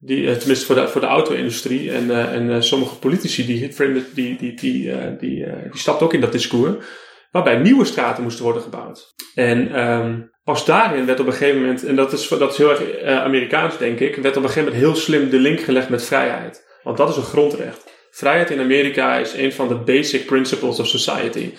die, 0.04 0.28
eh, 0.28 0.36
tenminste 0.36 0.66
voor 0.66 0.76
de, 0.76 0.88
voor 0.88 1.02
de 1.02 1.08
auto-industrie 1.08 1.92
en, 1.92 2.06
uh, 2.06 2.34
en 2.34 2.50
uh, 2.50 2.56
sommige 2.60 2.96
politici, 2.96 3.46
die, 3.46 3.60
die, 3.60 4.06
die, 4.14 4.38
die, 4.38 4.56
die, 4.56 5.18
die, 5.20 5.46
stapten 5.74 6.06
ook 6.06 6.14
in 6.14 6.22
dat 6.22 6.32
discours, 6.32 6.86
waarbij 7.32 7.58
nieuwe 7.58 7.86
straten 7.86 8.24
moesten 8.24 8.44
worden 8.44 8.62
gebouwd. 8.62 9.14
En 9.36 9.90
um, 9.90 10.32
als 10.44 10.66
daarin 10.66 11.06
werd 11.06 11.20
op 11.20 11.26
een 11.26 11.34
gegeven 11.34 11.60
moment, 11.60 11.86
en 11.86 11.96
dat 11.96 12.14
is, 12.14 12.28
dat 12.28 12.52
is 12.52 12.58
heel 12.58 12.70
erg 12.70 13.04
Amerikaans 13.04 13.78
denk 13.78 14.00
ik, 14.00 14.16
werd 14.16 14.38
op 14.38 14.44
een 14.44 14.50
gegeven 14.50 14.72
moment 14.72 14.84
heel 14.84 14.96
slim 14.96 15.30
de 15.30 15.40
link 15.40 15.60
gelegd 15.60 15.90
met 15.90 16.06
vrijheid. 16.06 16.70
Want 16.84 16.98
dat 16.98 17.10
is 17.10 17.16
een 17.16 17.24
grondrecht. 17.24 17.90
Vrijheid 18.12 18.50
in 18.50 18.60
Amerika 18.60 19.18
is 19.18 19.34
een 19.34 19.54
van 19.54 19.68
de 19.68 19.76
basic 19.76 20.26
principles 20.26 20.80
of 20.80 20.88
society. 20.88 21.54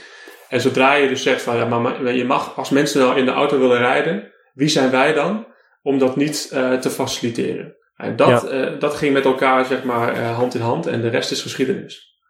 En 0.48 0.60
zodra 0.60 0.94
je 0.94 1.08
dus 1.08 1.22
zegt 1.22 1.42
van 1.42 1.56
ja, 1.56 1.64
maar 1.64 2.14
je 2.14 2.24
mag, 2.24 2.56
als 2.56 2.70
mensen 2.70 3.00
nou 3.00 3.18
in 3.18 3.24
de 3.24 3.30
auto 3.30 3.58
willen 3.58 3.78
rijden, 3.78 4.32
wie 4.54 4.68
zijn 4.68 4.90
wij 4.90 5.12
dan 5.12 5.46
om 5.82 5.98
dat 5.98 6.16
niet 6.16 6.48
te 6.80 6.90
faciliteren? 6.90 7.76
En 8.02 8.16
dat, 8.16 8.42
ja. 8.42 8.72
uh, 8.72 8.80
dat 8.80 8.94
ging 8.94 9.12
met 9.12 9.24
elkaar 9.24 9.64
zeg 9.64 9.84
maar 9.84 10.16
uh, 10.16 10.36
hand 10.36 10.54
in 10.54 10.60
hand 10.60 10.86
en 10.86 11.00
de 11.00 11.08
rest 11.08 11.30
is 11.30 11.42
geschiedenis. 11.42 12.20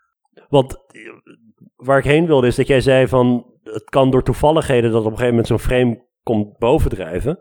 Want 0.48 0.76
waar 1.76 1.98
ik 1.98 2.04
heen 2.04 2.26
wilde 2.26 2.46
is 2.46 2.56
dat 2.56 2.66
jij 2.66 2.80
zei 2.80 3.08
van 3.08 3.46
het 3.62 3.84
kan 3.84 4.10
door 4.10 4.22
toevalligheden 4.22 4.90
dat 4.90 5.00
op 5.00 5.06
een 5.06 5.18
gegeven 5.18 5.30
moment 5.30 5.46
zo'n 5.46 5.58
frame 5.58 6.06
komt 6.22 6.58
bovendrijven. 6.58 7.38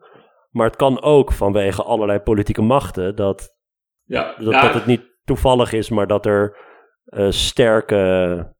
Maar 0.49 0.65
het 0.65 0.75
kan 0.75 1.01
ook 1.01 1.31
vanwege 1.31 1.83
allerlei 1.83 2.19
politieke 2.19 2.61
machten 2.61 3.15
dat, 3.15 3.55
ja, 4.03 4.35
dat, 4.37 4.53
ja. 4.53 4.61
dat 4.61 4.73
het 4.73 4.85
niet 4.85 5.01
toevallig 5.23 5.73
is, 5.73 5.89
maar 5.89 6.07
dat 6.07 6.25
er 6.25 6.57
uh, 7.05 7.31
sterke, 7.31 8.55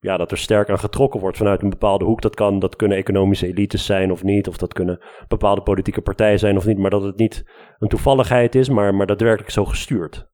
ja, 0.00 0.16
dat 0.16 0.30
er 0.30 0.38
sterk 0.38 0.68
aan 0.68 0.78
getrokken 0.78 1.20
wordt 1.20 1.36
vanuit 1.36 1.62
een 1.62 1.70
bepaalde 1.70 2.04
hoek. 2.04 2.22
Dat, 2.22 2.34
kan, 2.34 2.58
dat 2.58 2.76
kunnen 2.76 2.98
economische 2.98 3.46
elites 3.46 3.84
zijn 3.86 4.12
of 4.12 4.22
niet, 4.22 4.48
of 4.48 4.56
dat 4.56 4.72
kunnen 4.72 5.00
bepaalde 5.28 5.62
politieke 5.62 6.00
partijen 6.00 6.38
zijn 6.38 6.56
of 6.56 6.66
niet, 6.66 6.78
maar 6.78 6.90
dat 6.90 7.02
het 7.02 7.16
niet 7.16 7.44
een 7.78 7.88
toevalligheid 7.88 8.54
is, 8.54 8.68
maar, 8.68 8.94
maar 8.94 9.06
daadwerkelijk 9.06 9.50
zo 9.50 9.64
gestuurd. 9.64 10.28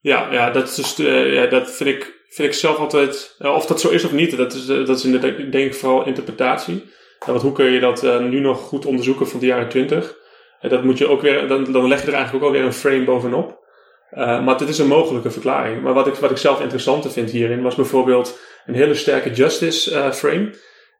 Ja, 0.00 0.32
ja, 0.32 0.50
dat, 0.50 0.68
is 0.68 0.74
dus, 0.74 0.98
uh, 0.98 1.34
ja, 1.34 1.46
dat 1.46 1.70
vind, 1.70 1.88
ik, 1.88 2.24
vind 2.28 2.48
ik 2.48 2.54
zelf 2.54 2.76
altijd, 2.76 3.36
uh, 3.38 3.54
of 3.54 3.66
dat 3.66 3.80
zo 3.80 3.88
is 3.88 4.04
of 4.04 4.12
niet, 4.12 4.36
dat 4.36 4.52
is, 4.54 4.66
dat 4.66 4.88
is 4.88 5.04
inderdaad, 5.04 5.36
denk 5.36 5.66
ik 5.66 5.74
vooral 5.74 6.06
interpretatie. 6.06 6.84
want 7.26 7.42
hoe 7.42 7.52
kun 7.52 7.64
je 7.64 7.80
dat 7.80 8.02
nu 8.02 8.40
nog 8.40 8.60
goed 8.60 8.86
onderzoeken 8.86 9.28
van 9.28 9.40
de 9.40 9.46
jaren 9.46 9.68
twintig? 9.68 10.16
dat 10.60 10.84
moet 10.84 10.98
je 10.98 11.08
ook 11.08 11.20
weer, 11.20 11.48
dan, 11.48 11.72
dan 11.72 11.88
leg 11.88 12.00
je 12.00 12.06
er 12.06 12.12
eigenlijk 12.12 12.44
ook 12.44 12.50
alweer 12.50 12.66
een 12.66 12.72
frame 12.72 13.04
bovenop. 13.04 13.66
Maar 14.10 14.58
dit 14.58 14.68
is 14.68 14.78
een 14.78 14.86
mogelijke 14.86 15.30
verklaring. 15.30 15.82
Maar 15.82 15.94
wat 15.94 16.06
ik, 16.06 16.14
wat 16.14 16.30
ik 16.30 16.36
zelf 16.36 16.60
interessanter 16.60 17.10
vind 17.10 17.30
hierin 17.30 17.62
was 17.62 17.74
bijvoorbeeld 17.74 18.38
een 18.66 18.74
hele 18.74 18.94
sterke 18.94 19.30
justice 19.30 19.90
uh, 19.90 20.12
frame. 20.12 20.50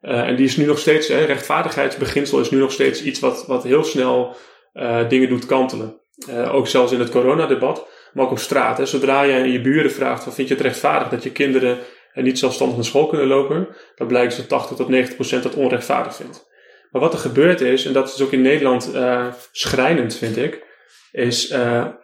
Uh, 0.02 0.20
en 0.20 0.36
die 0.36 0.46
is 0.46 0.56
nu 0.56 0.64
nog 0.64 0.78
steeds, 0.78 1.08
hè, 1.08 1.24
rechtvaardigheidsbeginsel 1.24 2.40
is 2.40 2.50
nu 2.50 2.58
nog 2.58 2.72
steeds 2.72 3.02
iets 3.02 3.20
wat, 3.20 3.46
wat 3.46 3.62
heel 3.62 3.84
snel 3.84 4.36
dingen 5.08 5.28
doet 5.28 5.46
kantelen. 5.46 6.00
ook 6.50 6.66
zelfs 6.66 6.92
in 6.92 6.98
het 6.98 7.10
coronadebat, 7.10 7.86
maar 8.12 8.24
ook 8.24 8.30
op 8.30 8.38
straat. 8.38 8.78
Hè. 8.78 8.86
Zodra 8.86 9.22
je 9.22 9.52
je 9.52 9.60
buren 9.60 9.92
vraagt, 9.92 10.22
van, 10.22 10.32
vind 10.32 10.48
je 10.48 10.54
het 10.54 10.62
rechtvaardig 10.62 11.08
dat 11.08 11.22
je 11.22 11.32
kinderen 11.32 11.78
niet 12.14 12.38
zelfstandig 12.38 12.76
naar 12.76 12.84
school 12.84 13.06
kunnen 13.06 13.26
lopen, 13.26 13.68
dan 13.94 14.06
blijkt 14.06 14.36
dat 14.36 14.48
80 14.48 14.76
tot 14.76 14.88
90 14.88 15.14
procent 15.14 15.42
dat 15.42 15.54
onrechtvaardig 15.54 16.14
vindt. 16.14 16.46
Maar 16.90 17.02
wat 17.02 17.12
er 17.12 17.18
gebeurd 17.18 17.60
is, 17.60 17.84
en 17.84 17.92
dat 17.92 18.14
is 18.14 18.22
ook 18.22 18.32
in 18.32 18.42
Nederland 18.42 18.90
schrijnend 19.52 20.16
vind 20.16 20.36
ik, 20.36 20.64
is 21.12 21.54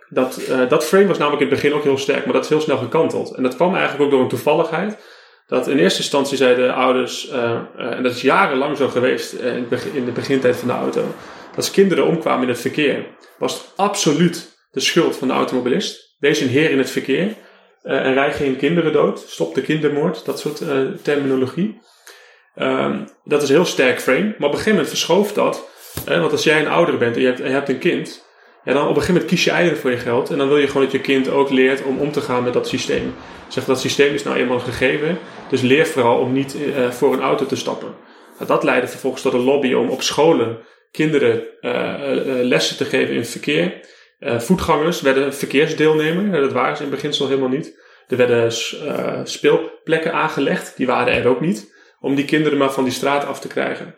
dat, 0.08 0.40
dat 0.68 0.84
frame 0.84 1.06
was 1.06 1.18
namelijk 1.18 1.42
in 1.42 1.48
het 1.48 1.60
begin 1.60 1.76
ook 1.76 1.82
heel 1.82 1.98
sterk, 1.98 2.24
maar 2.24 2.34
dat 2.34 2.42
is 2.44 2.48
heel 2.48 2.60
snel 2.60 2.78
gekanteld. 2.78 3.34
En 3.34 3.42
dat 3.42 3.56
kwam 3.56 3.74
eigenlijk 3.74 4.04
ook 4.04 4.10
door 4.10 4.20
een 4.20 4.28
toevalligheid. 4.28 4.96
Dat 5.46 5.68
in 5.68 5.78
eerste 5.78 6.00
instantie 6.00 6.36
zeiden 6.36 6.74
ouders, 6.74 7.30
uh, 7.30 7.60
en 7.76 8.02
dat 8.02 8.14
is 8.14 8.22
jarenlang 8.22 8.76
zo 8.76 8.88
geweest 8.88 9.32
in, 9.32 9.66
in 9.92 10.04
de 10.04 10.12
begintijd 10.12 10.56
van 10.56 10.68
de 10.68 10.74
auto, 10.74 11.00
dat 11.46 11.56
als 11.56 11.70
kinderen 11.70 12.06
omkwamen 12.06 12.42
in 12.42 12.48
het 12.48 12.60
verkeer, 12.60 13.06
was 13.38 13.52
het 13.52 13.72
absoluut 13.76 14.56
de 14.70 14.80
schuld 14.80 15.16
van 15.16 15.28
de 15.28 15.34
automobilist. 15.34 16.16
Wees 16.18 16.40
een 16.40 16.48
heer 16.48 16.70
in 16.70 16.78
het 16.78 16.90
verkeer 16.90 17.34
en 17.82 18.14
rij 18.14 18.32
geen 18.32 18.56
kinderen 18.56 18.92
dood, 18.92 19.24
stop 19.26 19.54
de 19.54 19.62
kindermoord, 19.62 20.24
dat 20.24 20.40
soort 20.40 20.62
terminologie. 21.02 21.80
Um, 22.56 23.08
dat 23.24 23.42
is 23.42 23.48
een 23.48 23.54
heel 23.54 23.64
sterk 23.64 24.00
frame, 24.00 24.24
maar 24.24 24.34
op 24.34 24.42
een 24.42 24.50
gegeven 24.50 24.70
moment 24.70 24.88
verschoof 24.88 25.32
dat. 25.32 25.68
want 26.04 26.32
als 26.32 26.44
jij 26.44 26.60
een 26.60 26.68
ouder 26.68 26.98
bent 26.98 27.16
en 27.16 27.20
je 27.20 27.26
hebt, 27.26 27.40
en 27.40 27.46
je 27.46 27.52
hebt 27.52 27.68
een 27.68 27.78
kind, 27.78 28.24
ja, 28.64 28.72
dan 28.72 28.82
op 28.82 28.88
een 28.88 28.94
gegeven 28.94 29.12
moment 29.12 29.30
kies 29.30 29.44
je 29.44 29.50
eieren 29.50 29.78
voor 29.78 29.90
je 29.90 29.96
geld. 29.96 30.30
En 30.30 30.38
dan 30.38 30.48
wil 30.48 30.56
je 30.56 30.66
gewoon 30.66 30.82
dat 30.82 30.92
je 30.92 31.00
kind 31.00 31.28
ook 31.28 31.50
leert 31.50 31.82
om 31.82 31.98
om 31.98 32.12
te 32.12 32.20
gaan 32.20 32.42
met 32.42 32.52
dat 32.52 32.68
systeem. 32.68 33.14
Zeg, 33.48 33.64
dat 33.64 33.80
systeem 33.80 34.14
is 34.14 34.22
nou 34.22 34.36
eenmaal 34.36 34.60
gegeven. 34.60 35.18
Dus 35.48 35.60
leer 35.60 35.86
vooral 35.86 36.18
om 36.18 36.32
niet 36.32 36.56
uh, 36.56 36.90
voor 36.90 37.12
een 37.12 37.20
auto 37.20 37.46
te 37.46 37.56
stappen. 37.56 37.94
Nou, 38.34 38.46
dat 38.46 38.62
leidde 38.62 38.88
vervolgens 38.88 39.22
tot 39.22 39.32
een 39.32 39.44
lobby 39.44 39.72
om 39.72 39.88
op 39.88 40.02
scholen 40.02 40.58
kinderen 40.90 41.42
uh, 41.60 41.70
uh, 41.70 42.44
lessen 42.44 42.76
te 42.76 42.84
geven 42.84 43.14
in 43.14 43.24
verkeer. 43.24 43.80
voetgangers 44.20 45.00
werden 45.00 45.34
verkeersdeelnemer. 45.34 46.40
Dat 46.40 46.52
waren 46.52 46.76
ze 46.76 46.82
in 46.82 46.90
beginsel 46.90 47.28
helemaal 47.28 47.48
niet. 47.48 47.82
Er 48.06 48.16
werden 48.16 48.52
speelplekken 49.28 50.12
aangelegd. 50.12 50.76
Die 50.76 50.86
waren 50.86 51.14
er 51.14 51.26
ook 51.26 51.40
niet. 51.40 51.72
Om 52.00 52.14
die 52.14 52.24
kinderen 52.24 52.58
maar 52.58 52.72
van 52.72 52.84
die 52.84 52.92
straat 52.92 53.26
af 53.26 53.40
te 53.40 53.48
krijgen. 53.48 53.94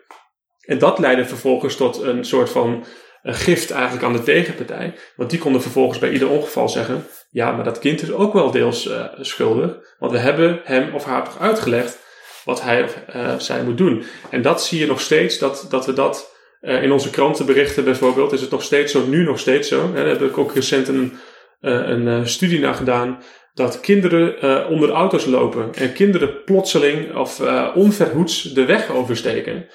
En 0.61 0.79
dat 0.79 0.99
leidde 0.99 1.25
vervolgens 1.25 1.77
tot 1.77 2.03
een 2.03 2.25
soort 2.25 2.51
van 2.51 2.85
een 3.27 3.35
gift 3.35 3.71
eigenlijk 3.71 4.05
aan 4.05 4.13
de 4.13 4.23
tegenpartij. 4.23 4.95
Want 5.17 5.31
die 5.31 5.39
konden 5.39 5.63
vervolgens 5.63 5.99
bij 5.99 6.11
ieder 6.11 6.29
ongeval 6.29 6.69
zeggen: 6.69 7.07
ja, 7.31 7.53
maar 7.53 7.65
dat 7.65 7.79
kind 7.79 8.03
is 8.03 8.13
ook 8.13 8.33
wel 8.33 8.51
deels 8.51 8.87
uh, 8.87 9.05
schuldig. 9.21 9.77
Want 9.99 10.13
we 10.13 10.19
hebben 10.19 10.61
hem 10.65 10.95
of 10.95 11.05
haar 11.05 11.29
uitgelegd 11.41 11.99
wat 12.45 12.63
hij 12.63 12.83
of 12.83 12.97
uh, 13.17 13.39
zij 13.39 13.63
moet 13.63 13.79
doen. 13.79 14.05
En 14.31 14.43
dat 14.43 14.63
zie 14.63 14.79
je 14.79 14.87
nog 14.87 15.01
steeds, 15.01 15.39
dat, 15.39 15.67
dat 15.71 15.87
we 15.87 15.93
dat 15.93 16.35
uh, 16.61 16.83
in 16.83 16.93
onze 16.93 17.11
krantenberichten 17.11 17.85
bijvoorbeeld, 17.85 18.33
is 18.33 18.41
het 18.41 18.51
nog 18.51 18.63
steeds 18.63 18.93
zo, 18.93 19.07
nu 19.07 19.25
nog 19.25 19.39
steeds 19.39 19.69
zo. 19.69 19.93
Daar 19.93 20.07
heb 20.07 20.23
ik 20.23 20.39
ook 20.39 20.55
recent 20.55 20.89
een, 20.89 21.19
een 21.61 22.29
studie 22.29 22.61
naar 22.61 22.75
gedaan. 22.75 23.23
Dat 23.55 23.81
kinderen 23.81 24.69
onder 24.69 24.91
auto's 24.91 25.25
lopen 25.25 25.75
en 25.75 25.93
kinderen 25.93 26.45
plotseling 26.45 27.17
of 27.17 27.41
onverhoeds 27.75 28.43
de 28.43 28.65
weg 28.65 28.91
oversteken. 28.91 29.67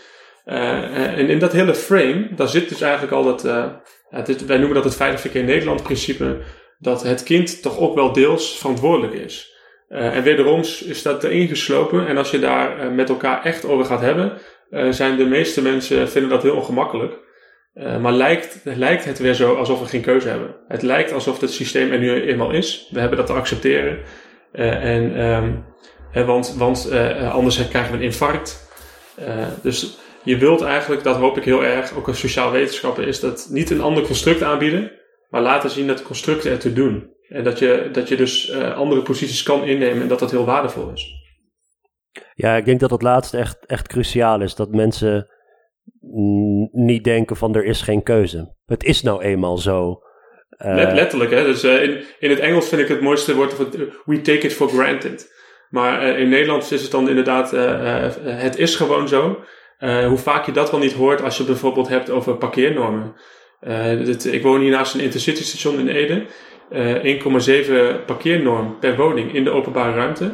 Uh, 0.45 1.17
en 1.17 1.29
in 1.29 1.39
dat 1.39 1.51
hele 1.51 1.75
frame, 1.75 2.29
daar 2.35 2.47
zit 2.47 2.69
dus 2.69 2.81
eigenlijk 2.81 3.13
al 3.13 3.23
dat, 3.23 3.41
het, 4.09 4.45
wij 4.45 4.57
noemen 4.57 4.75
dat 4.75 4.83
het 4.83 4.95
Veilig 4.95 5.19
Verkeer 5.19 5.43
Nederland 5.43 5.83
principe, 5.83 6.37
dat 6.79 7.03
het 7.03 7.23
kind 7.23 7.61
toch 7.61 7.79
ook 7.79 7.95
wel 7.95 8.13
deels 8.13 8.57
verantwoordelijk 8.57 9.13
is. 9.13 9.49
Uh, 9.89 10.15
en 10.15 10.23
wederom 10.23 10.59
is 10.59 11.01
dat 11.01 11.23
erin 11.23 11.47
geslopen 11.47 12.07
en 12.07 12.17
als 12.17 12.31
je 12.31 12.39
daar 12.39 12.91
met 12.91 13.09
elkaar 13.09 13.43
echt 13.43 13.65
over 13.65 13.85
gaat 13.85 14.01
hebben, 14.01 14.37
zijn 14.89 15.17
de 15.17 15.25
meeste 15.25 15.61
mensen 15.61 16.09
vinden 16.09 16.29
dat 16.29 16.43
heel 16.43 16.55
ongemakkelijk. 16.55 17.13
maar 17.73 18.11
lijkt, 18.11 18.59
lijkt 18.63 19.05
het 19.05 19.19
weer 19.19 19.33
zo 19.33 19.55
alsof 19.55 19.79
we 19.79 19.85
geen 19.85 20.01
keuze 20.01 20.27
hebben. 20.27 20.55
Het 20.67 20.81
lijkt 20.81 21.11
alsof 21.11 21.39
het 21.39 21.51
systeem 21.51 21.91
er 21.91 21.99
nu 21.99 22.21
eenmaal 22.21 22.51
is. 22.51 22.87
We 22.91 22.99
hebben 22.99 23.17
dat 23.17 23.27
te 23.27 23.33
accepteren. 23.33 23.99
en, 24.51 25.19
um, 25.19 25.65
want 26.25 26.55
want 26.57 26.91
anders 27.31 27.67
krijgen 27.67 27.91
we 27.91 27.97
een 27.97 28.03
infarct. 28.03 28.69
dus 29.61 29.97
je 30.23 30.37
wilt 30.37 30.61
eigenlijk, 30.61 31.03
dat 31.03 31.15
hoop 31.15 31.37
ik 31.37 31.43
heel 31.43 31.63
erg, 31.63 31.95
ook 31.95 32.07
als 32.07 32.19
sociaal 32.19 32.51
wetenschapper, 32.51 33.07
is 33.07 33.19
dat 33.19 33.47
niet 33.49 33.69
een 33.69 33.81
ander 33.81 34.03
construct 34.03 34.43
aanbieden, 34.43 34.91
maar 35.29 35.41
laten 35.41 35.69
zien 35.69 35.87
dat 35.87 36.01
constructen 36.01 36.59
te 36.59 36.73
doen. 36.73 37.09
En 37.27 37.43
dat 37.43 37.59
je, 37.59 37.89
dat 37.91 38.07
je 38.07 38.15
dus 38.15 38.49
uh, 38.49 38.77
andere 38.77 39.01
posities 39.01 39.43
kan 39.43 39.63
innemen 39.63 40.01
en 40.01 40.07
dat 40.07 40.19
dat 40.19 40.31
heel 40.31 40.45
waardevol 40.45 40.91
is. 40.91 41.13
Ja, 42.33 42.55
ik 42.55 42.65
denk 42.65 42.79
dat 42.79 42.91
het 42.91 43.01
laatste 43.01 43.37
echt, 43.37 43.65
echt 43.65 43.87
cruciaal 43.87 44.41
is. 44.41 44.55
Dat 44.55 44.71
mensen 44.71 45.27
niet 46.71 47.03
denken 47.03 47.35
van 47.35 47.55
er 47.55 47.65
is 47.65 47.81
geen 47.81 48.03
keuze. 48.03 48.55
Het 48.65 48.83
is 48.83 49.01
nou 49.01 49.21
eenmaal 49.21 49.57
zo. 49.57 50.01
Uh, 50.57 50.75
letterlijk, 50.75 51.31
hè. 51.31 51.43
Dus 51.43 51.63
uh, 51.63 51.83
in, 51.83 52.03
in 52.19 52.29
het 52.29 52.39
Engels 52.39 52.67
vind 52.67 52.81
ik 52.81 52.87
het 52.87 53.01
mooiste 53.01 53.35
woord 53.35 53.53
van 53.53 53.69
we 54.05 54.21
take 54.21 54.39
it 54.39 54.53
for 54.53 54.69
granted. 54.69 55.31
Maar 55.69 56.19
in 56.19 56.29
Nederlands 56.29 56.71
is 56.71 56.81
het 56.81 56.91
dan 56.91 57.09
inderdaad, 57.09 57.51
het 58.21 58.57
is 58.57 58.75
gewoon 58.75 59.07
zo. 59.07 59.43
Uh, 59.83 60.07
hoe 60.07 60.17
vaak 60.17 60.45
je 60.45 60.51
dat 60.51 60.71
wel 60.71 60.79
niet 60.79 60.93
hoort 60.93 61.23
als 61.23 61.37
je 61.37 61.43
bijvoorbeeld 61.43 61.87
hebt 61.87 62.09
over 62.09 62.37
parkeernormen. 62.37 63.15
Uh, 63.61 64.07
ik 64.33 64.43
woon 64.43 64.61
hier 64.61 64.71
naast 64.71 64.93
een 64.93 64.99
intercity 64.99 65.43
station 65.43 65.79
in 65.79 65.87
Ede. 65.87 66.25
Uh, 66.71 67.99
1,7 67.99 68.05
parkeernorm 68.05 68.79
per 68.79 68.95
woning 68.95 69.33
in 69.33 69.43
de 69.43 69.51
openbare 69.51 69.95
ruimte. 69.95 70.31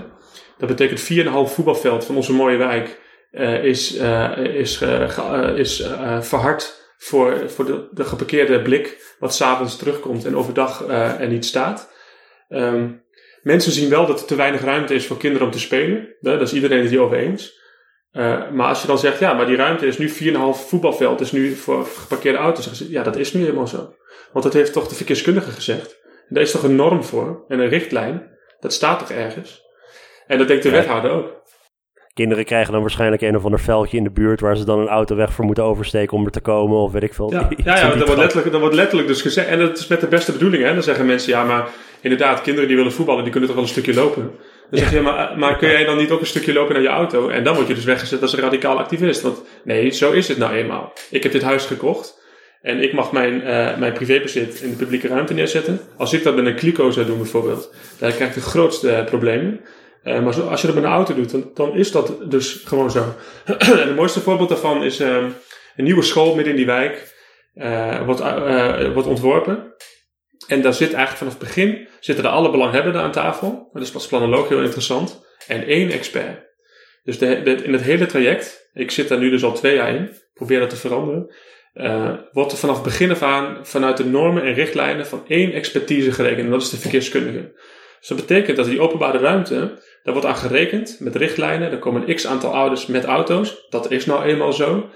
Dat 0.58 0.68
betekent 0.70 1.02
4,5 1.02 1.54
voetbalveld 1.54 2.06
van 2.06 2.16
onze 2.16 2.34
mooie 2.34 2.58
wijk 2.58 3.00
is, 3.62 3.94
is, 4.54 4.82
is 5.56 5.90
verhard 6.20 6.94
voor, 6.98 7.50
voor 7.50 7.66
de, 7.66 7.88
de 7.92 8.04
geparkeerde 8.04 8.62
blik 8.62 9.16
wat 9.20 9.36
s'avonds 9.36 9.78
terugkomt 9.78 10.26
en 10.26 10.36
overdag 10.36 10.88
er 11.20 11.28
niet 11.28 11.46
staat. 11.46 11.94
Um, 12.50 13.04
mensen 13.42 13.72
zien 13.72 13.90
wel 13.90 14.06
dat 14.06 14.20
er 14.20 14.26
te 14.26 14.36
weinig 14.36 14.62
ruimte 14.62 14.94
is 14.94 15.06
voor 15.06 15.18
kinderen 15.18 15.48
om 15.48 15.54
te 15.54 15.60
spelen. 15.60 16.16
Dat 16.22 16.42
is 16.42 16.54
iedereen 16.54 16.82
het 16.82 16.90
hierover 16.90 17.18
eens. 17.18 17.58
Uh, 18.18 18.52
maar 18.52 18.68
als 18.68 18.82
je 18.82 18.88
dan 18.88 19.00
zegt, 19.00 19.20
ja, 19.20 19.34
maar 19.34 19.46
die 19.46 19.56
ruimte 19.56 19.86
is 19.86 19.98
nu 19.98 20.10
4,5 20.10 20.16
voetbalveld, 20.68 21.22
is 21.22 21.32
nu 21.32 21.56
voor 21.56 21.86
geparkeerde 21.86 22.38
auto's. 22.38 22.84
Ja, 22.90 23.04
dat 23.04 23.16
is 23.16 23.34
nu 23.34 23.42
helemaal 23.42 23.68
zo. 23.68 23.94
Want 24.32 24.46
dat 24.46 24.54
heeft 24.54 24.74
toch 24.74 24.88
de 24.88 24.96
verkeerskundige 24.96 25.52
gezegd. 25.52 25.98
En 26.04 26.36
daar 26.36 26.44
is 26.44 26.52
toch 26.52 26.64
een 26.64 26.76
norm 26.76 27.04
voor 27.04 27.44
en 27.48 27.60
een 27.60 27.70
richtlijn. 27.70 28.28
Dat 28.60 28.74
staat 28.74 29.00
toch 29.00 29.12
ergens? 29.12 29.62
En 30.28 30.38
dat 30.38 30.48
denkt 30.48 30.64
de 30.64 30.70
wethouder 30.70 31.12
ook. 31.12 31.36
Kinderen 32.14 32.46
krijgen 32.46 32.72
dan 32.72 32.82
waarschijnlijk 32.82 33.22
een 33.22 33.36
of 33.36 33.44
ander 33.44 33.60
veldje 33.60 33.98
in 33.98 34.04
de 34.04 34.12
buurt 34.12 34.40
waar 34.40 34.58
ze 34.58 34.66
dan 34.66 34.80
een 34.80 34.88
auto 34.88 35.16
weg 35.16 35.34
voor 35.34 35.46
moeten 35.46 35.64
oversteken 35.64 36.18
om 36.18 36.26
er 36.26 36.32
te 36.32 36.42
komen 36.42 36.78
of 36.78 36.92
weet 36.92 37.04
ik 37.04 37.14
veel. 37.14 37.32
Ja, 37.32 37.50
ja, 37.64 37.78
ja 37.78 37.96
dat, 37.96 38.08
wordt 38.08 38.22
letterlijk, 38.22 38.52
dat 38.52 38.60
wordt 38.60 38.76
letterlijk 38.76 39.08
dus 39.08 39.22
gezegd. 39.22 39.48
En 39.48 39.60
dat 39.60 39.78
is 39.78 39.88
met 39.88 40.02
de 40.02 40.08
beste 40.08 40.32
bedoelingen. 40.32 40.74
Dan 40.74 40.84
zeggen 40.84 41.06
mensen, 41.06 41.32
ja, 41.32 41.44
maar 41.44 41.68
inderdaad, 42.02 42.42
kinderen 42.42 42.68
die 42.68 42.78
willen 42.78 42.92
voetballen, 42.92 43.24
die 43.24 43.32
kunnen 43.32 43.50
toch 43.50 43.58
wel 43.58 43.68
een 43.68 43.74
stukje 43.74 43.94
lopen. 43.94 44.32
Dan 44.70 44.80
zeg 44.80 44.92
je, 44.92 45.02
maar, 45.02 45.38
maar 45.38 45.58
kun 45.58 45.70
jij 45.70 45.86
dan 45.86 45.98
niet 45.98 46.12
ook 46.12 46.20
een 46.20 46.26
stukje 46.26 46.54
lopen 46.54 46.74
naar 46.74 46.84
je 46.84 46.90
auto? 46.90 47.30
En 47.30 47.44
dan 47.44 47.56
word 47.56 47.68
je 47.68 47.74
dus 47.74 47.84
weggezet 47.84 48.22
als 48.22 48.34
een 48.34 48.40
radicaal 48.40 48.78
activist. 48.78 49.22
Want 49.22 49.42
nee, 49.64 49.92
zo 49.92 50.12
is 50.12 50.28
het 50.28 50.38
nou 50.38 50.56
eenmaal. 50.56 50.94
Ik 51.10 51.24
heb 51.24 51.32
dit 51.32 51.42
huis 51.42 51.66
gekocht. 51.66 52.26
En 52.62 52.82
ik 52.82 52.94
mag 52.94 53.12
mijn, 53.12 53.34
uh, 53.34 53.78
mijn 53.78 53.94
privébezit 53.94 54.62
in 54.62 54.70
de 54.70 54.76
publieke 54.76 55.08
ruimte 55.08 55.34
neerzetten. 55.34 55.80
Als 55.98 56.14
ik 56.14 56.24
dat 56.24 56.36
met 56.36 56.46
een 56.46 56.56
kliko 56.56 56.92
zou 56.92 57.06
doen 57.06 57.18
bijvoorbeeld, 57.18 57.74
dan 58.00 58.12
krijg 58.12 58.34
je 58.34 58.40
de 58.40 58.46
grootste 58.46 59.04
problemen. 59.06 59.62
Uh, 60.04 60.24
maar 60.24 60.42
als 60.42 60.62
je 60.62 60.68
dat 60.68 60.76
met 60.76 60.86
een 60.86 60.90
auto 60.90 61.16
doet, 61.16 61.32
dan, 61.32 61.52
dan 61.54 61.76
is 61.76 61.92
dat 61.92 62.32
dus 62.32 62.62
gewoon 62.66 62.92
zo. 62.92 63.16
en 63.46 63.78
het 63.78 63.96
mooiste 63.96 64.20
voorbeeld 64.20 64.50
daarvan 64.50 64.84
is 64.84 65.02
uh, 65.02 65.16
een 65.76 65.84
nieuwe 65.84 66.02
school 66.02 66.36
midden 66.36 66.54
in 66.54 66.58
die 66.58 66.66
wijk. 66.66 67.16
wordt, 68.06 68.22
wordt 68.94 69.08
ontworpen. 69.08 69.76
En 70.48 70.62
daar 70.62 70.74
zit 70.74 70.94
eigenlijk 70.94 71.18
vanaf 71.18 71.34
het 71.34 71.44
begin, 71.44 71.87
zitten 72.00 72.26
er 72.26 72.32
alle 72.32 72.52
belanghebbenden 72.52 73.02
aan 73.02 73.12
tafel. 73.12 73.70
Dat 73.74 73.82
is 73.82 73.92
pas 73.92 74.08
planoloog 74.08 74.50
heel 74.50 74.62
interessant. 74.62 75.26
En 75.48 75.66
één 75.66 75.92
expert. 75.92 76.46
Dus 77.04 77.18
de, 77.18 77.36
in 77.64 77.74
het 77.74 77.82
hele 77.82 78.06
traject, 78.06 78.70
ik 78.74 78.92
zit 78.92 79.08
daar 79.08 79.20
nu 79.20 79.30
dus 79.30 79.44
al 79.44 79.54
twee 79.54 79.76
jaar 79.76 79.96
in, 79.96 80.10
probeer 80.34 80.60
dat 80.60 80.70
te 80.70 80.76
veranderen. 80.76 81.36
Uh, 81.74 82.14
wordt 82.32 82.52
er 82.52 82.58
vanaf 82.58 82.84
begin 82.84 83.12
af 83.12 83.22
aan 83.22 83.66
vanuit 83.66 83.98
de 83.98 84.06
normen 84.06 84.44
en 84.44 84.54
richtlijnen 84.54 85.08
van 85.08 85.24
één 85.28 85.54
expertise 85.54 86.12
gerekend. 86.12 86.46
En 86.46 86.50
dat 86.50 86.62
is 86.62 86.70
de 86.70 86.78
verkeerskundige. 86.78 87.52
Dus 88.00 88.08
dat 88.08 88.18
betekent 88.18 88.58
dat 88.58 88.66
die 88.66 88.80
openbare 88.80 89.18
ruimte, 89.18 89.82
daar 90.04 90.14
wordt 90.14 90.28
aan 90.28 90.36
gerekend 90.36 90.98
met 91.00 91.16
richtlijnen. 91.16 91.72
Er 91.72 91.80
komen 91.80 92.16
x 92.16 92.28
aantal 92.28 92.54
ouders 92.54 92.86
met 92.86 93.06
auto's. 93.06 93.66
Dat 93.70 93.92
is 93.92 94.06
nou 94.06 94.24
eenmaal 94.24 94.54
zo. 94.54 94.90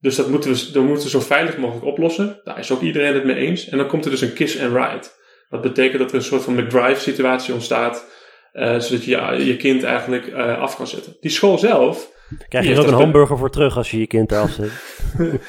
Dus 0.00 0.16
dat 0.16 0.28
moeten 0.28 0.52
we, 0.52 0.70
dat 0.72 0.82
moeten 0.82 1.04
we 1.04 1.10
zo 1.10 1.20
veilig 1.20 1.56
mogelijk 1.56 1.86
oplossen. 1.86 2.40
Daar 2.44 2.58
is 2.58 2.70
ook 2.70 2.80
iedereen 2.80 3.14
het 3.14 3.24
mee 3.24 3.36
eens. 3.36 3.68
En 3.68 3.78
dan 3.78 3.86
komt 3.86 4.04
er 4.04 4.10
dus 4.10 4.20
een 4.20 4.32
kiss 4.32 4.60
and 4.60 4.72
ride. 4.72 5.06
Dat 5.48 5.60
betekent 5.60 5.98
dat 5.98 6.10
er 6.10 6.16
een 6.16 6.22
soort 6.22 6.42
van 6.42 6.54
McDrive 6.54 7.00
situatie 7.00 7.54
ontstaat. 7.54 8.14
Uh, 8.52 8.78
zodat 8.78 9.04
je 9.04 9.44
je 9.44 9.56
kind 9.56 9.82
eigenlijk 9.82 10.26
uh, 10.26 10.60
af 10.60 10.76
kan 10.76 10.86
zetten. 10.86 11.16
Die 11.20 11.30
school 11.30 11.58
zelf. 11.58 12.10
Krijg 12.48 12.66
je 12.66 12.72
er 12.72 12.80
ook 12.80 12.86
een 12.86 12.92
hamburger 12.92 13.38
voor 13.38 13.50
terug 13.50 13.76
als 13.76 13.90
je 13.90 13.98
je 13.98 14.06
kind 14.06 14.32
eraf 14.32 14.50
zet? 14.50 14.70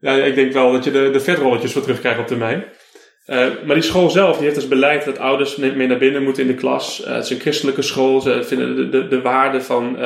ja, 0.00 0.12
ik 0.12 0.34
denk 0.34 0.52
wel 0.52 0.72
dat 0.72 0.84
je 0.84 0.90
de, 0.90 1.10
de 1.10 1.20
vetrolletjes 1.20 1.72
voor 1.72 1.82
terugkrijgt 1.82 2.20
op 2.20 2.26
termijn. 2.26 2.64
Uh, 3.26 3.36
maar 3.64 3.74
die 3.74 3.82
school 3.84 4.10
zelf 4.10 4.34
die 4.34 4.44
heeft 4.44 4.58
dus 4.58 4.68
beleid 4.68 5.04
dat 5.04 5.18
ouders 5.18 5.56
mee 5.56 5.86
naar 5.86 5.98
binnen 5.98 6.22
moeten 6.22 6.42
in 6.42 6.48
de 6.48 6.54
klas. 6.54 7.02
het 7.04 7.24
is 7.24 7.30
een 7.30 7.40
christelijke 7.40 7.82
school. 7.82 8.20
Ze 8.20 8.44
vinden 8.44 8.76
de, 8.76 8.88
de, 8.88 9.08
de 9.08 9.22
waarde 9.22 9.60
van, 9.60 9.98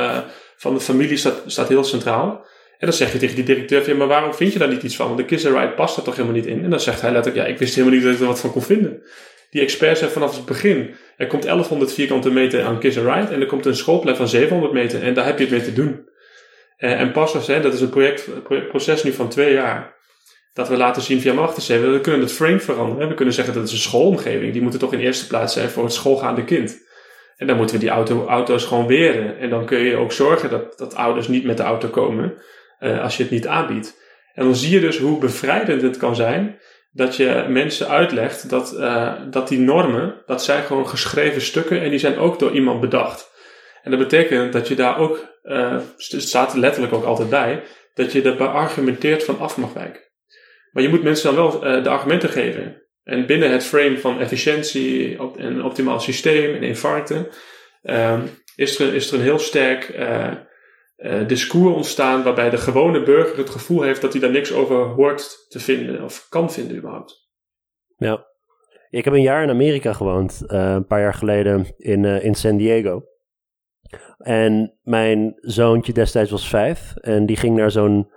van 0.56 0.74
de 0.74 0.80
familie 0.80 1.16
staat, 1.16 1.42
staat 1.46 1.68
heel 1.68 1.84
centraal. 1.84 2.46
En 2.78 2.86
dan 2.86 2.92
zeg 2.92 3.12
je 3.12 3.18
tegen 3.18 3.34
die 3.34 3.44
directeur, 3.44 3.88
ja, 3.88 3.94
maar 3.94 4.06
waarom 4.06 4.34
vind 4.34 4.52
je 4.52 4.58
daar 4.58 4.68
niet 4.68 4.82
iets 4.82 4.96
van? 4.96 5.06
Want 5.06 5.18
de 5.18 5.24
Kiss 5.24 5.44
Ride 5.44 5.72
past 5.76 5.96
er 5.96 6.02
toch 6.02 6.16
helemaal 6.16 6.36
niet 6.36 6.46
in? 6.46 6.64
En 6.64 6.70
dan 6.70 6.80
zegt 6.80 7.00
hij 7.00 7.12
letterlijk, 7.12 7.46
ja, 7.46 7.52
ik 7.52 7.58
wist 7.58 7.74
helemaal 7.74 7.96
niet 7.96 8.04
dat 8.04 8.14
ik 8.14 8.20
er 8.20 8.26
wat 8.26 8.40
van 8.40 8.52
kon 8.52 8.62
vinden. 8.62 9.02
Die 9.50 9.62
expert 9.62 9.98
zegt 9.98 10.12
vanaf 10.12 10.36
het 10.36 10.44
begin, 10.44 10.94
er 11.16 11.26
komt 11.26 11.42
1100 11.42 11.92
vierkante 11.92 12.30
meter 12.30 12.64
aan 12.64 12.78
Kiss 12.78 12.96
Ride 12.96 13.32
en 13.32 13.40
er 13.40 13.46
komt 13.46 13.66
een 13.66 13.76
schoolplek 13.76 14.16
van 14.16 14.28
700 14.28 14.72
meter 14.72 15.02
en 15.02 15.14
daar 15.14 15.24
heb 15.24 15.38
je 15.38 15.44
het 15.44 15.52
mee 15.52 15.62
te 15.62 15.72
doen. 15.72 16.08
Uh, 16.78 17.00
en 17.00 17.12
pas 17.12 17.46
hè, 17.46 17.60
dat 17.60 17.74
is 17.74 17.80
een 17.80 17.90
project, 17.90 18.28
proces 18.68 19.02
nu 19.02 19.12
van 19.12 19.28
twee 19.28 19.52
jaar, 19.52 19.96
dat 20.58 20.68
we 20.68 20.76
laten 20.76 21.02
zien 21.02 21.20
via 21.20 21.32
Machtenzeven, 21.32 21.92
we 21.92 22.00
kunnen 22.00 22.20
het 22.20 22.32
frame 22.32 22.60
veranderen. 22.60 23.08
We 23.08 23.14
kunnen 23.14 23.34
zeggen 23.34 23.54
dat 23.54 23.62
het 23.62 23.72
een 23.72 23.78
schoolomgeving, 23.78 24.52
die 24.52 24.62
moet 24.62 24.78
toch 24.78 24.92
in 24.92 25.00
eerste 25.00 25.26
plaats 25.26 25.52
zijn 25.52 25.68
voor 25.68 25.84
het 25.84 25.92
schoolgaande 25.92 26.44
kind. 26.44 26.86
En 27.36 27.46
dan 27.46 27.56
moeten 27.56 27.74
we 27.74 27.80
die 27.80 27.90
auto, 27.90 28.26
auto's 28.26 28.64
gewoon 28.64 28.86
weren. 28.86 29.38
En 29.38 29.50
dan 29.50 29.66
kun 29.66 29.78
je 29.78 29.96
ook 29.96 30.12
zorgen 30.12 30.50
dat, 30.50 30.78
dat 30.78 30.94
ouders 30.94 31.28
niet 31.28 31.44
met 31.44 31.56
de 31.56 31.62
auto 31.62 31.88
komen 31.88 32.42
uh, 32.80 33.02
als 33.02 33.16
je 33.16 33.22
het 33.22 33.32
niet 33.32 33.46
aanbiedt. 33.46 34.00
En 34.34 34.44
dan 34.44 34.56
zie 34.56 34.70
je 34.70 34.80
dus 34.80 34.98
hoe 34.98 35.18
bevrijdend 35.18 35.82
het 35.82 35.96
kan 35.96 36.16
zijn 36.16 36.58
dat 36.90 37.16
je 37.16 37.44
mensen 37.48 37.88
uitlegt 37.88 38.50
dat, 38.50 38.74
uh, 38.74 39.14
dat 39.30 39.48
die 39.48 39.58
normen, 39.58 40.22
dat 40.26 40.44
zijn 40.44 40.62
gewoon 40.62 40.88
geschreven 40.88 41.40
stukken 41.40 41.80
en 41.80 41.90
die 41.90 41.98
zijn 41.98 42.18
ook 42.18 42.38
door 42.38 42.52
iemand 42.52 42.80
bedacht. 42.80 43.30
En 43.82 43.90
dat 43.90 44.00
betekent 44.00 44.52
dat 44.52 44.68
je 44.68 44.74
daar 44.74 44.98
ook, 44.98 45.26
uh, 45.42 45.80
staat 45.96 46.52
er 46.52 46.58
letterlijk 46.58 46.92
ook 46.92 47.04
altijd 47.04 47.30
bij, 47.30 47.62
dat 47.94 48.12
je 48.12 48.22
er 48.22 48.36
beargumenteerd 48.36 49.24
van 49.24 49.38
af 49.38 49.56
mag 49.56 49.72
wijken. 49.72 50.00
Maar 50.72 50.82
je 50.82 50.88
moet 50.88 51.02
mensen 51.02 51.34
dan 51.34 51.44
wel 51.44 51.66
uh, 51.66 51.82
de 51.82 51.88
argumenten 51.88 52.28
geven. 52.28 52.82
En 53.02 53.26
binnen 53.26 53.50
het 53.50 53.64
frame 53.64 53.98
van 53.98 54.20
efficiëntie 54.20 55.20
op, 55.22 55.38
en 55.38 55.62
optimaal 55.62 56.00
systeem 56.00 56.54
en 56.54 56.62
infarcten, 56.62 57.28
um, 57.82 58.30
is, 58.56 58.78
er, 58.78 58.94
is 58.94 59.10
er 59.10 59.14
een 59.14 59.24
heel 59.24 59.38
sterk 59.38 59.88
uh, 60.98 61.26
discours 61.26 61.74
ontstaan 61.74 62.22
waarbij 62.22 62.50
de 62.50 62.56
gewone 62.56 63.02
burger 63.02 63.36
het 63.36 63.50
gevoel 63.50 63.82
heeft 63.82 64.00
dat 64.00 64.12
hij 64.12 64.20
daar 64.20 64.30
niks 64.30 64.52
over 64.52 64.76
hoort 64.76 65.46
te 65.48 65.60
vinden 65.60 66.02
of 66.02 66.26
kan 66.28 66.50
vinden 66.50 66.76
überhaupt. 66.76 67.28
Ja, 67.96 68.26
ik 68.90 69.04
heb 69.04 69.14
een 69.14 69.22
jaar 69.22 69.42
in 69.42 69.50
Amerika 69.50 69.92
gewoond, 69.92 70.42
uh, 70.46 70.72
een 70.72 70.86
paar 70.86 71.00
jaar 71.00 71.14
geleden 71.14 71.66
in, 71.76 72.02
uh, 72.04 72.24
in 72.24 72.34
San 72.34 72.56
Diego. 72.56 73.02
En 74.18 74.78
mijn 74.82 75.34
zoontje 75.36 75.92
destijds 75.92 76.30
was 76.30 76.48
vijf 76.48 76.96
en 76.96 77.26
die 77.26 77.36
ging 77.36 77.56
naar 77.56 77.70
zo'n 77.70 78.10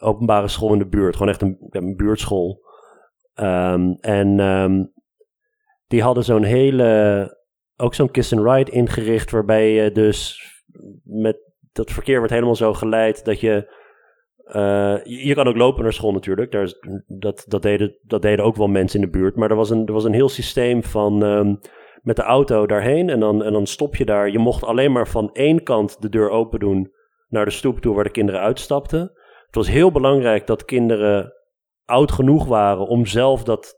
openbare 0.00 0.48
school 0.48 0.72
in 0.72 0.78
de 0.78 0.88
buurt, 0.88 1.16
gewoon 1.16 1.32
echt 1.32 1.42
een, 1.42 1.96
buurtschool. 1.96 2.68
Um, 3.34 3.96
en 4.00 4.38
um, 4.38 4.92
die 5.86 6.02
hadden 6.02 6.24
zo'n 6.24 6.42
hele, 6.42 7.38
ook 7.76 7.94
zo'n 7.94 8.10
kiss 8.10 8.32
and 8.32 8.46
ride 8.46 8.70
ingericht 8.70 9.30
waarbij 9.30 9.72
je 9.72 9.92
dus 9.92 10.42
met 11.02 11.49
dat 11.80 11.92
verkeer 11.92 12.18
wordt 12.18 12.32
helemaal 12.32 12.56
zo 12.56 12.74
geleid 12.74 13.24
dat 13.24 13.40
je. 13.40 13.78
Uh, 14.46 15.04
je, 15.24 15.34
kan 15.34 15.46
ook 15.46 15.56
lopen 15.56 15.82
naar 15.82 15.92
school 15.92 16.12
natuurlijk. 16.12 16.52
Daar 16.52 16.62
is, 16.62 16.78
dat, 17.06 17.44
dat, 17.48 17.62
deden, 17.62 17.96
dat 18.02 18.22
deden 18.22 18.44
ook 18.44 18.56
wel 18.56 18.66
mensen 18.66 19.00
in 19.00 19.06
de 19.06 19.18
buurt. 19.18 19.36
Maar 19.36 19.50
er 19.50 19.56
was 19.56 19.70
een, 19.70 19.86
er 19.86 19.92
was 19.92 20.04
een 20.04 20.12
heel 20.12 20.28
systeem 20.28 20.82
van 20.82 21.22
um, 21.22 21.58
met 22.02 22.16
de 22.16 22.22
auto 22.22 22.66
daarheen. 22.66 23.08
En 23.08 23.20
dan, 23.20 23.42
en 23.42 23.52
dan 23.52 23.66
stop 23.66 23.96
je 23.96 24.04
daar. 24.04 24.30
Je 24.30 24.38
mocht 24.38 24.64
alleen 24.64 24.92
maar 24.92 25.08
van 25.08 25.32
één 25.32 25.62
kant 25.62 26.02
de 26.02 26.08
deur 26.08 26.30
open 26.30 26.58
doen 26.58 26.92
naar 27.28 27.44
de 27.44 27.50
stoep 27.50 27.80
toe 27.80 27.94
waar 27.94 28.04
de 28.04 28.10
kinderen 28.10 28.40
uitstapten. 28.40 29.00
Het 29.46 29.54
was 29.54 29.68
heel 29.68 29.92
belangrijk 29.92 30.46
dat 30.46 30.64
kinderen 30.64 31.32
oud 31.84 32.12
genoeg 32.12 32.46
waren 32.46 32.86
om 32.86 33.06
zelf 33.06 33.44
dat 33.44 33.74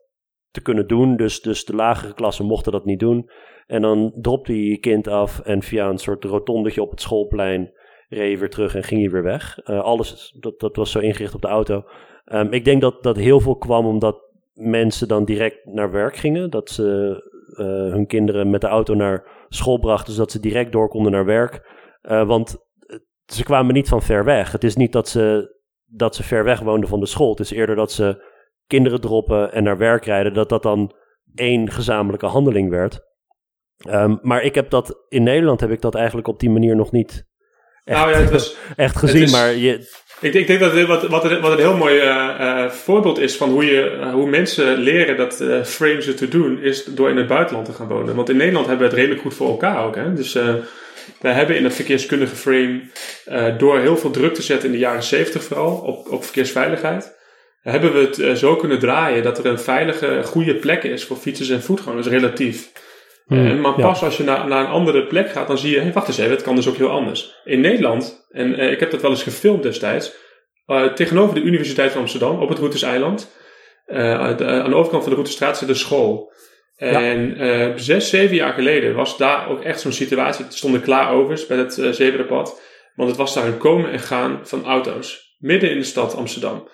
te 0.51 0.63
kunnen 0.63 0.87
doen. 0.87 1.17
Dus, 1.17 1.41
dus 1.41 1.65
de 1.65 1.75
lagere 1.75 2.15
klassen 2.15 2.47
mochten 2.47 2.73
dat 2.73 2.85
niet 2.85 3.01
doen. 3.01 3.31
En 3.67 3.83
dan 3.83 4.13
dropte 4.21 4.57
je 4.57 4.71
je 4.71 4.79
kind 4.79 5.09
af 5.09 5.41
en 5.41 5.63
via 5.63 5.89
een 5.89 5.99
soort 5.99 6.25
rotondetje 6.25 6.83
op 6.83 6.91
het 6.91 7.01
schoolplein 7.01 7.73
reed 8.13 8.39
weer 8.39 8.51
terug 8.51 8.75
en 8.75 8.83
ging 8.83 9.03
je 9.03 9.11
weer 9.11 9.23
weg. 9.23 9.59
Uh, 9.67 9.81
alles, 9.81 10.37
dat, 10.41 10.61
dat 10.61 10.77
was 10.77 10.91
zo 10.91 10.99
ingericht 10.99 11.35
op 11.35 11.43
de 11.43 11.49
auto. 11.49 11.85
Um, 12.25 12.53
ik 12.53 12.65
denk 12.65 12.81
dat 12.81 13.03
dat 13.03 13.17
heel 13.17 13.41
veel 13.41 13.57
kwam 13.57 13.87
omdat 13.87 14.31
mensen 14.53 15.09
dan 15.09 15.25
direct 15.25 15.65
naar 15.65 15.91
werk 15.91 16.17
gingen. 16.17 16.51
Dat 16.51 16.71
ze 16.71 17.17
uh, 17.53 17.93
hun 17.93 18.07
kinderen 18.07 18.51
met 18.51 18.61
de 18.61 18.67
auto 18.67 18.95
naar 18.95 19.47
school 19.49 19.79
brachten, 19.79 20.13
zodat 20.13 20.31
ze 20.31 20.41
direct 20.41 20.73
door 20.73 20.89
konden 20.89 21.13
naar 21.13 21.25
werk. 21.25 21.71
Uh, 22.03 22.27
want 22.27 22.57
ze 23.25 23.45
kwamen 23.45 23.75
niet 23.75 23.89
van 23.89 24.03
ver 24.03 24.25
weg. 24.25 24.53
Het 24.53 24.65
is 24.65 24.77
niet 24.77 24.93
dat 24.93 25.09
ze, 25.09 25.55
dat 25.85 26.15
ze 26.15 26.23
ver 26.23 26.45
weg 26.45 26.61
woonden 26.61 26.89
van 26.89 27.01
de 27.01 27.07
school. 27.07 27.31
Het 27.31 27.41
is 27.41 27.51
eerder 27.51 27.77
dat 27.77 27.93
ze 27.93 28.31
kinderen 28.67 29.01
droppen 29.01 29.53
en 29.53 29.63
naar 29.63 29.79
werk 29.79 30.05
rijden. 30.05 30.35
Dat 30.35 30.49
dat 30.49 30.63
dan 30.63 30.95
één 31.35 31.71
gezamenlijke 31.71 32.27
handeling 32.27 32.71
werd. 32.71 33.01
Um, 33.89 34.19
maar 34.23 34.43
ik 34.43 34.55
heb 34.55 34.71
dat 34.71 35.05
in 35.09 35.23
Nederland 35.23 35.61
heb 35.61 35.71
ik 35.71 35.81
dat 35.81 35.95
eigenlijk 35.95 36.29
op 36.29 36.41
die 36.41 36.51
manier 36.51 36.77
nog 36.77 36.93
niet 36.93 37.31
echt, 37.85 37.99
nou 37.99 38.11
ja, 38.11 38.17
het 38.17 38.31
was, 38.31 38.57
echt 38.77 38.97
gezien. 38.97 39.31
maar 39.31 39.55
je... 39.55 39.89
ik, 40.21 40.35
ik, 40.35 40.47
denk 40.47 40.61
dat 40.61 40.73
dit 40.73 40.87
wat, 40.87 41.07
wat, 41.07 41.41
wat 41.41 41.53
een 41.53 41.59
heel 41.59 41.77
mooi 41.77 42.03
uh, 42.03 42.69
voorbeeld 42.69 43.19
is 43.19 43.37
van 43.37 43.51
hoe, 43.51 43.65
je, 43.65 43.99
uh, 44.01 44.13
hoe 44.13 44.29
mensen 44.29 44.79
leren 44.79 45.17
dat 45.17 45.35
frame 45.65 46.03
ze 46.03 46.15
te 46.15 46.29
doen, 46.29 46.63
is 46.63 46.85
door 46.85 47.11
in 47.11 47.17
het 47.17 47.27
buitenland 47.27 47.67
te 47.67 47.73
gaan 47.73 47.89
wonen. 47.89 48.15
Want 48.15 48.29
in 48.29 48.37
Nederland 48.37 48.67
hebben 48.67 48.85
we 48.85 48.91
het 48.91 49.01
redelijk 49.01 49.23
goed 49.23 49.35
voor 49.35 49.49
elkaar 49.49 49.85
ook. 49.85 49.97
Hè? 49.97 50.13
Dus 50.13 50.33
wij 51.21 51.33
hebben 51.33 51.57
in 51.57 51.65
het 51.65 51.75
verkeerskundige 51.75 52.37
frame, 52.37 52.81
door 53.59 53.79
heel 53.79 53.97
veel 53.97 54.11
druk 54.11 54.35
te 54.35 54.43
zetten 54.43 54.67
in 54.67 54.75
de 54.75 54.81
jaren 54.81 55.03
70 55.03 55.45
vooral, 55.45 55.77
op, 55.77 56.11
op 56.11 56.25
verkeersveiligheid, 56.25 57.21
hebben 57.63 57.93
we 57.93 58.25
het 58.25 58.39
zo 58.39 58.57
kunnen 58.57 58.79
draaien 58.79 59.23
dat 59.23 59.39
er 59.39 59.47
een 59.47 59.59
veilige, 59.59 60.23
goede 60.25 60.55
plek 60.55 60.83
is 60.83 61.05
voor 61.05 61.17
fietsers 61.17 61.49
en 61.49 61.63
voetgangers 61.63 62.07
relatief. 62.07 62.71
Maar 63.61 63.75
pas 63.75 64.03
als 64.03 64.17
je 64.17 64.25
naar, 64.25 64.49
naar 64.49 64.65
een 64.65 64.71
andere 64.71 65.07
plek 65.07 65.31
gaat, 65.31 65.47
dan 65.47 65.59
zie 65.59 65.71
je, 65.71 65.81
hey, 65.81 65.93
wacht 65.93 66.09
eens 66.09 66.19
even, 66.19 66.31
het 66.31 66.43
kan 66.43 66.57
dus 66.57 66.69
ook 66.69 66.77
heel 66.77 66.91
anders. 66.91 67.41
In 67.45 67.61
Nederland, 67.61 68.27
en 68.31 68.61
uh, 68.61 68.71
ik 68.71 68.81
heb 68.81 68.91
dat 68.91 69.03
wel 69.03 69.11
eens 69.11 69.23
gefilmd 69.23 69.63
destijds, 69.63 70.15
uh, 70.67 70.93
tegenover 70.93 71.35
de 71.35 71.41
Universiteit 71.41 71.93
van 71.93 72.01
Amsterdam, 72.01 72.41
op 72.41 72.49
het 72.49 72.59
Routeseiland, 72.59 73.33
uh, 73.87 74.21
aan 74.21 74.37
de 74.71 74.77
overkant 74.77 75.03
van 75.03 75.11
de 75.11 75.19
Routestraat 75.19 75.59
zit 75.59 75.69
een 75.69 75.77
school. 75.77 76.33
En 76.77 77.35
ja. 77.37 77.77
zes, 77.77 78.09
zeven 78.09 78.37
jaar 78.37 78.53
geleden 78.53 78.95
was 78.95 79.17
daar 79.17 79.49
ook 79.49 79.63
echt 79.63 79.81
zo'n 79.81 79.93
situatie. 79.93 80.45
Er 80.45 80.53
stonden 80.53 80.81
klaarovers 80.81 81.47
bij 81.47 81.57
het 81.57 81.79
uh, 81.79 81.91
Zevenpad. 81.91 82.61
Want 82.95 83.09
het 83.09 83.19
was 83.19 83.35
daar 83.35 83.47
een 83.47 83.59
komen 83.59 83.91
en 83.91 84.01
gaan 84.01 84.41
van 84.43 84.65
auto's. 84.65 85.37
Midden 85.39 85.71
in 85.71 85.79
de 85.79 85.85
stad 85.85 86.17
Amsterdam. 86.17 86.69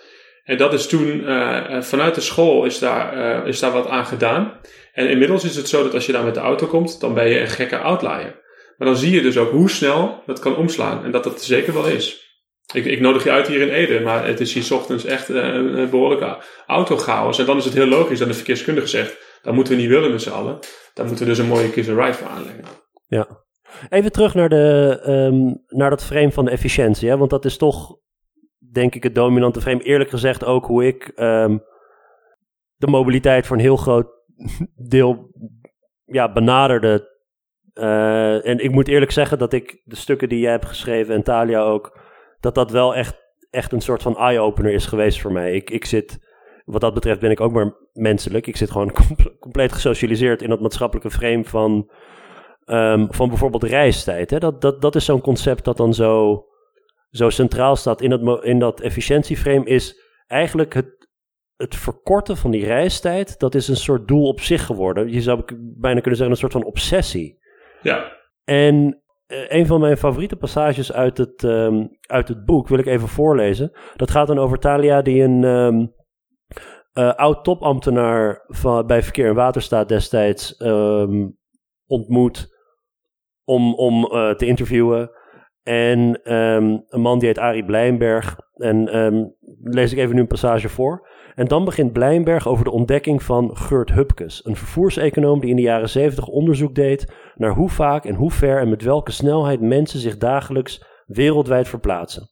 En 0.49 0.57
dat 0.57 0.73
is 0.73 0.87
toen, 0.87 1.21
uh, 1.21 1.83
vanuit 1.83 2.15
de 2.15 2.21
school 2.21 2.65
is 2.65 2.79
daar, 2.79 3.17
uh, 3.17 3.47
is 3.47 3.59
daar 3.61 3.73
wat 3.73 3.87
aan 3.87 4.07
gedaan. 4.07 4.53
En 4.93 5.11
inmiddels 5.11 5.45
is 5.45 5.57
het 5.57 5.69
zo 5.69 5.83
dat 5.83 5.95
als 5.95 6.07
je 6.07 6.13
daar 6.13 6.25
met 6.25 6.35
de 6.35 6.41
auto 6.41 6.67
komt, 6.67 7.01
dan 7.01 7.15
ben 7.15 7.29
je 7.29 7.41
een 7.41 7.49
gekke 7.49 7.79
outlier. 7.79 8.41
Maar 8.77 8.89
dan 8.89 8.97
zie 8.97 9.11
je 9.11 9.21
dus 9.21 9.39
ook 9.39 9.51
hoe 9.51 9.71
snel 9.71 10.23
dat 10.27 10.39
kan 10.39 10.57
omslaan. 10.57 11.05
En 11.05 11.11
dat 11.11 11.25
dat 11.25 11.43
zeker 11.43 11.73
wel 11.73 11.87
is. 11.87 12.27
Ik, 12.75 12.85
ik 12.85 13.01
nodig 13.01 13.25
je 13.25 13.31
uit 13.31 13.47
hier 13.47 13.61
in 13.61 13.69
Ede, 13.69 14.01
maar 14.01 14.27
het 14.27 14.41
is 14.41 14.53
hier 14.53 14.75
ochtends 14.75 15.05
echt 15.05 15.29
een, 15.29 15.91
behoorlijke 15.91 16.43
autochaos. 16.67 17.39
En 17.39 17.47
dan 17.47 17.57
is 17.57 17.65
het 17.65 17.75
heel 17.75 17.87
logisch 17.87 18.19
dat 18.19 18.29
de 18.29 18.35
verkeerskundige 18.35 18.87
zegt, 18.87 19.17
dat 19.43 19.55
moeten 19.55 19.75
we 19.75 19.81
niet 19.81 19.91
willen 19.91 20.11
met 20.11 20.23
z'n 20.23 20.31
allen. 20.31 20.59
Daar 20.95 21.07
moeten 21.07 21.25
we 21.25 21.31
dus 21.31 21.41
een 21.41 21.49
mooie 21.49 21.71
kiss 21.71 21.89
ride 21.89 22.15
voor 22.15 22.29
aanleggen. 22.29 22.65
Ja. 23.07 23.45
Even 23.89 24.13
terug 24.13 24.35
naar, 24.35 24.49
de, 24.49 24.99
ehm, 25.03 25.79
naar 25.79 25.91
dat 25.91 26.05
frame 26.05 26.33
van 26.33 26.45
de 26.45 26.51
efficiëntie. 26.51 27.09
Hè? 27.09 27.17
Want 27.17 27.31
dat 27.31 27.45
is 27.45 27.57
toch, 27.57 27.98
denk 28.79 28.95
ik, 28.95 29.03
het 29.03 29.14
dominante 29.14 29.61
frame. 29.61 29.83
Eerlijk 29.83 30.11
gezegd 30.11 30.45
ook 30.45 30.67
hoe 30.67 30.87
ik 30.87 31.12
ehm, 31.14 31.59
de 32.77 32.87
mobiliteit 32.87 33.47
voor 33.47 33.57
een 33.57 33.62
heel 33.62 33.77
groot 33.77 34.09
deel 34.95 35.31
ja, 36.05 36.33
benaderde. 36.33 37.17
Uh, 37.75 38.47
en 38.47 38.59
ik 38.59 38.71
moet 38.71 38.88
eerlijk 38.88 39.11
zeggen 39.11 39.38
dat 39.38 39.53
ik 39.53 39.81
de 39.85 39.97
stukken 39.97 40.29
die 40.29 40.41
jij 40.41 40.51
hebt 40.51 40.67
geschreven 40.67 41.14
en 41.14 41.23
Talia 41.23 41.61
ook, 41.61 42.01
dat 42.41 42.55
dat 42.55 42.71
wel 42.71 42.95
echt, 42.95 43.17
echt 43.51 43.73
een 43.73 43.81
soort 43.81 44.03
van 44.03 44.17
eye-opener 44.17 44.73
is 44.73 44.87
geweest 44.87 45.21
voor 45.21 45.33
mij. 45.33 45.53
Ik, 45.53 45.71
ik 45.71 45.85
zit, 45.85 46.19
wat 46.64 46.81
dat 46.81 46.95
betreft 46.95 47.21
ben 47.21 47.31
ik 47.31 47.41
ook 47.41 47.53
maar 47.53 47.77
menselijk. 47.93 48.47
Ik 48.47 48.57
zit 48.57 48.71
gewoon 48.71 48.93
compleet 49.41 49.73
gesocialiseerd 49.73 50.43
in 50.43 50.49
dat 50.49 50.61
maatschappelijke 50.61 51.11
frame 51.11 51.45
van 51.45 51.91
um, 52.67 53.07
van 53.11 53.29
bijvoorbeeld 53.29 53.62
reistijd. 53.62 54.31
Hè? 54.31 54.38
Dat, 54.38 54.61
dat, 54.61 54.83
dat 54.83 54.95
is 54.95 55.05
zo'n 55.05 55.21
concept 55.21 55.64
dat 55.64 55.77
dan 55.77 55.95
zo, 55.95 56.45
zo 57.11 57.31
centraal 57.31 57.77
staat 57.77 58.01
in 58.01 58.11
dat, 58.11 58.44
in 58.44 58.59
dat 58.59 58.81
efficiëntieframe, 58.81 59.64
is 59.64 60.01
eigenlijk 60.27 60.75
het, 60.75 61.09
het 61.57 61.77
verkorten 61.77 62.37
van 62.37 62.51
die 62.51 62.64
reistijd. 62.64 63.38
Dat 63.38 63.55
is 63.55 63.68
een 63.68 63.77
soort 63.77 64.09
doel 64.09 64.27
op 64.27 64.40
zich 64.40 64.66
geworden. 64.66 65.12
Je 65.12 65.23
zou 65.23 65.42
bijna 65.59 66.01
kunnen 66.01 66.18
zeggen 66.18 66.31
een 66.31 66.40
soort 66.40 66.53
van 66.53 66.64
obsessie. 66.64 67.38
Ja. 67.83 68.12
En 68.44 69.03
uh, 69.27 69.51
een 69.51 69.66
van 69.66 69.81
mijn 69.81 69.97
favoriete 69.97 70.37
passages 70.37 70.92
uit 70.92 71.18
het, 71.18 71.42
um, 71.42 71.99
uit 72.01 72.29
het 72.29 72.44
boek 72.44 72.68
wil 72.68 72.79
ik 72.79 72.87
even 72.87 73.09
voorlezen. 73.09 73.73
Dat 73.97 74.11
gaat 74.11 74.27
dan 74.27 74.38
over 74.38 74.59
Talia 74.59 75.03
die 75.03 75.23
een 75.23 75.44
um, 75.44 75.94
uh, 76.92 77.14
oud 77.14 77.44
topambtenaar 77.44 78.44
van, 78.47 78.87
bij 78.87 79.03
Verkeer 79.03 79.29
en 79.29 79.35
Waterstaat 79.35 79.88
destijds 79.88 80.61
um, 80.61 81.38
ontmoet 81.87 82.57
om, 83.44 83.75
om 83.75 84.05
uh, 84.05 84.35
te 84.35 84.47
interviewen. 84.47 85.11
En 85.68 86.35
um, 86.35 86.85
een 86.88 87.00
man 87.00 87.18
die 87.18 87.28
heet 87.28 87.38
Arie 87.38 87.64
Blijnberg. 87.64 88.38
En 88.54 88.96
um, 88.96 89.35
lees 89.62 89.92
ik 89.92 89.98
even 89.98 90.14
nu 90.14 90.20
een 90.20 90.26
passage 90.26 90.68
voor. 90.68 91.09
En 91.35 91.46
dan 91.46 91.64
begint 91.64 91.92
Blijnberg 91.92 92.48
over 92.48 92.64
de 92.64 92.70
ontdekking 92.70 93.22
van 93.22 93.57
Gert 93.57 93.92
Hupkes, 93.92 94.44
een 94.44 94.57
vervoerseconoom 94.57 95.40
die 95.40 95.50
in 95.50 95.57
de 95.57 95.62
jaren 95.62 95.88
70 95.88 96.26
onderzoek 96.26 96.74
deed 96.74 97.12
naar 97.35 97.54
hoe 97.54 97.68
vaak 97.68 98.04
en 98.04 98.14
hoe 98.14 98.31
ver 98.31 98.61
en 98.61 98.68
met 98.68 98.83
welke 98.83 99.12
snelheid 99.12 99.61
mensen 99.61 100.00
zich 100.00 100.18
dagelijks 100.18 100.85
wereldwijd 101.07 101.68
verplaatsen. 101.68 102.28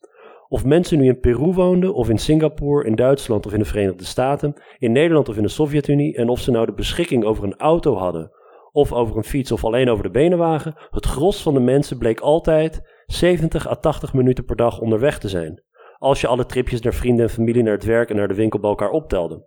Of 0.49 0.64
mensen 0.64 0.99
nu 0.99 1.07
in 1.07 1.20
Peru 1.20 1.53
woonden, 1.53 1.94
of 1.94 2.09
in 2.09 2.18
Singapore, 2.18 2.87
in 2.87 2.94
Duitsland 2.94 3.46
of 3.46 3.53
in 3.53 3.59
de 3.59 3.64
Verenigde 3.64 4.05
Staten, 4.05 4.55
in 4.79 4.92
Nederland 4.92 5.29
of 5.29 5.37
in 5.37 5.42
de 5.42 5.49
Sovjet-Unie, 5.49 6.16
en 6.16 6.29
of 6.29 6.40
ze 6.40 6.51
nou 6.51 6.66
de 6.66 6.72
beschikking 6.72 7.25
over 7.25 7.44
een 7.44 7.57
auto 7.57 7.94
hadden, 7.94 8.31
of 8.72 8.92
over 8.92 9.16
een 9.16 9.25
fiets 9.25 9.53
of 9.53 9.64
alleen 9.64 9.90
over 9.90 10.05
de 10.05 10.11
benenwagen, 10.11 10.75
het 10.90 11.07
gros 11.07 11.42
van 11.42 11.55
de 11.55 11.61
mensen 11.61 11.99
bleek 11.99 12.20
altijd 12.20 12.94
70 13.07 13.69
à 13.69 13.75
80 13.75 14.12
minuten 14.14 14.45
per 14.45 14.57
dag 14.57 14.81
onderweg 14.81 15.19
te 15.19 15.29
zijn. 15.29 15.62
Als 15.99 16.21
je 16.21 16.27
alle 16.27 16.47
tripjes 16.47 16.81
naar 16.81 16.95
vrienden 16.95 17.25
en 17.25 17.31
familie, 17.31 17.62
naar 17.62 17.73
het 17.73 17.85
werk 17.85 18.11
en 18.11 18.16
naar 18.16 18.29
de 18.29 18.35
winkel 18.35 18.61
bij 18.61 18.71
elkaar 18.71 18.90
optelde. 18.90 19.45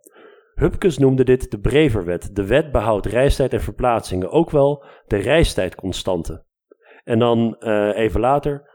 Hupkes 0.53 0.97
noemde 0.97 1.23
dit 1.23 1.51
de 1.51 1.59
Breverwet, 1.59 2.35
de 2.35 2.45
wet 2.45 2.71
behoudt 2.71 3.05
reistijd 3.05 3.53
en 3.53 3.61
verplaatsingen, 3.61 4.31
ook 4.31 4.49
wel 4.49 4.83
de 5.07 5.17
reistijdconstante. 5.17 6.45
En 7.03 7.19
dan 7.19 7.55
uh, 7.59 7.97
even 7.97 8.19
later, 8.19 8.69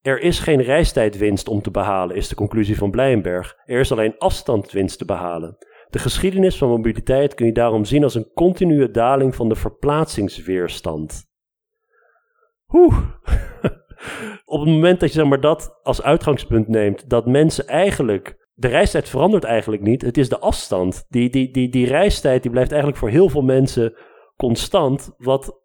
er 0.00 0.20
is 0.20 0.38
geen 0.38 0.62
reistijdwinst 0.62 1.48
om 1.48 1.62
te 1.62 1.70
behalen, 1.70 2.16
is 2.16 2.28
de 2.28 2.34
conclusie 2.34 2.76
van 2.76 2.90
Blijenberg. 2.90 3.56
Er 3.64 3.80
is 3.80 3.92
alleen 3.92 4.18
afstandwinst 4.18 4.98
te 4.98 5.04
behalen. 5.04 5.56
De 5.90 5.98
geschiedenis 5.98 6.58
van 6.58 6.68
mobiliteit 6.68 7.34
kun 7.34 7.46
je 7.46 7.52
daarom 7.52 7.84
zien 7.84 8.02
als 8.02 8.14
een 8.14 8.30
continue 8.34 8.90
daling 8.90 9.34
van 9.34 9.48
de 9.48 9.54
verplaatsingsweerstand. 9.54 11.24
Oeh. 12.68 12.98
Op 14.44 14.60
het 14.60 14.68
moment 14.68 15.00
dat 15.00 15.08
je 15.08 15.14
zeg 15.14 15.28
maar, 15.28 15.40
dat 15.40 15.78
als 15.82 16.02
uitgangspunt 16.02 16.68
neemt, 16.68 17.10
dat 17.10 17.26
mensen 17.26 17.66
eigenlijk. 17.66 18.48
De 18.52 18.68
reistijd 18.68 19.08
verandert 19.08 19.44
eigenlijk 19.44 19.82
niet. 19.82 20.02
Het 20.02 20.18
is 20.18 20.28
de 20.28 20.38
afstand. 20.38 21.04
Die, 21.08 21.30
die, 21.30 21.50
die, 21.50 21.68
die 21.68 21.86
reistijd 21.86 22.42
die 22.42 22.50
blijft 22.50 22.70
eigenlijk 22.70 23.00
voor 23.00 23.10
heel 23.10 23.28
veel 23.28 23.42
mensen 23.42 23.94
constant. 24.36 25.14
Wat 25.16 25.60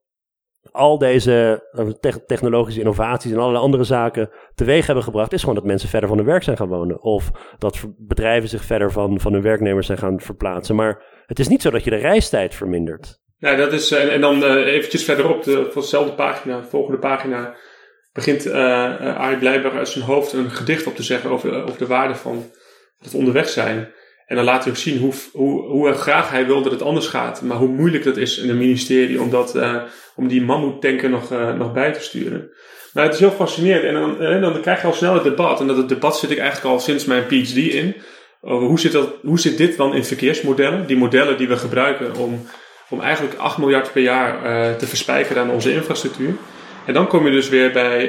al 0.72 0.98
deze 0.98 1.68
eh, 1.72 2.14
technologische 2.26 2.80
innovaties 2.80 3.32
en 3.32 3.38
allerlei 3.38 3.64
andere 3.64 3.84
zaken 3.84 4.30
teweeg 4.56 4.86
hebben 4.86 5.04
gebracht, 5.04 5.34
is 5.34 5.40
gewoon 5.40 5.56
dat 5.56 5.64
mensen 5.64 5.90
verder 5.90 6.10
van 6.10 6.18
hun 6.18 6.28
werk 6.28 6.44
zijn 6.44 6.58
gaan 6.58 6.68
wonen. 6.68 7.02
Of 7.02 7.32
dat 7.58 7.86
bedrijven 7.98 8.50
zich 8.50 8.64
verder 8.64 8.92
van, 8.92 9.20
van 9.20 9.34
hun 9.34 9.42
werknemers 9.42 9.86
zijn 9.86 9.98
gaan 9.98 10.20
verplaatsen. 10.20 10.76
Maar 10.76 11.04
het 11.26 11.40
is 11.40 11.48
niet 11.48 11.62
zo 11.62 11.70
dat 11.70 11.84
je 11.84 11.90
de 11.90 11.96
reistijd 11.96 12.56
vermindert. 12.56 13.24
Dat 13.40 13.74
is, 13.74 13.92
en, 13.92 14.22
dan 14.22 14.44
uh, 14.44 14.74
eventjes 14.74 15.04
verderop, 15.04 15.44
de, 15.44 15.68
voor 15.72 15.82
dezelfde 15.82 16.14
pagina, 16.14 16.64
volgende 16.64 17.00
pagina, 17.00 17.56
begint 18.16 18.46
uh, 18.46 19.18
Arie 19.18 19.38
Blijberg 19.38 19.74
uit 19.74 19.90
zijn 19.90 20.06
hoofd 20.06 20.34
een 20.34 20.52
gedicht 20.52 20.88
op 20.88 20.96
te 20.96 21.04
zeggen 21.04 21.30
over, 21.30 21.64
over 21.64 21.78
de 21.78 21.88
waarde 21.88 22.16
van 22.16 22.52
het 23.00 23.14
onderweg 23.14 23.50
zijn. 23.50 23.94
En 24.26 24.36
dan 24.36 24.46
laat 24.46 24.64
hij 24.64 24.72
ook 24.72 24.80
zien 24.80 25.00
hoe, 25.00 25.14
hoe, 25.32 25.62
hoe 25.62 25.94
graag 25.94 26.30
hij 26.30 26.46
wil 26.46 26.62
dat 26.62 26.72
het 26.72 26.82
anders 26.82 27.08
gaat. 27.08 27.42
Maar 27.42 27.58
hoe 27.58 27.68
moeilijk 27.68 28.04
dat 28.04 28.18
is 28.18 28.38
in 28.38 28.50
het 28.50 28.58
ministerie 28.58 29.22
om, 29.22 29.30
dat, 29.30 29.60
om 30.16 30.28
die 30.28 30.42
mammoetanker 30.42 31.10
nog, 31.10 31.32
uh, 31.32 31.54
nog 31.54 31.74
bij 31.74 31.94
te 31.94 32.00
sturen. 32.00 32.50
Maar 32.94 33.04
het 33.04 33.14
is 33.14 33.20
heel 33.20 33.32
fascinerend. 33.32 33.84
En 34.20 34.42
dan, 34.42 34.42
dan 34.42 34.62
krijg 34.62 34.82
je 34.82 34.88
al 34.88 34.94
snel 34.94 35.14
het 35.14 35.24
debat. 35.24 35.60
En 35.60 35.68
dat 35.68 35.78
het 35.78 35.90
debat 35.90 36.20
zit 36.20 36.32
ik 36.32 36.38
eigenlijk 36.38 36.74
al 36.74 36.80
sinds 36.80 37.06
mijn 37.06 37.26
PhD 37.26 37.56
in. 37.56 37.96
Over 38.42 38.68
hoe 38.68 38.80
zit, 38.80 38.92
dat, 38.92 39.10
hoe 39.22 39.40
zit 39.40 39.58
dit 39.58 39.78
dan 39.78 39.96
in 39.96 40.06
verkeersmodellen? 40.06 40.88
Die 40.88 40.98
modellen 40.98 41.38
die 41.38 41.48
we 41.48 41.58
gebruiken 41.58 42.16
om, 42.16 42.46
om 42.90 43.02
eigenlijk 43.02 43.38
8 43.38 43.58
miljard 43.58 43.92
per 43.92 44.02
jaar 44.02 44.42
te 44.78 44.88
verspijkeren 44.88 45.44
aan 45.44 45.50
onze 45.50 45.74
infrastructuur. 45.74 46.36
En 46.86 46.94
dan 46.94 47.08
kom 47.08 47.26
je 47.26 47.32
dus 47.32 47.50
weer 47.50 47.72
bij, 47.72 48.08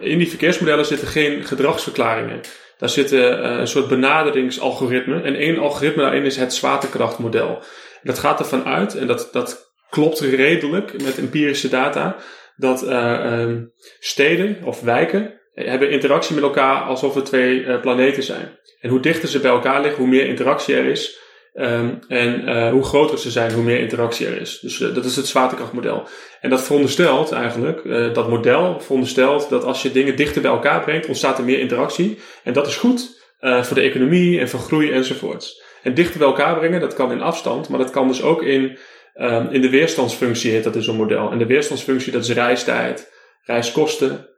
in 0.00 0.18
die 0.18 0.28
verkeersmodellen 0.28 0.86
zitten 0.86 1.08
geen 1.08 1.44
gedragsverklaringen. 1.44 2.40
Daar 2.78 2.88
zitten 2.88 3.44
uh, 3.44 3.58
een 3.58 3.68
soort 3.68 3.88
benaderingsalgoritmen. 3.88 5.24
En 5.24 5.34
één 5.34 5.58
algoritme 5.58 6.02
daarin 6.02 6.24
is 6.24 6.36
het 6.36 6.54
zwaartekrachtmodel. 6.54 7.62
Dat 8.02 8.18
gaat 8.18 8.38
ervan 8.38 8.64
uit, 8.64 8.94
en 8.94 9.06
dat, 9.06 9.28
dat 9.32 9.74
klopt 9.90 10.20
redelijk 10.20 11.02
met 11.02 11.18
empirische 11.18 11.68
data, 11.68 12.16
dat 12.56 12.84
uh, 12.84 13.56
steden 13.98 14.58
of 14.64 14.80
wijken 14.80 15.40
hebben 15.54 15.90
interactie 15.90 16.34
met 16.34 16.44
elkaar 16.44 16.82
alsof 16.82 17.16
er 17.16 17.24
twee 17.24 17.78
planeten 17.78 18.22
zijn. 18.22 18.58
En 18.80 18.90
hoe 18.90 19.00
dichter 19.00 19.28
ze 19.28 19.40
bij 19.40 19.50
elkaar 19.50 19.80
liggen, 19.80 20.00
hoe 20.00 20.10
meer 20.10 20.26
interactie 20.26 20.74
er 20.74 20.86
is. 20.86 21.18
Um, 21.56 21.98
en 22.08 22.48
uh, 22.48 22.70
hoe 22.70 22.84
groter 22.84 23.18
ze 23.18 23.30
zijn, 23.30 23.52
hoe 23.52 23.62
meer 23.62 23.80
interactie 23.80 24.26
er 24.26 24.40
is. 24.40 24.58
Dus 24.60 24.80
uh, 24.80 24.94
dat 24.94 25.04
is 25.04 25.16
het 25.16 25.26
zwaartekrachtmodel. 25.26 26.08
En 26.40 26.50
dat 26.50 26.62
veronderstelt 26.62 27.32
eigenlijk, 27.32 27.84
uh, 27.84 28.14
dat 28.14 28.28
model 28.28 28.80
veronderstelt 28.80 29.48
dat 29.48 29.64
als 29.64 29.82
je 29.82 29.92
dingen 29.92 30.16
dichter 30.16 30.42
bij 30.42 30.50
elkaar 30.50 30.80
brengt, 30.84 31.06
ontstaat 31.06 31.38
er 31.38 31.44
meer 31.44 31.58
interactie. 31.58 32.18
En 32.44 32.52
dat 32.52 32.66
is 32.66 32.76
goed 32.76 33.22
voor 33.40 33.74
de 33.74 33.80
economie 33.80 34.40
en 34.40 34.48
voor 34.48 34.60
groei 34.60 34.90
enzovoorts. 34.90 35.62
En 35.82 35.94
dichter 35.94 36.18
bij 36.18 36.28
elkaar 36.28 36.58
brengen, 36.58 36.80
dat 36.80 36.94
kan 36.94 37.12
in 37.12 37.20
afstand, 37.20 37.68
maar 37.68 37.78
dat 37.78 37.90
kan 37.90 38.08
dus 38.08 38.22
ook 38.22 38.42
in, 38.42 38.78
um, 39.14 39.48
in 39.50 39.60
de 39.60 39.70
weerstandsfunctie, 39.70 40.60
dat 40.60 40.76
is 40.76 40.86
een 40.86 40.96
model. 40.96 41.30
En 41.30 41.38
de 41.38 41.46
weerstandsfunctie, 41.46 42.12
dat 42.12 42.22
is 42.22 42.30
reistijd, 42.30 43.12
reiskosten, 43.42 44.28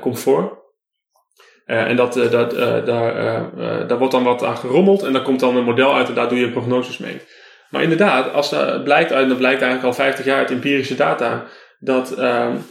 comfort. 0.00 0.61
Uh, 1.66 1.88
en 1.88 1.96
dat, 1.96 2.16
uh, 2.16 2.30
dat, 2.30 2.54
uh, 2.54 2.84
daar, 2.84 3.86
daar 3.86 3.98
wordt 3.98 4.12
dan 4.12 4.22
wat 4.22 4.44
aan 4.44 4.56
gerommeld 4.56 5.02
en 5.02 5.12
daar 5.12 5.22
komt 5.22 5.40
dan 5.40 5.56
een 5.56 5.64
model 5.64 5.94
uit 5.94 6.08
en 6.08 6.14
daar 6.14 6.28
doe 6.28 6.38
je 6.38 6.50
prognoses 6.50 6.98
mee. 6.98 7.20
Maar 7.70 7.82
inderdaad, 7.82 8.32
als 8.32 8.50
dat 8.50 8.84
blijkt 8.84 9.12
uit, 9.12 9.28
dat 9.28 9.38
blijkt 9.38 9.62
eigenlijk 9.62 9.98
al 9.98 10.04
50 10.04 10.24
jaar 10.24 10.38
uit 10.38 10.50
empirische 10.50 10.94
data, 10.94 11.44
dat 11.78 12.16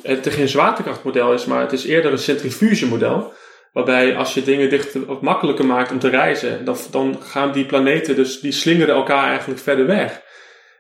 het 0.04 0.27
geen 0.30 0.47
zwaartekrachtmodel 0.47 1.34
is, 1.34 1.45
maar 1.45 1.62
het 1.62 1.71
is 1.71 1.86
eerder 1.86 2.12
een 2.12 2.17
centrifugemodel. 2.17 3.34
Waarbij 3.73 4.15
als 4.15 4.34
je 4.34 4.43
dingen 4.43 4.69
dichter 4.69 5.10
of 5.10 5.21
makkelijker 5.21 5.65
maakt 5.65 5.91
om 5.91 5.99
te 5.99 6.10
reizen, 6.10 6.65
dan, 6.65 6.75
dan 6.91 7.17
gaan 7.21 7.51
die 7.51 7.65
planeten, 7.65 8.15
dus 8.15 8.39
die 8.39 8.51
slingeren 8.51 8.95
elkaar 8.95 9.27
eigenlijk 9.27 9.60
verder 9.60 9.86
weg. 9.86 10.21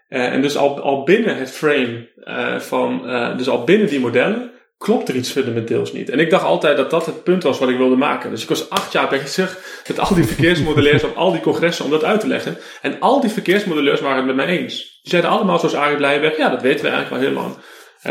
en 0.07 0.41
dus 0.41 0.57
al, 0.57 0.81
al 0.81 1.03
binnen 1.03 1.37
het 1.37 1.51
frame 1.51 2.09
van, 2.59 3.01
dus 3.37 3.49
al 3.49 3.63
binnen 3.63 3.87
die 3.87 3.99
modellen, 3.99 4.50
klopt 4.81 5.09
er 5.09 5.15
iets 5.15 5.31
fundamenteels 5.31 5.93
niet. 5.93 6.09
En 6.09 6.19
ik 6.19 6.29
dacht 6.29 6.43
altijd 6.43 6.77
dat 6.77 6.89
dat 6.89 7.05
het 7.05 7.23
punt 7.23 7.43
was 7.43 7.59
wat 7.59 7.69
ik 7.69 7.77
wilde 7.77 7.95
maken. 7.95 8.29
Dus 8.29 8.43
ik 8.43 8.49
was 8.49 8.69
acht 8.69 8.91
jaar 8.91 9.09
bezig 9.09 9.57
met 9.87 9.99
al 9.99 10.15
die 10.15 10.23
verkeersmodelleurs 10.23 11.03
op 11.03 11.15
al 11.15 11.31
die 11.31 11.41
congressen 11.41 11.85
om 11.85 11.91
dat 11.91 12.03
uit 12.03 12.19
te 12.19 12.27
leggen. 12.27 12.57
En 12.81 12.99
al 12.99 13.21
die 13.21 13.29
verkeersmodelleurs 13.29 14.01
waren 14.01 14.17
het 14.17 14.25
met 14.25 14.35
mij 14.35 14.57
eens. 14.57 14.75
Die 14.75 15.11
zeiden 15.11 15.31
allemaal 15.31 15.59
zoals 15.59 15.75
Arie 15.75 15.97
Blijberg, 15.97 16.37
ja 16.37 16.49
dat 16.49 16.61
weten 16.61 16.85
we 16.85 16.91
eigenlijk 16.91 17.23
al 17.23 17.29
heel 17.29 17.41
lang. 17.41 17.55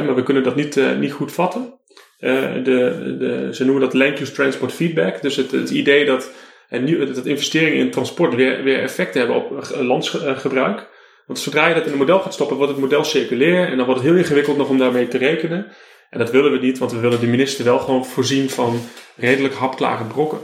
maar 0.07 0.15
we 0.15 0.23
kunnen 0.23 0.43
dat 0.43 0.57
niet, 0.57 0.77
uh, 0.77 0.97
niet 0.99 1.13
goed 1.13 1.33
vatten. 1.33 1.75
Uh, 2.21 2.55
de, 2.55 3.17
de, 3.19 3.49
ze 3.53 3.65
noemen 3.65 3.83
dat 3.83 3.95
land 3.95 4.21
use 4.21 4.33
transport 4.33 4.73
feedback. 4.73 5.23
Dus 5.23 5.37
het, 5.37 5.51
het 5.51 5.71
idee 5.71 6.05
dat, 6.05 6.31
en 6.69 7.07
dat 7.15 7.27
investeringen 7.27 7.79
in 7.79 7.91
transport 7.91 8.35
weer, 8.35 8.63
weer 8.63 8.83
effect 8.83 9.15
hebben 9.15 9.37
op 9.37 9.51
uh, 9.53 9.81
landsgebruik. 9.81 10.89
Want 11.27 11.39
zodra 11.39 11.69
je 11.69 11.75
dat 11.75 11.87
in 11.87 11.93
een 11.93 11.99
model 11.99 12.21
gaat 12.21 12.35
stoppen, 12.35 12.57
wordt 12.57 12.73
het 12.73 12.81
model 12.81 13.05
circulair. 13.05 13.69
En 13.69 13.77
dan 13.77 13.87
wordt 13.87 14.01
het 14.01 14.11
heel 14.11 14.19
ingewikkeld 14.19 14.57
nog 14.57 14.69
om 14.69 14.79
daarmee 14.79 15.09
te 15.09 15.19
rekenen. 15.19 15.73
En 16.11 16.19
dat 16.19 16.31
willen 16.31 16.53
we 16.53 16.59
niet, 16.59 16.79
want 16.79 16.93
we 16.93 16.99
willen 16.99 17.21
de 17.21 17.27
minister 17.27 17.65
wel 17.65 17.79
gewoon 17.79 18.07
voorzien 18.07 18.51
van 18.51 18.81
redelijk 19.17 19.55
hapklare 19.55 20.05
brokken. 20.05 20.39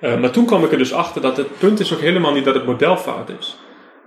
Uh, 0.00 0.20
maar 0.20 0.30
toen 0.30 0.46
kwam 0.46 0.64
ik 0.64 0.72
er 0.72 0.78
dus 0.78 0.92
achter 0.92 1.22
dat 1.22 1.36
het 1.36 1.58
punt 1.58 1.80
is 1.80 1.92
ook 1.92 2.00
helemaal 2.00 2.32
niet 2.32 2.44
dat 2.44 2.54
het 2.54 2.66
model 2.66 2.96
fout 2.96 3.30
is. 3.38 3.56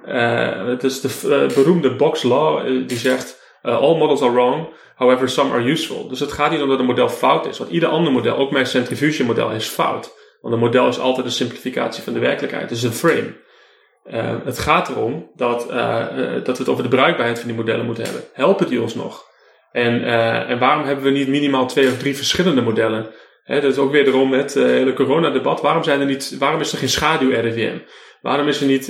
Uh, 0.06 0.66
het 0.66 0.84
is 0.84 1.02
de 1.02 1.10
uh, 1.26 1.56
beroemde 1.56 1.96
Box 1.96 2.24
Law 2.24 2.68
die 2.88 2.98
zegt 2.98 3.40
all 3.62 3.98
models 3.98 4.22
are 4.22 4.32
wrong 4.32 4.68
However, 4.96 5.30
some 5.30 5.52
are 5.52 5.64
useful. 5.64 6.08
Dus 6.08 6.20
het 6.20 6.32
gaat 6.32 6.52
niet 6.52 6.62
om 6.62 6.70
dat 6.70 6.80
een 6.80 6.86
model 6.86 7.10
fout 7.10 7.46
is. 7.46 7.58
Want 7.58 7.72
ieder 7.72 7.90
ander 7.90 8.12
model, 8.12 8.38
ook 8.38 8.52
mijn 8.52 8.66
centrifuge 8.66 9.24
model, 9.24 9.52
is 9.52 9.68
fout. 9.68 10.14
Want 10.42 10.54
een 10.54 10.60
model 10.60 10.88
is 10.88 11.00
altijd 11.00 11.26
een 11.26 11.32
simplificatie 11.32 12.04
van 12.04 12.14
de 12.14 12.20
werkelijkheid. 12.20 12.70
Het 12.70 12.78
is 12.78 12.84
een 12.84 12.92
frame. 12.92 13.34
Het 14.44 14.60
gaat 14.60 14.90
erom 14.90 15.32
dat, 15.36 15.60
dat 16.44 16.58
we 16.58 16.64
het 16.64 16.70
over 16.70 16.84
de 16.84 16.90
bruikbaarheid 16.90 17.40
van 17.40 17.48
die 17.48 17.58
modellen 17.58 17.86
moeten 17.86 18.04
hebben. 18.04 18.24
Helpen 18.34 18.68
die 18.68 18.82
ons 18.82 18.96
nog? 18.96 19.31
En, 19.72 20.04
en 20.48 20.60
waarom 20.60 20.86
hebben 20.86 21.04
we 21.04 21.10
niet 21.10 21.28
minimaal 21.28 21.68
twee 21.68 21.88
of 21.88 21.98
drie 21.98 22.16
verschillende 22.16 22.62
modellen? 22.62 23.10
He, 23.44 23.62
dat 23.62 23.72
is 23.72 23.78
ook 23.78 23.92
weer 23.92 24.08
erom 24.08 24.34
het 24.34 24.54
hele 24.54 24.94
coronadebat. 24.94 25.62
Waarom, 25.62 25.84
zijn 25.84 26.00
er 26.00 26.06
niet, 26.06 26.38
waarom 26.38 26.60
is 26.60 26.72
er 26.72 26.78
geen 26.78 26.90
schaduw-RIVM? 26.90 27.78
Waarom 28.22 28.48
is 28.48 28.62
er 28.62 28.68
niet 28.68 28.88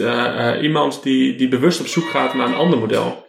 iemand 0.62 1.04
die, 1.04 1.36
die 1.36 1.48
bewust 1.48 1.80
op 1.80 1.88
zoek 1.88 2.10
gaat 2.10 2.34
naar 2.34 2.48
een 2.48 2.56
ander 2.56 2.80
model? 2.80 3.26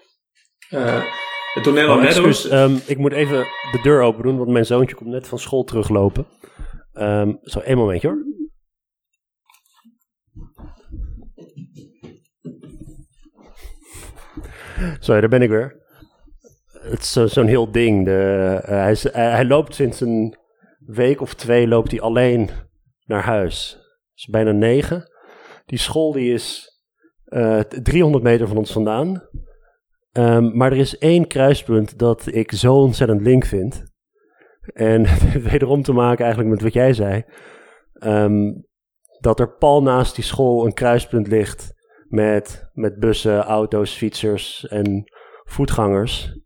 Donella 1.63 1.95
oh, 1.95 2.01
Meadows. 2.01 2.53
Um, 2.53 2.81
ik 2.87 2.99
moet 2.99 3.13
even 3.13 3.39
de 3.73 3.81
deur 3.83 4.03
open 4.03 4.23
doen, 4.23 4.37
want 4.37 4.51
mijn 4.51 4.65
zoontje 4.67 4.97
komt 4.97 5.11
net 5.11 5.29
van 5.29 5.39
school 5.39 5.65
teruglopen. 5.65 6.27
Um, 6.95 7.39
zo, 7.43 7.59
één 7.59 7.77
momentje 7.77 8.09
hoor. 8.09 8.25
Sorry, 14.99 15.21
daar 15.21 15.29
ben 15.29 15.43
ik 15.43 15.49
weer. 15.49 15.82
Het 16.83 17.01
is 17.01 17.13
zo'n 17.13 17.47
heel 17.47 17.71
ding. 17.71 18.05
De, 18.05 18.61
hij, 18.65 18.91
is, 18.91 19.07
uh, 19.07 19.13
hij, 19.13 19.45
loopt 19.45 19.75
sinds 19.75 20.01
een 20.01 20.37
week 20.79 21.21
of 21.21 21.35
twee 21.35 21.69
loopt 21.69 21.91
hij 21.91 22.01
alleen 22.01 22.51
naar 23.05 23.23
huis. 23.23 23.71
Het 24.11 24.19
is 24.19 24.27
bijna 24.27 24.53
negen. 24.53 25.11
Die 25.67 25.79
school 25.79 26.13
die 26.13 26.33
is 26.33 26.71
uh, 27.27 27.59
eh, 27.59 27.65
300 27.67 28.25
meter 28.25 28.49
van 28.49 28.57
ons 28.57 28.73
vandaan. 28.73 29.29
Um, 30.13 30.57
maar 30.57 30.73
er 30.73 30.79
is 30.79 30.99
één 30.99 31.27
kruispunt 31.27 31.99
dat 31.99 32.27
ik 32.35 32.53
zo 32.53 32.75
ontzettend 32.75 33.21
link 33.21 33.45
vind. 33.45 33.85
En 34.73 35.07
wederom 35.51 35.83
te 35.83 35.93
maken 35.93 36.25
eigenlijk 36.25 36.55
met 36.55 36.63
wat 36.63 36.73
jij 36.73 36.93
zei. 36.93 37.25
Um, 38.07 38.67
dat 39.19 39.41
er 39.41 39.57
pal 39.57 39.83
naast 39.83 40.15
die 40.15 40.25
school 40.25 40.67
een 40.67 40.75
kruispunt 40.75 41.27
ligt 41.27 41.75
met, 42.09 42.71
met 42.73 42.99
bussen, 42.99 43.43
auto's, 43.43 43.95
fietsers 43.95 44.69
en 44.69 45.05
voetgangers. 45.45 46.42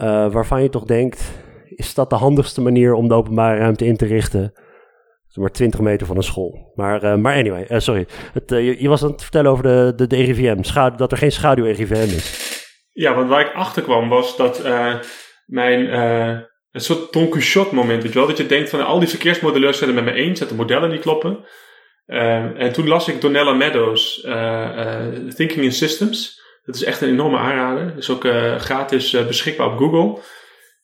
Uh, 0.00 0.32
waarvan 0.32 0.62
je 0.62 0.68
toch 0.68 0.84
denkt, 0.84 1.32
is 1.64 1.94
dat 1.94 2.10
de 2.10 2.16
handigste 2.16 2.60
manier 2.60 2.94
om 2.94 3.08
de 3.08 3.14
openbare 3.14 3.58
ruimte 3.58 3.86
in 3.86 3.96
te 3.96 4.06
richten? 4.06 4.52
maar 5.34 5.50
20 5.50 5.80
meter 5.80 6.06
van 6.06 6.16
een 6.16 6.22
school. 6.22 6.72
Maar, 6.74 7.04
uh, 7.04 7.14
maar 7.14 7.36
anyway, 7.36 7.66
uh, 7.68 7.78
sorry. 7.78 8.06
Het, 8.32 8.50
je, 8.78 8.88
was 8.88 9.02
aan 9.02 9.10
het 9.10 9.22
vertellen 9.22 9.50
over 9.50 9.62
de, 9.62 9.92
de, 9.96 10.06
de 10.06 10.16
RIVM, 10.16 10.62
Schadu 10.62 10.96
dat 10.96 11.12
er 11.12 11.18
geen 11.18 11.32
schaduw-RIVM 11.32 12.16
is. 12.16 12.56
Ja, 12.92 13.14
want 13.14 13.28
waar 13.28 13.40
ik 13.40 13.54
achter 13.54 13.82
kwam 13.82 14.08
was 14.08 14.36
dat 14.36 14.62
mijn 15.46 15.92
een 16.72 16.80
soort 16.80 17.12
Don 17.12 17.28
Quixote 17.28 17.74
moment, 17.74 18.02
weet 18.02 18.12
je 18.12 18.18
wel? 18.18 18.28
Dat 18.28 18.36
je 18.36 18.46
denkt 18.46 18.70
van 18.70 18.86
al 18.86 18.98
die 18.98 19.08
verkeersmodelleurs 19.08 19.78
zijn 19.78 19.96
het 19.96 20.04
met 20.04 20.14
me 20.14 20.20
eens, 20.20 20.40
dat 20.40 20.48
de 20.48 20.54
modellen 20.54 20.90
niet 20.90 21.00
kloppen. 21.00 21.44
En 22.06 22.72
toen 22.72 22.88
las 22.88 23.08
ik 23.08 23.20
Donella 23.20 23.52
Meadows, 23.52 24.20
Thinking 25.34 25.64
in 25.64 25.72
Systems. 25.72 26.37
Dat 26.68 26.76
is 26.76 26.84
echt 26.84 27.00
een 27.00 27.08
enorme 27.08 27.38
aanrader. 27.38 27.94
Is 27.96 28.10
ook 28.10 28.26
gratis 28.58 29.10
beschikbaar 29.26 29.66
op 29.66 29.78
Google. 29.78 30.22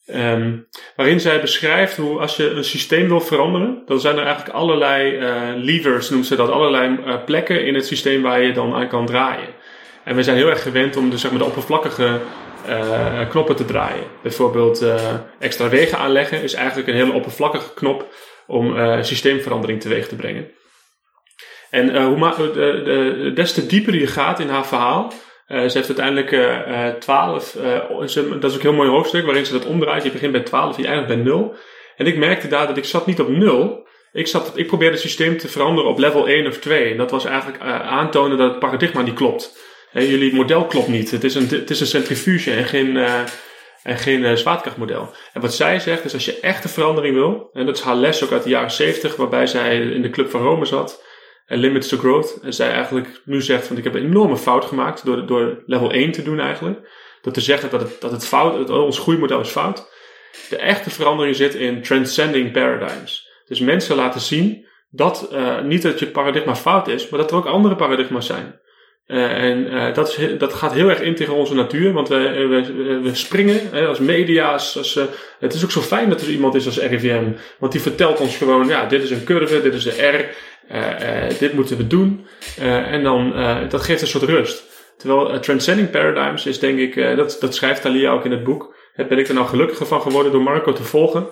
Um, 0.07 0.69
waarin 0.97 1.21
zij 1.21 1.41
beschrijft 1.41 1.97
hoe 1.97 2.19
als 2.19 2.37
je 2.37 2.51
een 2.51 2.65
systeem 2.65 3.09
wil 3.09 3.21
veranderen, 3.21 3.83
dan 3.87 4.01
zijn 4.01 4.17
er 4.17 4.25
eigenlijk 4.25 4.55
allerlei 4.55 5.19
levers, 5.57 6.11
noemt 6.11 6.27
ze 6.27 6.37
dat, 6.37 6.51
allerlei 6.51 6.99
plekken 7.25 7.67
in 7.67 7.75
het 7.75 7.87
systeem 7.87 8.23
waar 8.23 8.43
je 8.43 8.53
dan 8.53 8.75
aan 8.75 8.89
kan 8.89 9.07
draaien. 9.07 9.49
En 10.05 10.17
we 10.17 10.23
zijn 10.23 10.37
heel 10.37 10.49
erg 10.49 10.63
gewend 10.63 10.97
om 10.97 11.11
de, 11.11 11.19
zeg 11.19 11.31
maar, 11.31 11.41
de 11.41 11.47
oppervlakkige 11.47 12.21
knoppen 13.29 13.57
te 13.57 13.65
draaien. 13.65 14.05
Bijvoorbeeld 14.23 14.85
extra 15.39 15.69
wegen 15.69 15.99
aanleggen 15.99 16.43
is 16.43 16.55
eigenlijk 16.55 16.89
een 16.89 16.95
hele 16.95 17.13
oppervlakkige 17.13 17.75
knop 17.75 18.15
om 18.47 18.77
systeemverandering 19.05 19.81
teweeg 19.81 20.09
te 20.09 20.17
brengen. 20.17 20.51
En 21.71 22.05
hoe 22.05 22.35
de, 22.37 22.83
de, 22.85 23.31
des 23.35 23.53
te 23.53 23.67
dieper 23.67 23.95
je 23.95 24.07
gaat 24.07 24.41
in 24.41 24.49
haar 24.49 24.67
verhaal, 24.67 25.13
ze 25.47 25.71
heeft 25.73 25.99
uiteindelijk 25.99 27.01
12, 27.01 27.53
dat 27.53 28.01
is 28.11 28.19
ook 28.19 28.35
een 28.43 28.61
heel 28.61 28.73
mooi 28.73 28.89
hoofdstuk 28.89 29.25
waarin 29.25 29.47
ze 29.47 29.53
dat 29.53 29.67
omdraait. 29.67 30.05
Je 30.05 30.11
begint 30.11 30.33
bij 30.33 30.41
12 30.41 30.77
en 30.77 30.83
je 30.83 30.89
eindigt 30.89 31.09
bij 31.09 31.17
0. 31.17 31.55
En 31.97 32.07
ik 32.07 32.17
merkte 32.17 32.49
daar 32.49 32.67
dat 32.67 32.77
ik 32.77 32.85
zat 32.85 33.07
niet 33.07 33.21
op 33.21 33.29
0. 33.29 33.87
Ik, 34.13 34.27
zat, 34.27 34.53
ik 34.55 34.67
probeerde 34.67 34.95
het 34.95 35.03
systeem 35.03 35.37
te 35.39 35.49
veranderen 35.49 35.91
op 35.91 35.99
level 35.99 36.29
1 36.29 36.47
of 36.47 36.59
2. 36.59 36.91
En 36.91 36.97
dat 36.97 37.11
was 37.11 37.25
eigenlijk 37.25 37.63
aantonen 37.83 38.39
dat 38.39 38.51
het 38.51 38.59
paradigma 38.59 39.03
niet 39.03 39.15
klopt 39.15 39.73
jullie 40.03 40.35
model 40.35 40.67
klopt 40.67 40.89
niet. 40.89 41.11
Het 41.11 41.25
is 41.25 41.35
een, 41.35 41.49
het 41.49 41.71
is 41.71 41.81
een 41.81 41.87
centrifuge 41.87 42.51
en 42.53 42.65
geen, 42.65 42.97
uh, 42.97 43.21
en 43.83 43.99
geen 43.99 44.21
uh, 44.21 44.33
zwaartekrachtmodel. 44.33 45.11
En 45.33 45.41
wat 45.41 45.55
zij 45.55 45.81
zegt 45.81 46.05
is 46.05 46.13
als 46.13 46.25
je 46.25 46.41
echt 46.41 46.65
een 46.65 46.71
verandering 46.71 47.15
wil, 47.15 47.51
en 47.53 47.67
dat 47.67 47.77
is 47.77 47.83
haar 47.83 47.97
les 47.97 48.25
ook 48.25 48.33
uit 48.33 48.43
de 48.43 48.49
jaren 48.49 48.71
70, 48.71 49.17
waarbij 49.17 49.47
zij 49.47 49.81
in 49.81 50.03
de 50.03 50.11
Club 50.11 50.31
van 50.31 50.43
Rome 50.43 50.65
zat, 50.65 51.03
en 51.47 51.59
Limits 51.59 51.89
to 51.89 51.97
Growth, 51.97 52.39
en 52.43 52.53
zij 52.53 52.71
eigenlijk 52.71 53.21
nu 53.25 53.43
zegt 53.43 53.67
van 53.67 53.77
ik 53.77 53.85
heb 53.85 53.95
een 53.95 54.05
enorme 54.05 54.37
fout 54.37 54.65
gemaakt 54.65 55.05
door, 55.05 55.27
door 55.27 55.63
level 55.67 55.93
1 55.93 56.13
te 56.13 56.23
doen 56.23 56.41
eigenlijk. 56.41 56.89
Door 57.23 57.33
te 57.33 57.41
zeggen 57.41 57.71
dat 57.71 57.81
het, 57.81 58.01
dat 58.01 58.11
het 58.11 58.27
fout, 58.27 58.67
dat 58.67 58.79
ons 58.79 58.99
groeimodel 58.99 59.41
is 59.41 59.49
fout. 59.49 59.93
De 60.49 60.57
echte 60.57 60.91
verandering 60.91 61.37
zit 61.37 61.55
in 61.55 61.83
transcending 61.83 62.53
paradigms. 62.53 63.29
Dus 63.47 63.61
mensen 63.61 63.97
laten 63.97 64.21
zien 64.21 64.67
dat 64.91 65.29
uh, 65.33 65.61
niet 65.61 65.83
dat 65.83 65.99
je 65.99 66.07
paradigma 66.07 66.57
fout 66.57 66.89
is, 66.89 67.09
maar 67.09 67.21
dat 67.21 67.31
er 67.31 67.37
ook 67.37 67.47
andere 67.47 67.77
paradigma's 67.77 68.27
zijn. 68.27 68.63
Uh, 69.07 69.43
en 69.43 69.75
uh, 69.75 69.95
dat, 69.95 70.09
is, 70.09 70.39
dat 70.39 70.53
gaat 70.53 70.73
heel 70.73 70.89
erg 70.89 71.01
in 71.01 71.15
tegen 71.15 71.35
onze 71.35 71.55
natuur, 71.55 71.93
want 71.93 72.09
we, 72.09 73.01
we, 73.03 73.15
springen 73.15 73.61
hè, 73.71 73.87
als 73.87 73.99
media's. 73.99 74.77
Als, 74.77 74.99
het 75.39 75.55
is 75.55 75.65
ook 75.65 75.71
zo 75.71 75.81
fijn 75.81 76.09
dat 76.09 76.21
er 76.21 76.29
iemand 76.29 76.55
is 76.55 76.67
als 76.67 76.79
RIVM, 76.79 77.25
want 77.59 77.73
die 77.73 77.81
vertelt 77.81 78.21
ons 78.21 78.37
gewoon: 78.37 78.69
ja, 78.69 78.87
dit 78.87 79.03
is 79.03 79.11
een 79.11 79.25
curve, 79.25 79.63
dit 79.63 79.75
is 79.75 79.83
de 79.83 80.03
R, 80.03 80.37
dit 81.39 81.53
moeten 81.53 81.77
we 81.77 81.87
doen. 81.87 82.27
en 82.59 83.03
dan, 83.03 83.33
dat 83.69 83.83
geeft 83.83 84.01
een 84.01 84.07
soort 84.07 84.25
rust. 84.25 84.73
Terwijl 84.97 85.41
Transcending 85.41 85.91
Paradigms 85.91 86.47
is, 86.47 86.59
denk 86.59 86.79
ik, 86.79 87.17
dat, 87.17 87.37
dat 87.41 87.55
schrijft 87.55 87.83
Talia 87.83 88.13
ook 88.13 88.25
in 88.25 88.31
het 88.31 88.45
boek. 88.45 88.75
Ben 89.09 89.19
ik 89.19 89.29
er 89.29 89.35
nou 89.35 89.47
gelukkiger 89.47 89.87
van 89.87 90.01
geworden 90.01 90.33
door 90.33 90.43
Marco 90.43 90.73
te 90.73 90.83
volgen? 90.83 91.29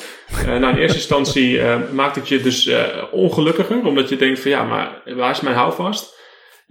nou, 0.47 0.66
in 0.66 0.76
eerste 0.76 0.97
instantie 0.97 1.61
maakt 1.93 2.16
het 2.16 2.28
je 2.28 2.41
dus 2.41 2.70
ongelukkiger, 3.11 3.87
omdat 3.87 4.09
je 4.09 4.16
denkt: 4.16 4.41
van 4.41 4.51
ja, 4.51 4.64
maar 4.64 5.03
waar 5.05 5.30
is 5.30 5.41
mijn 5.41 5.57
houvast? 5.57 6.20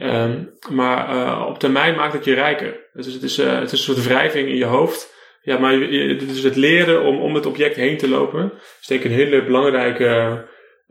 Um, 0.04 0.54
maar 0.70 1.16
uh, 1.16 1.46
op 1.48 1.60
termijn 1.60 1.96
maakt 1.96 2.14
het 2.14 2.26
je 2.26 2.34
rijker. 2.34 2.90
Dus 2.94 3.14
het 3.14 3.24
is, 3.24 3.40
uh, 3.40 3.54
het 3.54 3.72
is 3.72 3.72
een 3.72 3.94
soort 3.94 4.06
wrijving 4.06 4.48
in 4.48 4.56
je 4.56 4.66
hoofd. 4.66 5.14
Ja, 5.42 5.58
maar 5.58 5.80
dus 5.80 6.44
het 6.44 6.56
leren 6.56 7.04
om 7.04 7.22
om 7.22 7.36
het 7.36 7.46
object 7.46 7.76
heen 7.76 7.98
te 7.98 8.10
lopen, 8.10 8.54
is 8.82 8.88
denk 8.88 9.04
ik 9.04 9.12
een 9.12 9.18
hele 9.18 9.44
belangrijke 9.44 10.04
uh, 10.04 10.34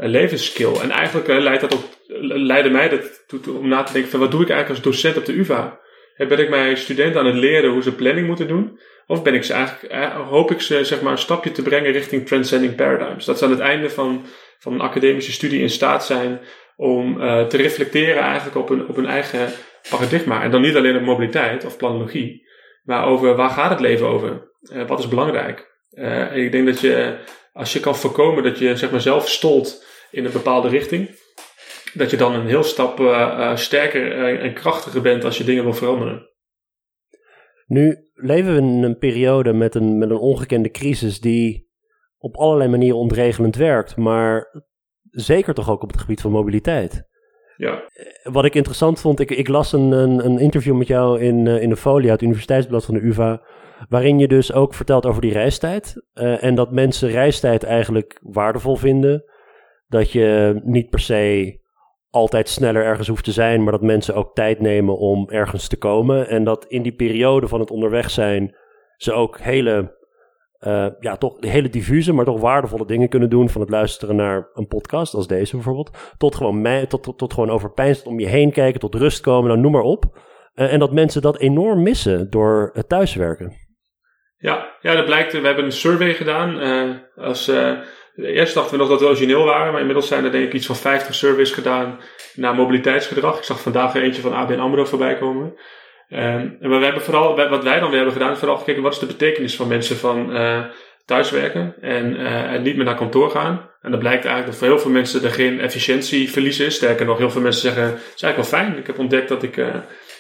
levensskill. 0.09 0.75
En 0.83 0.91
eigenlijk 0.91 1.29
leidt 1.29 1.61
dat 1.61 1.75
ook, 1.75 1.85
leidde 2.23 2.71
mij 2.71 2.89
dat 2.89 3.25
toe, 3.27 3.59
om 3.59 3.69
na 3.69 3.83
te 3.83 3.93
denken 3.93 4.11
van 4.11 4.21
wat 4.21 4.31
doe 4.31 4.43
ik 4.43 4.51
eigenlijk 4.51 4.85
als 4.85 4.95
docent 4.95 5.17
op 5.17 5.25
de 5.25 5.39
UvA? 5.39 5.81
Ben 6.17 6.39
ik 6.39 6.49
mijn 6.49 6.77
studenten 6.77 7.21
aan 7.21 7.27
het 7.27 7.35
leren 7.35 7.71
hoe 7.71 7.83
ze 7.83 7.95
planning 7.95 8.27
moeten 8.27 8.49
doen? 8.49 8.79
Of 9.07 9.23
ben 9.23 9.35
ik 9.35 9.45
ze 9.45 9.53
eigenlijk, 9.53 10.15
hoop 10.15 10.51
ik 10.51 10.61
ze 10.61 10.85
zeg 10.85 11.01
maar 11.01 11.13
een 11.13 11.19
stapje 11.19 11.53
te 11.53 11.63
brengen 11.63 11.93
richting 11.93 12.27
transcending 12.27 12.75
paradigms? 12.75 13.25
Dat 13.25 13.39
ze 13.39 13.45
aan 13.45 13.51
het 13.51 13.61
einde 13.61 13.91
van, 13.91 14.25
van 14.59 14.73
een 14.73 14.81
academische 14.81 15.33
studie 15.33 15.61
in 15.61 15.71
staat 15.71 16.05
zijn 16.05 16.41
om 16.77 17.21
uh, 17.21 17.47
te 17.47 17.57
reflecteren 17.57 18.23
eigenlijk 18.23 18.57
op 18.57 18.71
een, 18.71 18.89
op 18.89 18.97
een 18.97 19.07
eigen 19.07 19.49
paradigma. 19.91 20.43
En 20.43 20.51
dan 20.51 20.61
niet 20.61 20.77
alleen 20.77 20.97
op 20.97 21.03
mobiliteit 21.03 21.65
of 21.65 21.77
planologie, 21.77 22.47
maar 22.83 23.07
over 23.07 23.37
waar 23.37 23.51
gaat 23.51 23.71
het 23.71 23.81
leven 23.81 24.07
over? 24.07 24.51
Wat 24.87 24.99
is 24.99 25.09
belangrijk? 25.09 25.71
Uh, 25.91 26.37
ik 26.37 26.53
denk 26.53 26.67
dat 26.67 26.81
je, 26.81 27.17
als 27.53 27.73
je 27.73 27.81
kan 27.81 27.97
voorkomen 27.97 28.43
dat 28.43 28.59
je 28.59 28.77
zeg 28.77 28.91
maar, 28.91 29.01
zelf 29.01 29.29
stolt 29.29 29.85
in 30.11 30.25
een 30.25 30.33
bepaalde 30.33 30.69
richting, 30.69 31.11
dat 31.95 32.11
je 32.11 32.17
dan 32.17 32.35
een 32.35 32.47
heel 32.47 32.63
stap 32.63 32.99
sterker 33.55 34.39
en 34.41 34.55
krachtiger 34.55 35.03
bent 35.03 35.25
als 35.25 35.39
je 35.39 35.45
dingen 35.45 35.65
wil 35.65 35.75
veranderen. 35.75 36.29
Nu 37.67 38.11
leven 38.15 38.55
we 38.55 38.61
in 38.61 38.83
een 38.83 38.99
periode 38.99 39.53
met 39.53 39.75
een, 39.75 39.99
met 39.99 40.11
een 40.11 40.17
ongekende 40.17 40.71
crisis 40.71 41.21
die 41.21 41.69
op 42.19 42.37
allerlei 42.37 42.71
manieren 42.71 42.99
ontregelend 42.99 43.57
werkt, 43.57 43.97
maar 43.97 44.63
zeker 45.11 45.55
toch 45.55 45.71
ook 45.71 45.83
op 45.83 45.91
het 45.91 46.01
gebied 46.01 46.21
van 46.21 46.31
mobiliteit. 46.31 47.09
Ja. 47.57 47.73
Eh, 47.73 48.33
wat 48.33 48.45
ik 48.45 48.55
interessant 48.55 49.01
vond, 49.01 49.21
ik, 49.21 49.31
ik 49.31 49.49
las 49.49 49.73
een, 49.73 49.93
een, 49.93 50.25
een 50.25 50.39
interview 50.39 50.77
met 50.77 50.87
jou 50.87 51.21
in, 51.21 51.47
in 51.47 51.69
de 51.69 51.77
folie 51.77 52.11
uit 52.11 52.21
het 52.21 52.23
Universiteitsblad 52.23 52.85
van 52.85 52.95
de 52.95 53.01
UvA, 53.01 53.43
waarin 53.89 54.19
je 54.19 54.29
dus 54.29 54.53
ook 54.53 54.75
vertelt 54.75 55.07
over 55.07 55.21
die 55.21 55.33
reistijd. 55.33 55.95
Uh, 56.15 56.45
en 56.45 56.55
dat 56.55 56.73
mensen 56.73 57.11
reistijd 57.11 57.63
eigenlijk 57.63 58.21
waardevol 58.23 58.77
vinden. 58.77 59.25
Dat 59.91 60.13
je 60.13 60.61
niet 60.65 60.91
per 60.91 61.01
se 61.01 61.59
altijd 62.11 62.49
sneller 62.49 62.85
ergens 62.85 63.09
hoeft 63.09 63.25
te 63.25 63.33
zijn, 63.33 63.63
maar 63.63 63.73
dat 63.73 63.83
mensen 63.83 64.15
ook 64.15 64.35
tijd 64.35 64.61
nemen 64.61 64.99
om 64.99 65.29
ergens 65.31 65.69
te 65.69 65.77
komen. 65.77 66.29
En 66.29 66.45
dat 66.45 66.65
in 66.65 66.83
die 66.83 66.95
periode 66.95 67.49
van 67.49 67.61
het 67.61 67.71
onderweg 67.71 68.11
zijn 68.11 68.57
ze 68.97 69.13
ook 69.13 69.41
hele 69.41 69.99
uh, 70.61 70.87
ja, 71.01 71.17
toch 71.17 71.37
hele 71.41 71.69
diffuse, 71.69 72.13
maar 72.13 72.25
toch 72.25 72.41
waardevolle 72.41 72.87
dingen 72.87 73.09
kunnen 73.09 73.31
doen. 73.31 73.49
Van 73.49 73.61
het 73.61 73.71
luisteren 73.71 74.17
naar 74.17 74.51
een 74.55 74.67
podcast, 74.67 75.15
als 75.15 75.27
deze 75.27 75.55
bijvoorbeeld. 75.55 76.15
Tot 76.17 76.35
gewoon, 76.35 76.87
tot, 76.89 77.19
tot, 77.19 77.33
gewoon 77.33 77.51
overpijnst 77.51 78.07
om 78.07 78.21
je 78.21 78.27
heen 78.27 78.53
kijken, 78.53 78.81
tot 78.81 78.95
rust 78.95 79.21
komen, 79.21 79.49
nou 79.49 79.61
noem 79.61 79.73
maar 79.73 79.83
op. 79.83 80.05
Uh, 80.55 80.73
en 80.73 80.79
dat 80.79 80.93
mensen 80.93 81.23
dat 81.23 81.39
enorm 81.39 81.83
missen 81.83 82.31
door 82.31 82.71
het 82.73 82.89
thuiswerken. 82.89 83.57
Ja, 84.37 84.77
ja, 84.81 84.95
dat 84.95 85.05
blijkt. 85.05 85.33
We 85.33 85.47
hebben 85.47 85.65
een 85.65 85.73
survey 85.73 86.15
gedaan. 86.15 86.63
Uh, 86.63 86.97
als, 87.15 87.53
eerst 88.17 88.55
dachten 88.55 88.73
we 88.73 88.79
nog 88.79 88.89
dat 88.89 89.01
we 89.01 89.07
origineel 89.07 89.45
waren, 89.45 89.71
maar 89.71 89.81
inmiddels 89.81 90.09
zijn 90.09 90.25
er 90.25 90.33
denk 90.33 90.45
ik 90.45 90.53
iets 90.53 90.67
van 90.67 90.77
50 90.77 91.15
surveys 91.15 91.51
gedaan 91.51 91.99
naar 92.35 92.55
mobiliteitsgedrag. 92.55 93.39
Ik 93.39 93.45
zag 93.45 93.61
vandaag 93.61 93.95
er 93.95 94.03
eentje 94.03 94.23
van 94.23 94.35
ABN 94.35 94.59
AMRO 94.59 94.85
voorbij 94.85 95.19
komen. 95.19 95.55
En 96.09 96.57
we 96.61 96.75
hebben 96.75 97.03
vooral, 97.03 97.37
wat 97.49 97.63
wij 97.63 97.81
dan 97.81 97.89
weer 97.89 97.97
hebben 97.97 98.17
gedaan, 98.17 98.33
is 98.33 98.39
vooral 98.39 98.57
gekeken 98.57 98.83
wat 98.83 98.93
is 98.93 98.99
de 98.99 99.07
betekenis 99.07 99.57
van 99.57 99.69
mensen 99.69 99.97
van 99.97 100.37
uh, 100.37 100.65
thuiswerken 101.05 101.75
en, 101.81 102.17
en 102.27 102.63
niet 102.63 102.77
meer 102.77 102.85
naar 102.85 102.95
kantoor 102.95 103.31
gaan. 103.31 103.69
En 103.83 103.91
dan 103.91 104.01
blijkt 104.01 104.25
eigenlijk 104.25 104.47
dat 104.47 104.57
voor 104.57 104.67
heel 104.67 104.79
veel 104.79 104.91
mensen 104.91 105.25
er 105.25 105.31
geen 105.31 105.61
efficiëntieverlies 105.61 106.61
is. 106.61 106.75
Sterker 106.75 107.07
nog, 107.07 107.19
heel 107.19 107.31
veel 107.31 107.41
mensen 107.41 107.63
zeggen, 107.63 107.85
het 107.85 108.13
is 108.15 108.23
eigenlijk 108.23 108.37
wel 108.51 108.61
fijn. 108.61 108.79
Ik 108.79 108.87
heb 108.87 108.99
ontdekt 108.99 109.29
dat 109.29 109.43
ik 109.43 109.65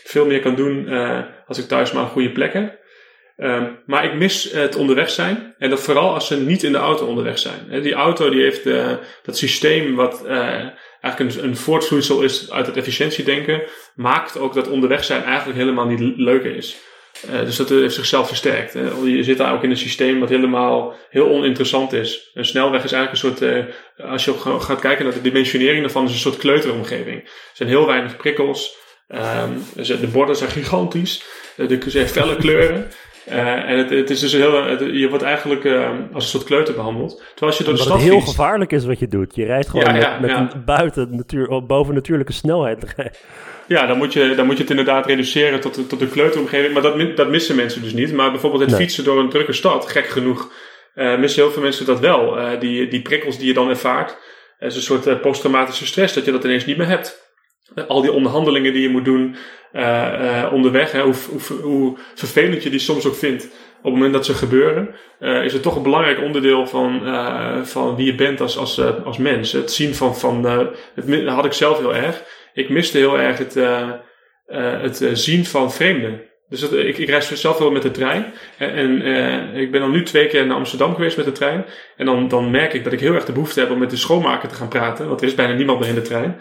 veel 0.05 0.26
meer 0.26 0.41
kan 0.41 0.55
doen 0.55 0.88
als 1.47 1.59
ik 1.59 1.68
thuis 1.68 1.93
maar 1.93 2.03
een 2.03 2.09
goede 2.09 2.32
plek 2.32 2.53
heb. 2.53 2.79
Um, 3.43 3.78
maar 3.86 4.05
ik 4.05 4.14
mis 4.14 4.53
het 4.53 4.76
onderweg 4.76 5.11
zijn. 5.11 5.55
En 5.59 5.70
dat 5.70 5.82
vooral 5.82 6.14
als 6.14 6.26
ze 6.26 6.36
niet 6.36 6.62
in 6.62 6.72
de 6.72 6.78
auto 6.78 7.07
onderweg 7.07 7.38
zijn. 7.38 7.82
die 7.82 7.93
auto 7.93 8.30
die 8.30 8.43
heeft 8.43 8.66
uh, 8.66 8.93
dat 9.22 9.38
systeem 9.38 9.95
wat 9.95 10.22
uh, 10.26 10.30
eigenlijk 11.01 11.36
een, 11.36 11.57
een 11.68 12.22
is 12.22 12.51
uit 12.51 12.66
het 12.66 12.76
efficiëntiedenken. 12.76 13.62
Maakt 13.95 14.38
ook 14.38 14.55
dat 14.55 14.68
onderweg 14.68 15.05
zijn 15.05 15.22
eigenlijk 15.24 15.59
helemaal 15.59 15.86
niet 15.86 16.16
leuker 16.16 16.57
is. 16.57 16.76
Dus 17.45 17.57
dat 17.57 17.68
heeft 17.68 17.95
zichzelf 17.95 18.28
versterkt. 18.28 18.72
Hè. 18.72 18.91
Je 19.05 19.22
zit 19.22 19.38
daar 19.38 19.55
ook 19.55 19.62
in 19.62 19.70
een 19.70 19.76
systeem 19.76 20.20
wat 20.20 20.28
helemaal 20.28 20.95
heel 21.11 21.28
oninteressant 21.28 21.93
is. 21.93 22.30
Een 22.34 22.45
snelweg 22.45 22.84
is 22.84 22.93
eigenlijk 22.93 23.22
een 23.22 23.47
soort, 23.47 23.64
als 24.11 24.24
je 24.24 24.61
gaat 24.61 24.80
kijken 24.80 25.05
naar 25.05 25.14
de 25.14 25.20
dimensionering 25.20 25.80
daarvan, 25.80 26.05
is 26.05 26.12
een 26.12 26.18
soort 26.18 26.36
kleuteromgeving. 26.36 27.22
Er 27.22 27.30
zijn 27.53 27.68
heel 27.68 27.86
weinig 27.86 28.16
prikkels. 28.16 28.76
Um, 29.09 29.64
de 29.74 30.09
borden 30.12 30.36
zijn 30.36 30.51
gigantisch. 30.51 31.22
Er 31.57 31.78
zijn 31.86 32.09
felle 32.09 32.36
kleuren. 32.36 32.91
Uh, 33.28 33.70
en 33.70 33.78
het, 33.78 33.90
het, 33.90 34.10
is 34.10 34.20
dus 34.20 34.32
heel, 34.32 34.64
het, 34.64 34.80
je 34.80 35.08
wordt 35.08 35.24
eigenlijk 35.24 35.64
uh, 35.64 35.88
als 36.12 36.24
een 36.24 36.30
soort 36.30 36.44
kleuter 36.44 36.74
behandeld. 36.74 37.16
Terwijl 37.16 37.50
als 37.50 37.58
je 37.58 37.64
door 37.64 37.74
de 37.74 37.80
stad 37.80 37.92
het 37.92 38.02
heel 38.02 38.20
gevaarlijk 38.20 38.72
is 38.72 38.84
wat 38.84 38.98
je 38.98 39.08
doet. 39.08 39.34
Je 39.34 39.44
rijdt 39.44 39.68
gewoon 39.68 39.84
ja, 39.84 39.92
met, 39.92 40.30
ja, 40.30 40.40
met 40.40 40.52
een 40.52 40.64
buiten 40.64 41.16
natuur, 41.16 41.66
boven 41.66 41.94
natuurlijke 41.94 42.32
snelheid. 42.32 42.94
ja, 43.66 43.86
dan 43.86 43.98
moet, 43.98 44.12
je, 44.12 44.34
dan 44.34 44.46
moet 44.46 44.56
je 44.56 44.60
het 44.62 44.70
inderdaad 44.70 45.06
reduceren 45.06 45.60
tot, 45.60 45.88
tot 45.88 46.00
een 46.00 46.10
kleuteromgeving. 46.10 46.72
Maar 46.72 46.82
dat, 46.82 47.16
dat 47.16 47.28
missen 47.28 47.56
mensen 47.56 47.82
dus 47.82 47.92
niet. 47.92 48.12
Maar 48.12 48.30
bijvoorbeeld 48.30 48.62
het 48.62 48.74
fietsen 48.74 49.04
door 49.04 49.18
een 49.18 49.30
drukke 49.30 49.52
stad, 49.52 49.88
gek 49.88 50.06
genoeg, 50.06 50.52
uh, 50.94 51.18
missen 51.18 51.42
heel 51.42 51.52
veel 51.52 51.62
mensen 51.62 51.86
dat 51.86 52.00
wel. 52.00 52.58
die, 52.58 52.88
die 52.88 53.02
prikkels 53.02 53.38
die 53.38 53.46
je 53.46 53.54
dan 53.54 53.68
ervaart, 53.68 54.16
is 54.58 54.76
een 54.76 54.82
soort 54.82 55.20
posttraumatische 55.20 55.86
stress, 55.86 56.14
dat 56.14 56.24
je 56.24 56.32
dat 56.32 56.44
ineens 56.44 56.66
niet 56.66 56.76
meer 56.76 56.88
hebt 56.88 57.29
al 57.88 58.02
die 58.02 58.12
onderhandelingen 58.12 58.72
die 58.72 58.82
je 58.82 58.88
moet 58.88 59.04
doen 59.04 59.36
uh, 59.72 59.82
uh, 59.82 60.52
onderweg, 60.52 60.92
hè, 60.92 61.02
hoe, 61.02 61.14
hoe, 61.62 61.96
vervelend 62.14 62.62
je 62.62 62.70
die 62.70 62.78
soms 62.78 63.06
ook 63.06 63.14
vindt, 63.14 63.44
op 63.78 63.84
het 63.84 63.92
moment 63.92 64.12
dat 64.12 64.26
ze 64.26 64.34
gebeuren, 64.34 64.94
uh, 65.20 65.44
is 65.44 65.52
het 65.52 65.62
toch 65.62 65.76
een 65.76 65.82
belangrijk 65.82 66.20
onderdeel 66.20 66.66
van, 66.66 67.00
van 67.66 67.96
wie 67.96 68.06
je 68.06 68.14
bent 68.14 68.40
als, 68.40 68.58
als, 68.58 68.80
als 69.04 69.18
mens. 69.18 69.52
Het 69.52 69.72
zien 69.72 69.94
van, 69.94 70.16
van 70.16 70.44
het 70.94 71.26
had 71.26 71.44
ik 71.44 71.52
zelf 71.52 71.78
heel 71.78 71.94
erg. 71.94 72.22
Ik 72.54 72.68
miste 72.68 72.98
heel 72.98 73.18
erg 73.18 73.38
het, 73.38 73.54
het 74.82 75.18
zien 75.18 75.44
van 75.44 75.72
vreemden. 75.72 76.22
Dus 76.48 76.60
dat, 76.60 76.72
ik, 76.72 76.98
ik 76.98 77.08
reis 77.08 77.40
zelf 77.40 77.58
wel 77.58 77.70
met 77.70 77.82
de 77.82 77.90
trein. 77.90 78.32
En, 78.58 79.02
ik 79.54 79.70
ben 79.70 79.80
dan 79.80 79.90
nu 79.90 80.02
twee 80.02 80.26
keer 80.26 80.46
naar 80.46 80.56
Amsterdam 80.56 80.94
geweest 80.94 81.16
met 81.16 81.26
de 81.26 81.32
trein. 81.32 81.64
En 81.96 82.06
dan, 82.06 82.28
dan 82.28 82.50
merk 82.50 82.72
ik 82.72 82.84
dat 82.84 82.92
ik 82.92 83.00
heel 83.00 83.14
erg 83.14 83.24
de 83.24 83.32
behoefte 83.32 83.60
heb 83.60 83.70
om 83.70 83.78
met 83.78 83.90
de 83.90 83.96
schoonmaker 83.96 84.48
te 84.48 84.54
gaan 84.54 84.68
praten. 84.68 85.08
Want 85.08 85.20
er 85.20 85.26
is 85.26 85.34
bijna 85.34 85.54
niemand 85.54 85.80
meer 85.80 85.88
in 85.88 85.94
de 85.94 86.02
trein. 86.02 86.40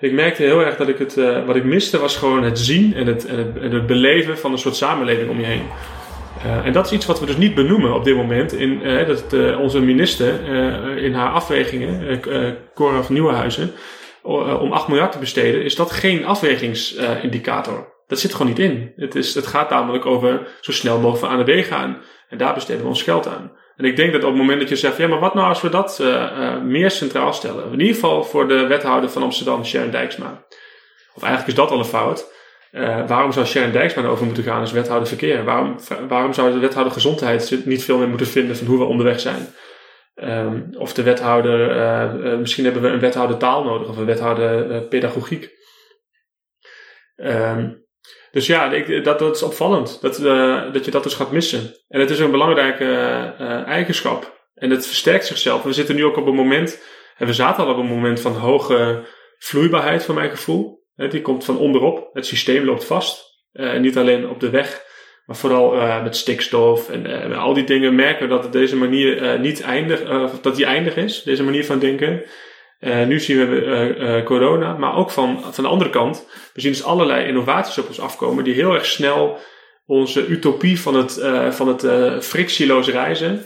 Ik 0.00 0.12
merkte 0.12 0.42
heel 0.42 0.60
erg 0.60 0.76
dat 0.76 0.88
ik 0.88 0.98
het, 0.98 1.16
uh, 1.16 1.46
wat 1.46 1.56
ik 1.56 1.64
miste 1.64 1.98
was 1.98 2.16
gewoon 2.16 2.42
het 2.42 2.58
zien 2.58 2.94
en 2.94 3.06
het, 3.06 3.26
en 3.26 3.38
het, 3.38 3.58
en 3.58 3.72
het 3.72 3.86
beleven 3.86 4.38
van 4.38 4.52
een 4.52 4.58
soort 4.58 4.76
samenleving 4.76 5.30
om 5.30 5.38
je 5.38 5.46
heen. 5.46 5.66
Uh, 6.44 6.66
en 6.66 6.72
dat 6.72 6.86
is 6.86 6.92
iets 6.92 7.06
wat 7.06 7.20
we 7.20 7.26
dus 7.26 7.36
niet 7.36 7.54
benoemen 7.54 7.94
op 7.94 8.04
dit 8.04 8.16
moment. 8.16 8.52
In, 8.52 8.80
uh, 8.86 9.06
dat 9.06 9.56
onze 9.56 9.80
minister 9.80 10.46
in 10.96 11.14
haar 11.14 11.30
afwegingen, 11.30 12.20
Cora 12.74 13.02
van 13.02 13.14
Nieuwenhuizen, 13.14 13.72
om 14.22 14.72
8 14.72 14.88
miljard 14.88 15.12
te 15.12 15.18
besteden, 15.18 15.64
is 15.64 15.74
dat 15.74 15.90
geen 15.90 16.24
afwegingsindicator. 16.24 17.98
Dat 18.06 18.18
zit 18.18 18.32
gewoon 18.32 18.48
niet 18.48 18.58
in. 18.58 18.92
Het, 18.96 19.14
is, 19.14 19.34
het 19.34 19.46
gaat 19.46 19.70
namelijk 19.70 20.06
over 20.06 20.48
zo 20.60 20.72
snel 20.72 20.96
mogelijk 20.96 21.18
van 21.18 21.30
A 21.30 21.36
naar 21.36 21.62
B 21.62 21.64
gaan. 21.64 22.02
En 22.28 22.38
daar 22.38 22.54
besteden 22.54 22.82
we 22.82 22.88
ons 22.88 23.02
geld 23.02 23.26
aan. 23.28 23.52
En 23.80 23.86
ik 23.86 23.96
denk 23.96 24.12
dat 24.12 24.22
op 24.22 24.28
het 24.28 24.38
moment 24.38 24.60
dat 24.60 24.68
je 24.68 24.76
zegt, 24.76 24.96
ja, 24.96 25.08
maar 25.08 25.18
wat 25.18 25.34
nou 25.34 25.48
als 25.48 25.60
we 25.60 25.68
dat 25.68 25.98
uh, 26.00 26.06
uh, 26.08 26.60
meer 26.62 26.90
centraal 26.90 27.32
stellen? 27.32 27.72
In 27.72 27.80
ieder 27.80 27.94
geval 27.94 28.24
voor 28.24 28.48
de 28.48 28.66
wethouder 28.66 29.10
van 29.10 29.22
Amsterdam, 29.22 29.64
Sharon 29.64 29.90
Dijksma. 29.90 30.44
Of 31.14 31.22
eigenlijk 31.22 31.46
is 31.46 31.62
dat 31.62 31.70
al 31.70 31.78
een 31.78 31.84
fout. 31.84 32.32
Uh, 32.72 33.06
waarom 33.06 33.32
zou 33.32 33.46
Sharon 33.46 33.72
Dijksma 33.72 34.06
over 34.06 34.24
moeten 34.26 34.44
gaan 34.44 34.60
als 34.60 34.72
wethouder 34.72 35.08
verkeer? 35.08 35.44
Waarom, 35.44 35.76
waarom 36.08 36.32
zou 36.32 36.52
de 36.52 36.58
wethouder 36.58 36.92
gezondheid 36.92 37.62
niet 37.64 37.84
veel 37.84 37.98
meer 37.98 38.08
moeten 38.08 38.26
vinden 38.26 38.56
van 38.56 38.66
hoe 38.66 38.78
we 38.78 38.84
onderweg 38.84 39.20
zijn? 39.20 39.54
Um, 40.14 40.70
of 40.78 40.92
de 40.92 41.02
wethouder, 41.02 42.38
misschien 42.38 42.64
hebben 42.64 42.82
we 42.82 42.88
een 42.88 43.00
wethouder 43.00 43.36
taal 43.36 43.64
nodig 43.64 43.88
of 43.88 43.96
een 43.96 44.04
wethouder 44.04 44.82
pedagogiek. 44.82 45.50
Um, 47.16 47.86
dus 48.30 48.46
ja, 48.46 48.72
ik, 48.72 49.04
dat, 49.04 49.18
dat 49.18 49.36
is 49.36 49.42
opvallend. 49.42 50.00
Dat, 50.00 50.20
uh, 50.20 50.72
dat 50.72 50.84
je 50.84 50.90
dat 50.90 51.02
dus 51.02 51.14
gaat 51.14 51.32
missen. 51.32 51.74
En 51.88 52.00
het 52.00 52.10
is 52.10 52.18
een 52.18 52.30
belangrijke 52.30 52.84
uh, 52.84 53.66
eigenschap. 53.66 54.48
En 54.54 54.70
het 54.70 54.86
versterkt 54.86 55.26
zichzelf. 55.26 55.62
We 55.62 55.72
zitten 55.72 55.94
nu 55.94 56.04
ook 56.04 56.16
op 56.16 56.26
een 56.26 56.34
moment. 56.34 56.82
En 57.16 57.26
we 57.26 57.32
zaten 57.32 57.64
al 57.64 57.70
op 57.70 57.78
een 57.78 57.86
moment 57.86 58.20
van 58.20 58.32
hoge 58.32 59.02
vloeibaarheid, 59.38 60.04
voor 60.04 60.14
mijn 60.14 60.30
gevoel. 60.30 60.78
Die 60.94 61.22
komt 61.22 61.44
van 61.44 61.58
onderop. 61.58 62.10
Het 62.12 62.26
systeem 62.26 62.64
loopt 62.64 62.84
vast. 62.84 63.38
Uh, 63.52 63.78
niet 63.78 63.98
alleen 63.98 64.28
op 64.28 64.40
de 64.40 64.50
weg, 64.50 64.82
maar 65.26 65.36
vooral 65.36 66.00
met 66.02 66.16
stikstof 66.16 66.90
en 66.90 67.32
al 67.34 67.54
die 67.54 67.64
dingen 67.64 67.94
merken 67.94 68.28
we 68.28 68.34
dat 68.34 68.52
deze 68.52 68.76
manier 68.76 69.38
niet 69.38 69.62
eindig, 69.62 70.02
dat 70.40 70.56
die 70.56 70.64
eindig 70.64 70.96
is, 70.96 71.22
deze 71.22 71.42
manier 71.42 71.64
van 71.64 71.78
denken. 71.78 72.22
Uh, 72.80 73.06
nu 73.06 73.20
zien 73.20 73.48
we 73.48 73.64
uh, 73.64 74.16
uh, 74.16 74.24
corona, 74.24 74.76
maar 74.76 74.96
ook 74.96 75.10
van, 75.10 75.42
van 75.50 75.64
de 75.64 75.70
andere 75.70 75.90
kant. 75.90 76.26
We 76.54 76.60
zien 76.60 76.72
dus 76.72 76.84
allerlei 76.84 77.26
innovaties 77.26 77.78
op 77.78 77.88
ons 77.88 78.00
afkomen 78.00 78.44
die 78.44 78.54
heel 78.54 78.74
erg 78.74 78.86
snel 78.86 79.38
onze 79.86 80.26
utopie 80.26 80.80
van 80.80 80.94
het, 80.94 81.24
van 81.50 81.68
het 81.68 81.86
frictieloos 82.24 82.88
reizen 82.88 83.44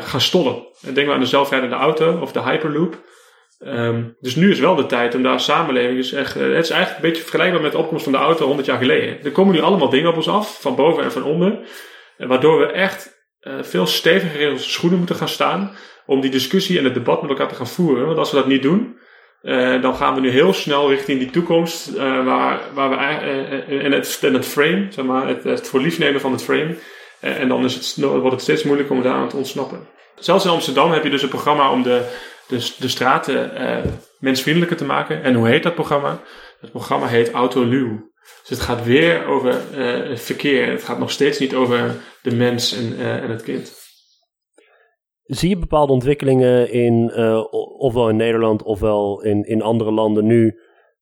gaan 0.00 0.20
stollen. 0.20 0.66
Denk 0.80 1.06
maar 1.06 1.14
aan 1.14 1.20
de 1.20 1.26
zelfrijdende 1.26 1.74
auto 1.76 2.18
of 2.20 2.32
de 2.32 2.42
Hyperloop. 2.42 3.06
Um, 3.58 4.16
dus 4.20 4.36
nu 4.36 4.50
is 4.50 4.58
wel 4.58 4.74
de 4.74 4.86
tijd 4.86 5.14
om 5.14 5.22
daar 5.22 5.40
samenleving 5.40 5.98
is 5.98 6.12
echt, 6.12 6.34
het 6.34 6.64
is 6.64 6.70
eigenlijk 6.70 6.94
een 6.94 7.08
beetje 7.08 7.22
vergelijkbaar 7.22 7.62
met 7.62 7.72
de 7.72 7.78
opkomst 7.78 8.02
van 8.02 8.12
de 8.12 8.18
auto 8.18 8.46
100 8.46 8.66
jaar 8.66 8.78
geleden. 8.78 9.24
Er 9.24 9.32
komen 9.32 9.54
nu 9.54 9.60
allemaal 9.60 9.88
dingen 9.88 10.10
op 10.10 10.16
ons 10.16 10.28
af, 10.28 10.60
van 10.60 10.74
boven 10.74 11.04
en 11.04 11.12
van 11.12 11.24
onder, 11.24 11.58
waardoor 12.16 12.58
we 12.58 12.66
echt 12.66 13.16
veel 13.60 13.86
steviger 13.86 14.40
in 14.40 14.50
onze 14.50 14.70
schoenen 14.70 14.98
moeten 14.98 15.16
gaan 15.16 15.28
staan 15.28 15.76
om 16.08 16.20
die 16.20 16.30
discussie 16.30 16.78
en 16.78 16.84
het 16.84 16.94
debat 16.94 17.20
met 17.20 17.30
elkaar 17.30 17.48
te 17.48 17.54
gaan 17.54 17.66
voeren. 17.66 18.06
Want 18.06 18.18
als 18.18 18.30
we 18.30 18.36
dat 18.36 18.46
niet 18.46 18.62
doen, 18.62 18.96
uh, 19.42 19.82
dan 19.82 19.94
gaan 19.94 20.14
we 20.14 20.20
nu 20.20 20.30
heel 20.30 20.52
snel 20.52 20.90
richting 20.90 21.18
die 21.18 21.30
toekomst, 21.30 21.88
uh, 21.88 22.24
waar, 22.24 22.60
waar 22.74 22.90
we 22.90 22.96
uh, 22.96 23.84
en, 23.84 23.92
het, 23.92 24.20
het 24.20 24.46
frame, 24.46 24.86
zeg 24.90 25.04
maar, 25.04 25.28
het, 25.28 25.44
het 25.44 25.68
voor 25.68 26.20
van 26.20 26.32
het 26.32 26.42
frame. 26.42 26.74
en 27.20 27.48
dan 27.48 27.64
is 27.64 27.74
het, 27.74 27.94
wordt 27.96 28.30
het 28.30 28.40
steeds 28.40 28.62
moeilijker 28.62 28.96
om 28.96 29.02
daar 29.02 29.14
aan 29.14 29.28
te 29.28 29.36
ontsnappen. 29.36 29.88
Zelfs 30.18 30.44
in 30.44 30.50
Amsterdam 30.50 30.92
heb 30.92 31.02
je 31.02 31.10
dus 31.10 31.22
een 31.22 31.28
programma 31.28 31.72
om 31.72 31.82
de, 31.82 32.02
de, 32.48 32.72
de 32.78 32.88
straten 32.88 33.50
mensvriendelijker 34.18 34.76
te 34.76 34.84
maken. 34.84 35.22
En 35.22 35.34
hoe 35.34 35.48
heet 35.48 35.62
dat 35.62 35.74
programma? 35.74 36.20
Het 36.60 36.70
programma 36.70 37.06
heet 37.06 37.30
Autoluw. 37.30 38.10
Dus 38.40 38.58
het 38.58 38.60
gaat 38.60 38.84
weer 38.84 39.26
over 39.26 39.54
verkeer. 40.14 40.70
Het 40.70 40.84
gaat 40.84 40.98
nog 40.98 41.10
steeds 41.10 41.38
niet 41.38 41.54
over 41.54 41.94
de 42.22 42.34
mens 42.34 42.76
en, 42.76 42.96
en 42.98 43.30
het 43.30 43.42
kind. 43.42 43.87
Zie 45.28 45.48
je 45.48 45.58
bepaalde 45.58 45.92
ontwikkelingen 45.92 46.72
in, 46.72 47.12
uh, 47.16 47.44
ofwel 47.78 48.08
in 48.08 48.16
Nederland 48.16 48.62
ofwel 48.62 49.22
in, 49.22 49.42
in 49.44 49.62
andere 49.62 49.92
landen 49.92 50.26
nu 50.26 50.60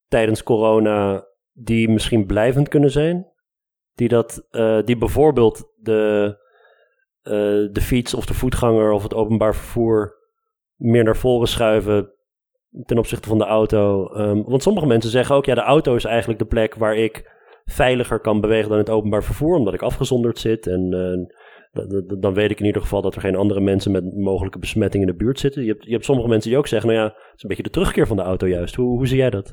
tijdens 0.08 0.42
corona, 0.42 1.26
die 1.52 1.88
misschien 1.88 2.26
blijvend 2.26 2.68
kunnen 2.68 2.90
zijn? 2.90 3.26
Die, 3.94 4.08
dat, 4.08 4.46
uh, 4.50 4.78
die 4.84 4.96
bijvoorbeeld 4.96 5.72
de, 5.76 6.34
uh, 7.22 7.72
de 7.72 7.80
fiets 7.80 8.14
of 8.14 8.26
de 8.26 8.34
voetganger 8.34 8.90
of 8.90 9.02
het 9.02 9.14
openbaar 9.14 9.54
vervoer 9.54 10.14
meer 10.74 11.04
naar 11.04 11.16
voren 11.16 11.48
schuiven 11.48 12.12
ten 12.84 12.98
opzichte 12.98 13.28
van 13.28 13.38
de 13.38 13.44
auto. 13.44 14.10
Um, 14.16 14.44
want 14.44 14.62
sommige 14.62 14.86
mensen 14.86 15.10
zeggen 15.10 15.34
ook, 15.34 15.44
ja, 15.44 15.54
de 15.54 15.60
auto 15.60 15.94
is 15.94 16.04
eigenlijk 16.04 16.38
de 16.38 16.46
plek 16.46 16.74
waar 16.74 16.96
ik 16.96 17.34
veiliger 17.64 18.20
kan 18.20 18.40
bewegen 18.40 18.68
dan 18.68 18.78
het 18.78 18.90
openbaar 18.90 19.24
vervoer, 19.24 19.56
omdat 19.56 19.74
ik 19.74 19.82
afgezonderd 19.82 20.38
zit 20.38 20.66
en 20.66 20.90
dan 22.18 22.34
weet 22.34 22.50
ik 22.50 22.60
in 22.60 22.66
ieder 22.66 22.82
geval 22.82 23.02
dat 23.02 23.14
er 23.14 23.20
geen 23.20 23.36
andere 23.36 23.60
mensen 23.60 23.92
met 23.92 24.16
mogelijke 24.16 24.58
besmetting 24.58 25.02
in 25.02 25.10
de 25.10 25.16
buurt 25.16 25.40
zitten. 25.40 25.62
Je 25.62 25.68
hebt, 25.68 25.84
je 25.84 25.92
hebt 25.92 26.04
sommige 26.04 26.28
mensen 26.28 26.50
die 26.50 26.58
ook 26.58 26.66
zeggen, 26.66 26.88
nou 26.88 27.00
ja, 27.00 27.06
het 27.06 27.34
is 27.36 27.42
een 27.42 27.48
beetje 27.48 27.62
de 27.62 27.70
terugkeer 27.70 28.06
van 28.06 28.16
de 28.16 28.22
auto 28.22 28.46
juist. 28.46 28.74
Hoe, 28.74 28.96
hoe 28.96 29.06
zie 29.06 29.16
jij 29.16 29.30
dat? 29.30 29.52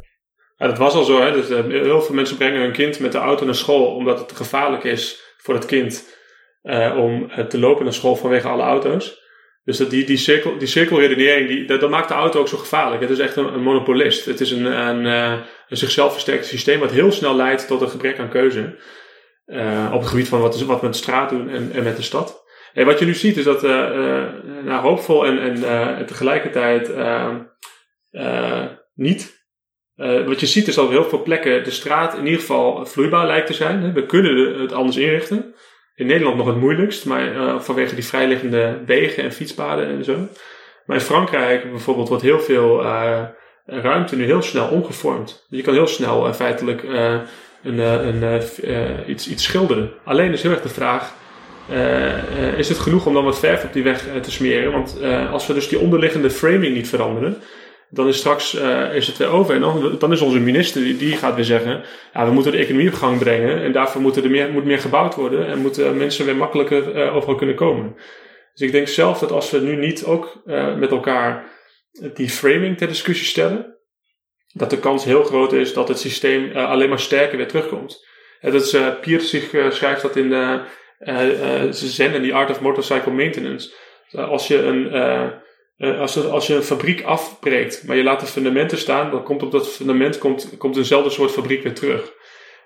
Ja, 0.58 0.68
dat 0.68 0.78
was 0.78 0.94
al 0.94 1.04
zo. 1.04 1.22
Hè? 1.22 1.32
Dus, 1.32 1.50
uh, 1.50 1.66
heel 1.66 2.02
veel 2.02 2.16
mensen 2.16 2.38
brengen 2.38 2.62
hun 2.62 2.72
kind 2.72 3.00
met 3.00 3.12
de 3.12 3.18
auto 3.18 3.46
naar 3.46 3.56
school 3.56 3.96
omdat 3.96 4.20
het 4.20 4.32
gevaarlijk 4.32 4.84
is 4.84 5.22
voor 5.38 5.54
het 5.54 5.66
kind 5.66 6.18
uh, 6.64 6.98
om 6.98 7.32
te 7.48 7.60
lopen 7.60 7.84
naar 7.84 7.94
school 7.94 8.16
vanwege 8.16 8.48
alle 8.48 8.64
auto's. 8.64 9.22
Dus 9.64 9.78
dat 9.78 9.90
die, 9.90 10.06
die, 10.06 10.18
cirkel, 10.18 10.58
die 10.58 10.68
cirkelredenering, 10.68 11.48
die, 11.48 11.66
dat, 11.66 11.80
dat, 11.80 11.90
maakt 11.90 12.08
de 12.08 12.14
auto 12.14 12.40
ook 12.40 12.48
zo 12.48 12.58
gevaarlijk. 12.58 13.02
Het 13.02 13.10
is 13.10 13.20
echt 13.20 13.36
een, 13.36 13.62
monopolist. 13.62 14.26
Het 14.26 14.40
is 14.40 14.52
een, 14.52 14.66
een, 14.66 15.06
een 15.06 15.78
zichzelf 15.78 16.12
versterkt 16.12 16.46
systeem 16.46 16.80
wat 16.80 16.92
heel 16.92 17.12
snel 17.12 17.36
leidt 17.36 17.68
tot 17.68 17.82
een 17.82 17.90
gebrek 17.90 18.20
aan 18.20 18.30
keuze. 18.30 18.76
Op 19.94 20.00
het 20.00 20.08
gebied 20.08 20.28
van 20.28 20.42
wat, 20.42 20.62
wat 20.62 20.80
we 20.80 20.86
met 20.86 20.94
de 20.94 21.02
straat 21.02 21.30
doen 21.30 21.50
en, 21.50 21.72
en 21.74 21.84
met 21.84 21.96
de 21.96 22.02
stad. 22.02 22.44
En 22.74 22.86
wat 22.86 23.00
je 23.00 23.06
nu 23.06 23.14
ziet 23.14 23.38
is 23.38 23.44
dat, 23.44 23.62
nou, 23.62 24.82
hoopvol 24.82 25.26
en, 25.26 25.40
en 25.40 26.06
tegelijkertijd 26.06 26.92
niet. 28.94 29.48
wat 30.26 30.40
je 30.40 30.46
ziet 30.46 30.68
is 30.68 30.76
dat 30.76 30.86
op 30.86 30.92
heel 30.92 31.04
veel 31.04 31.24
plekken 31.24 31.64
de 31.64 31.72
straat 31.72 32.18
in 32.18 32.26
ieder 32.26 32.40
geval 32.40 32.86
vloeibaar 32.86 33.28
lijkt 33.28 33.48
te 33.48 33.54
zijn. 33.54 33.94
We 33.94 34.06
kunnen 34.06 34.60
het 34.62 34.72
anders 34.72 34.98
inrichten. 34.98 35.56
In 35.96 36.06
Nederland 36.06 36.38
nog 36.38 36.48
het 36.48 36.58
moeilijkst, 36.58 37.06
maar 37.06 37.62
vanwege 37.64 37.96
die 37.96 38.06
vrijliggende 38.06 38.82
wegen 38.86 39.24
en 39.24 39.32
fietspaden 39.32 39.88
en 39.88 40.04
zo. 40.04 40.28
Maar 40.86 40.98
in 40.98 41.04
Frankrijk 41.04 41.70
bijvoorbeeld 41.72 42.08
wordt 42.08 42.24
heel 42.24 42.40
veel 42.40 42.84
ruimte 43.66 44.16
nu 44.16 44.24
heel 44.24 44.42
snel 44.42 44.68
omgevormd. 44.68 45.46
Je 45.50 45.62
kan 45.62 45.74
heel 45.74 45.88
snel 45.88 46.28
uh, 46.28 46.34
feitelijk 46.34 46.84
uh, 46.84 47.20
een, 47.64 47.80
een, 47.80 48.42
iets, 49.08 49.30
iets 49.30 49.44
schilderen. 49.44 49.92
Alleen 50.04 50.32
is 50.32 50.42
heel 50.42 50.52
erg 50.52 50.62
de 50.62 50.70
vraag: 50.70 51.14
is 52.58 52.70
het 52.70 52.80
genoeg 52.80 53.06
om 53.06 53.14
dan 53.14 53.24
wat 53.24 53.40
verf 53.40 53.64
op 53.64 53.74
die 53.74 53.84
weg 53.84 54.08
te 54.22 54.32
smeren? 54.32 54.72
Want 54.72 55.02
als 55.32 55.48
we 55.48 55.54
dus 55.54 55.68
die 55.68 55.80
onderliggende 55.80 56.30
framing 56.30 56.74
niet 56.74 56.90
veranderen, 56.90 57.38
dan 57.90 58.08
is 58.08 58.18
straks 58.18 58.54
is 58.94 59.08
het 59.08 59.18
weer 59.18 59.28
over. 59.28 59.56
En 59.56 59.62
dan, 60.00 60.12
is 60.12 60.22
onze 60.22 60.40
minister, 60.40 60.98
die, 60.98 61.18
gaat 61.18 61.36
weer 61.36 61.46
zeggen, 61.46 61.84
ja, 62.14 62.26
we 62.26 62.32
moeten 62.32 62.52
de 62.52 62.58
economie 62.58 62.88
op 62.88 62.94
gang 62.94 63.20
brengen. 63.20 63.62
En 63.64 63.72
daarvoor 63.72 64.02
moet 64.02 64.16
er 64.16 64.30
meer, 64.30 64.52
moet 64.52 64.66
meer 64.66 64.80
gebouwd 64.80 65.16
worden. 65.16 65.48
En 65.48 65.60
moeten 65.60 65.98
mensen 65.98 66.26
weer 66.26 66.36
makkelijker 66.36 66.96
uh, 66.96 67.16
overal 67.16 67.36
kunnen 67.36 67.56
komen. 67.56 67.96
Dus 68.54 68.68
ik 68.68 68.72
denk 68.72 68.88
zelf 68.88 69.20
dat 69.20 69.32
als 69.32 69.52
we 69.52 69.60
nu 69.60 69.76
niet 69.76 70.06
ook 70.06 70.42
met 70.78 70.92
elkaar 70.92 71.46
die 72.14 72.30
framing 72.30 72.78
ter 72.78 72.88
discussie 72.88 73.28
stellen, 73.28 73.76
dat 74.54 74.70
de 74.70 74.80
kans 74.80 75.04
heel 75.04 75.24
groot 75.24 75.54
is 75.54 75.74
dat 75.74 75.88
het 75.88 76.00
systeem 76.00 76.44
uh, 76.46 76.70
alleen 76.70 76.90
maar 76.90 77.00
sterker 77.00 77.38
weer 77.38 77.48
terugkomt. 77.48 78.06
En 78.40 78.52
dat 78.52 78.62
is, 78.62 78.74
uh, 78.74 79.20
zich 79.20 79.50
schrijft 79.70 80.02
dat 80.02 80.16
in 80.16 80.30
de 80.30 80.62
Zen 81.72 82.14
en 82.14 82.24
The 82.24 82.34
Art 82.34 82.50
of 82.50 82.62
Motorcycle 82.62 83.12
Maintenance. 83.12 83.74
als 84.12 84.48
je 84.48 84.58
een 84.58 84.92
als, 85.78 86.26
als 86.26 86.48
je 86.48 86.56
een 86.56 86.64
fabriek 86.64 87.04
afbreekt, 87.04 87.84
maar 87.88 87.96
je 87.96 88.04
laat 88.04 88.20
de 88.20 88.26
fundamenten 88.26 88.78
staan, 88.78 89.12
dan 89.12 89.24
komt 89.24 89.44
op 89.44 89.52
dat 89.52 89.70
fundament 89.70 90.18
komt, 90.18 90.58
komt 90.58 90.78
eenzelfde 90.78 91.10
soort 91.10 91.32
fabriek 91.32 91.64
weer 91.64 91.74
terug. 91.74 92.14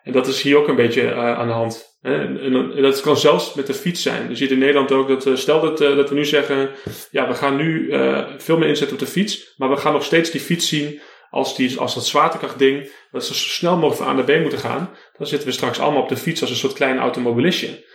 En 0.04 0.12
dat 0.12 0.28
is 0.28 0.42
hier 0.42 0.58
ook 0.58 0.68
een 0.68 0.76
beetje 0.76 1.14
aan 1.14 1.48
de 1.48 1.54
hand. 1.54 1.98
En, 2.02 2.40
en, 2.40 2.82
dat 2.82 3.02
kan 3.02 3.18
zelfs 3.18 3.54
met 3.54 3.68
de 3.68 3.74
fiets 3.74 4.02
zijn. 4.02 4.30
Je 4.30 4.36
ziet 4.36 4.52
in 4.52 4.58
Nederland 4.58 4.92
ook 4.92 5.24
dat, 5.24 5.40
stel 5.40 5.62
dat, 5.62 5.78
dat 5.78 6.10
we 6.10 6.16
nu 6.16 6.26
zeggen, 6.26 6.70
ja, 7.12 7.28
we 7.28 7.34
gaan 7.34 7.56
nu 7.56 7.94
veel 8.38 8.58
meer 8.58 8.68
inzetten 8.68 8.98
op 8.98 9.06
de 9.06 9.12
fiets, 9.12 9.54
maar 9.58 9.70
we 9.70 9.78
gaan 9.78 9.94
nog 9.94 10.04
steeds 10.04 10.32
die 10.32 10.42
fiets 10.42 10.68
zien 10.68 11.02
als, 11.30 11.56
die, 11.56 11.80
als 11.80 11.94
dat 11.94 12.06
zwaartekrachtding, 12.06 12.92
dat 13.12 13.26
ze 13.26 13.34
zo 13.34 13.48
snel 13.48 13.76
mogelijk 13.76 13.98
van 13.98 14.08
A 14.08 14.14
naar 14.14 14.38
B 14.38 14.42
moeten 14.42 14.60
gaan. 14.60 14.90
Dan 15.18 15.28
zitten 15.28 15.48
we 15.48 15.54
straks 15.54 15.80
allemaal 15.80 16.02
op 16.02 16.10
de 16.10 16.18
fiets 16.18 16.42
als 16.42 16.50
een 16.50 16.56
soort 16.56 16.74
klein 16.74 16.98
automobilistje. 16.98 17.86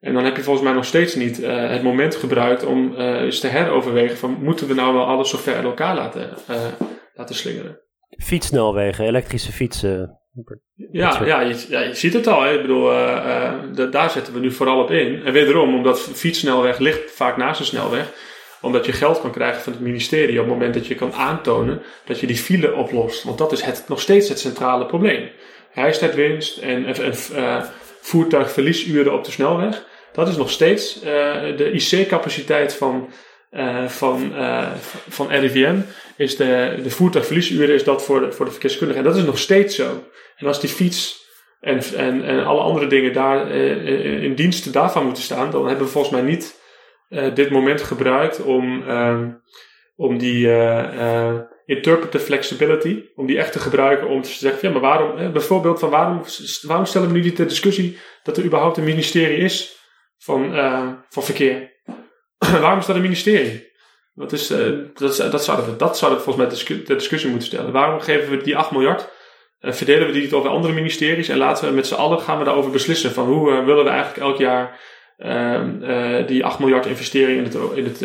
En 0.00 0.14
dan 0.14 0.24
heb 0.24 0.36
je 0.36 0.42
volgens 0.42 0.64
mij 0.64 0.74
nog 0.74 0.84
steeds 0.84 1.14
niet 1.14 1.36
het 1.46 1.82
moment 1.82 2.14
gebruikt 2.14 2.64
om 2.64 2.94
eens 2.96 3.40
te 3.40 3.46
heroverwegen 3.46 4.16
van, 4.16 4.42
moeten 4.42 4.66
we 4.68 4.74
nou 4.74 4.94
wel 4.94 5.06
alles 5.06 5.30
zo 5.30 5.38
ver 5.38 5.54
uit 5.54 5.64
elkaar 5.64 5.94
laten, 5.94 6.36
laten 7.14 7.34
slingeren? 7.34 7.80
Fietssnelwegen, 8.18 9.04
elektrische 9.04 9.52
fietsen, 9.52 10.22
ja, 10.74 11.24
ja, 11.24 11.40
je, 11.40 11.66
ja, 11.68 11.80
je 11.80 11.94
ziet 11.94 12.12
het 12.12 12.26
al. 12.26 12.42
Hè. 12.42 12.52
Ik 12.52 12.60
bedoel, 12.60 13.90
daar 13.90 14.10
zetten 14.10 14.32
we 14.32 14.40
nu 14.40 14.52
vooral 14.52 14.82
op 14.82 14.90
in. 14.90 15.22
En 15.24 15.32
wederom, 15.32 15.74
omdat 15.74 16.00
fietssnelweg 16.00 16.78
ligt 16.78 17.10
vaak 17.10 17.36
naast 17.36 17.60
een 17.60 17.66
snelweg. 17.66 18.12
Omdat 18.62 18.86
je 18.86 18.92
geld 18.92 19.20
kan 19.20 19.30
krijgen 19.30 19.62
van 19.62 19.72
het 19.72 19.82
ministerie 19.82 20.40
op 20.40 20.44
het 20.44 20.54
moment 20.54 20.74
dat 20.74 20.86
je 20.86 20.94
kan 20.94 21.12
aantonen 21.12 21.82
dat 22.04 22.20
je 22.20 22.26
die 22.26 22.36
file 22.36 22.74
oplost. 22.74 23.22
Want 23.22 23.38
dat 23.38 23.52
is 23.52 23.62
het, 23.62 23.84
nog 23.88 24.00
steeds 24.00 24.28
het 24.28 24.38
centrale 24.38 24.86
probleem. 24.86 25.30
Reistijdwinst 25.74 26.58
en, 26.58 26.84
en 26.86 27.14
uh, 27.32 27.62
voertuigverliesuren 28.00 29.12
op 29.12 29.24
de 29.24 29.30
snelweg. 29.30 29.84
Dat 30.12 30.28
is 30.28 30.36
nog 30.36 30.50
steeds 30.50 31.00
de 31.00 31.70
IC-capaciteit 31.72 32.74
van, 32.74 33.10
van, 33.86 34.32
van 35.08 35.28
RIVM. 35.30 35.76
Is 36.16 36.36
de, 36.36 36.80
de 36.82 36.90
voertuigverliesuren 36.90 37.74
is 37.74 37.84
dat 37.84 38.04
voor 38.04 38.20
de, 38.20 38.32
voor 38.32 38.44
de 38.44 38.50
verkeerskundige. 38.50 38.98
En 38.98 39.04
dat 39.04 39.16
is 39.16 39.24
nog 39.24 39.38
steeds 39.38 39.76
zo. 39.76 40.04
En 40.36 40.46
als 40.46 40.60
die 40.60 40.70
fiets 40.70 41.26
en, 41.60 41.80
en, 41.96 42.24
en 42.24 42.44
alle 42.44 42.60
andere 42.60 42.86
dingen 42.86 43.12
daar 43.12 43.50
in 43.50 44.34
dienst 44.34 44.72
daarvan 44.72 45.04
moeten 45.04 45.22
staan, 45.22 45.50
dan 45.50 45.66
hebben 45.66 45.86
we 45.86 45.92
volgens 45.92 46.12
mij 46.12 46.22
niet 46.22 46.60
uh, 47.12 47.34
dit 47.34 47.50
moment 47.50 47.82
gebruikt 47.82 48.42
om, 48.42 48.82
uh, 48.82 49.24
om 49.96 50.18
die 50.18 50.48
interpretive 51.64 52.24
flexibility, 52.24 53.04
om 53.14 53.26
die 53.26 53.38
echt 53.38 53.52
te 53.52 53.58
gebruiken 53.58 54.08
om 54.08 54.22
te 54.22 54.30
zeggen, 54.30 54.68
ja, 54.68 54.70
maar 54.74 54.82
waarom, 54.82 55.32
bijvoorbeeld 55.32 55.78
van 55.78 55.90
waarom, 55.90 56.22
waarom 56.62 56.86
stellen 56.86 57.08
we 57.08 57.14
nu 57.14 57.22
niet 57.22 57.36
ter 57.36 57.48
discussie 57.48 57.98
dat 58.22 58.36
er 58.36 58.44
überhaupt 58.44 58.76
een 58.76 58.84
ministerie 58.84 59.38
is 59.38 59.76
van, 60.18 60.54
van 61.08 61.22
verkeer? 61.22 61.72
waarom 62.60 62.78
is 62.78 62.86
dat 62.86 62.96
een 62.96 63.02
ministerie? 63.02 63.70
Wat 64.12 64.32
is, 64.32 64.46
dat, 64.46 65.16
dat, 65.16 65.44
zouden 65.44 65.66
we, 65.66 65.76
dat 65.76 65.98
zouden 65.98 66.22
volgens 66.22 66.68
mij 66.68 66.78
ter 66.84 66.96
discussie 66.96 67.30
moeten 67.30 67.48
stellen. 67.48 67.72
Waarom 67.72 68.00
geven 68.00 68.30
we 68.30 68.42
die 68.42 68.56
8 68.56 68.70
miljard 68.70 69.08
uh, 69.62 69.72
verdelen 69.72 70.06
we 70.06 70.12
die 70.12 70.36
over 70.36 70.50
andere 70.50 70.72
ministeries 70.72 71.28
en 71.28 71.36
laten 71.36 71.68
we 71.68 71.74
met 71.74 71.86
z'n 71.86 71.94
allen 71.94 72.20
gaan 72.20 72.38
we 72.38 72.44
daarover 72.44 72.70
beslissen 72.70 73.12
van 73.12 73.26
hoe 73.26 73.50
uh, 73.50 73.64
willen 73.64 73.84
we 73.84 73.90
eigenlijk 73.90 74.20
elk 74.28 74.38
jaar 74.38 74.64
uh, 74.64 74.78
die 76.26 76.44
8 76.44 76.58
miljard 76.58 76.86
investering 76.86 77.38
in 77.38 77.44
het, 77.44 77.54
in 77.76 77.84
het, 77.84 78.00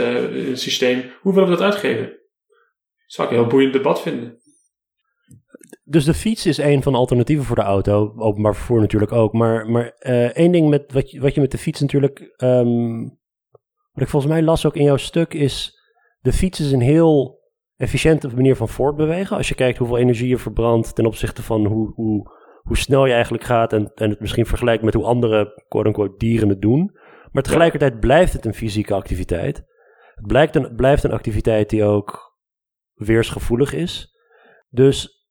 het 0.47 0.59
systeem, 0.59 1.03
hoe 1.21 1.33
willen 1.33 1.49
we 1.49 1.55
dat 1.55 1.65
uitgeven? 1.65 2.05
Dat 2.05 3.15
zou 3.15 3.27
ik 3.27 3.33
een 3.33 3.39
heel 3.39 3.49
boeiend 3.49 3.73
debat 3.73 4.01
vinden. 4.01 4.39
Dus 5.83 6.05
de 6.05 6.13
fiets 6.13 6.45
is 6.45 6.57
een 6.57 6.83
van 6.83 6.91
de 6.91 6.97
alternatieven 6.97 7.45
voor 7.45 7.55
de 7.55 7.61
auto, 7.61 8.13
openbaar 8.17 8.55
vervoer 8.55 8.79
natuurlijk 8.79 9.11
ook. 9.11 9.33
Maar, 9.33 9.69
maar 9.69 9.87
één 10.33 10.51
ding 10.51 10.69
met 10.69 10.93
wat 10.93 11.11
je, 11.11 11.19
wat 11.19 11.35
je 11.35 11.41
met 11.41 11.51
de 11.51 11.57
fiets 11.57 11.81
natuurlijk, 11.81 12.33
um, 12.37 13.01
wat 13.91 14.03
ik 14.03 14.07
volgens 14.07 14.31
mij 14.31 14.41
las 14.41 14.65
ook 14.65 14.75
in 14.75 14.83
jouw 14.83 14.97
stuk, 14.97 15.33
is 15.33 15.77
de 16.19 16.33
fiets 16.33 16.59
is 16.59 16.71
een 16.71 16.81
heel 16.81 17.39
efficiënte 17.75 18.27
manier 18.35 18.55
van 18.55 18.69
voortbewegen. 18.69 19.37
Als 19.37 19.47
je 19.47 19.55
kijkt 19.55 19.77
hoeveel 19.77 19.97
energie 19.97 20.27
je 20.27 20.37
verbrandt 20.37 20.95
ten 20.95 21.05
opzichte 21.05 21.43
van 21.43 21.65
hoe, 21.65 21.91
hoe, 21.93 22.31
hoe 22.61 22.77
snel 22.77 23.05
je 23.05 23.13
eigenlijk 23.13 23.43
gaat 23.43 23.73
en, 23.73 23.91
en 23.95 24.09
het 24.09 24.19
misschien 24.19 24.45
vergelijkt 24.45 24.83
met 24.83 24.93
hoe 24.93 25.03
andere 25.03 25.63
quote-unquote 25.67 26.17
dieren 26.17 26.49
het 26.49 26.61
doen. 26.61 26.97
Maar 27.31 27.43
tegelijkertijd 27.43 27.99
blijft 27.99 28.33
het 28.33 28.45
een 28.45 28.53
fysieke 28.53 28.93
activiteit. 28.93 29.57
Het 30.15 30.27
blijkt 30.27 30.55
een, 30.55 30.75
blijft 30.75 31.03
een 31.03 31.11
activiteit 31.11 31.69
die 31.69 31.83
ook 31.83 32.35
weersgevoelig 32.93 33.73
is. 33.73 34.15
Dus 34.69 35.25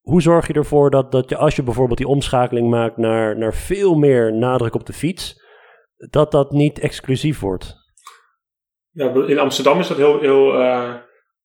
hoe 0.00 0.22
zorg 0.22 0.46
je 0.46 0.52
ervoor 0.52 0.90
dat, 0.90 1.12
dat 1.12 1.28
je, 1.28 1.36
als 1.36 1.56
je 1.56 1.62
bijvoorbeeld 1.62 1.98
die 1.98 2.08
omschakeling 2.08 2.70
maakt 2.70 2.96
naar, 2.96 3.38
naar 3.38 3.54
veel 3.54 3.94
meer 3.94 4.32
nadruk 4.32 4.74
op 4.74 4.86
de 4.86 4.92
fiets, 4.92 5.44
dat 5.96 6.30
dat 6.30 6.50
niet 6.50 6.78
exclusief 6.78 7.40
wordt? 7.40 7.74
Ja, 8.90 9.12
in 9.26 9.38
Amsterdam 9.38 9.78
is 9.78 9.88
dat 9.88 9.96
heel, 9.96 10.20
heel 10.20 10.60
uh, 10.60 10.94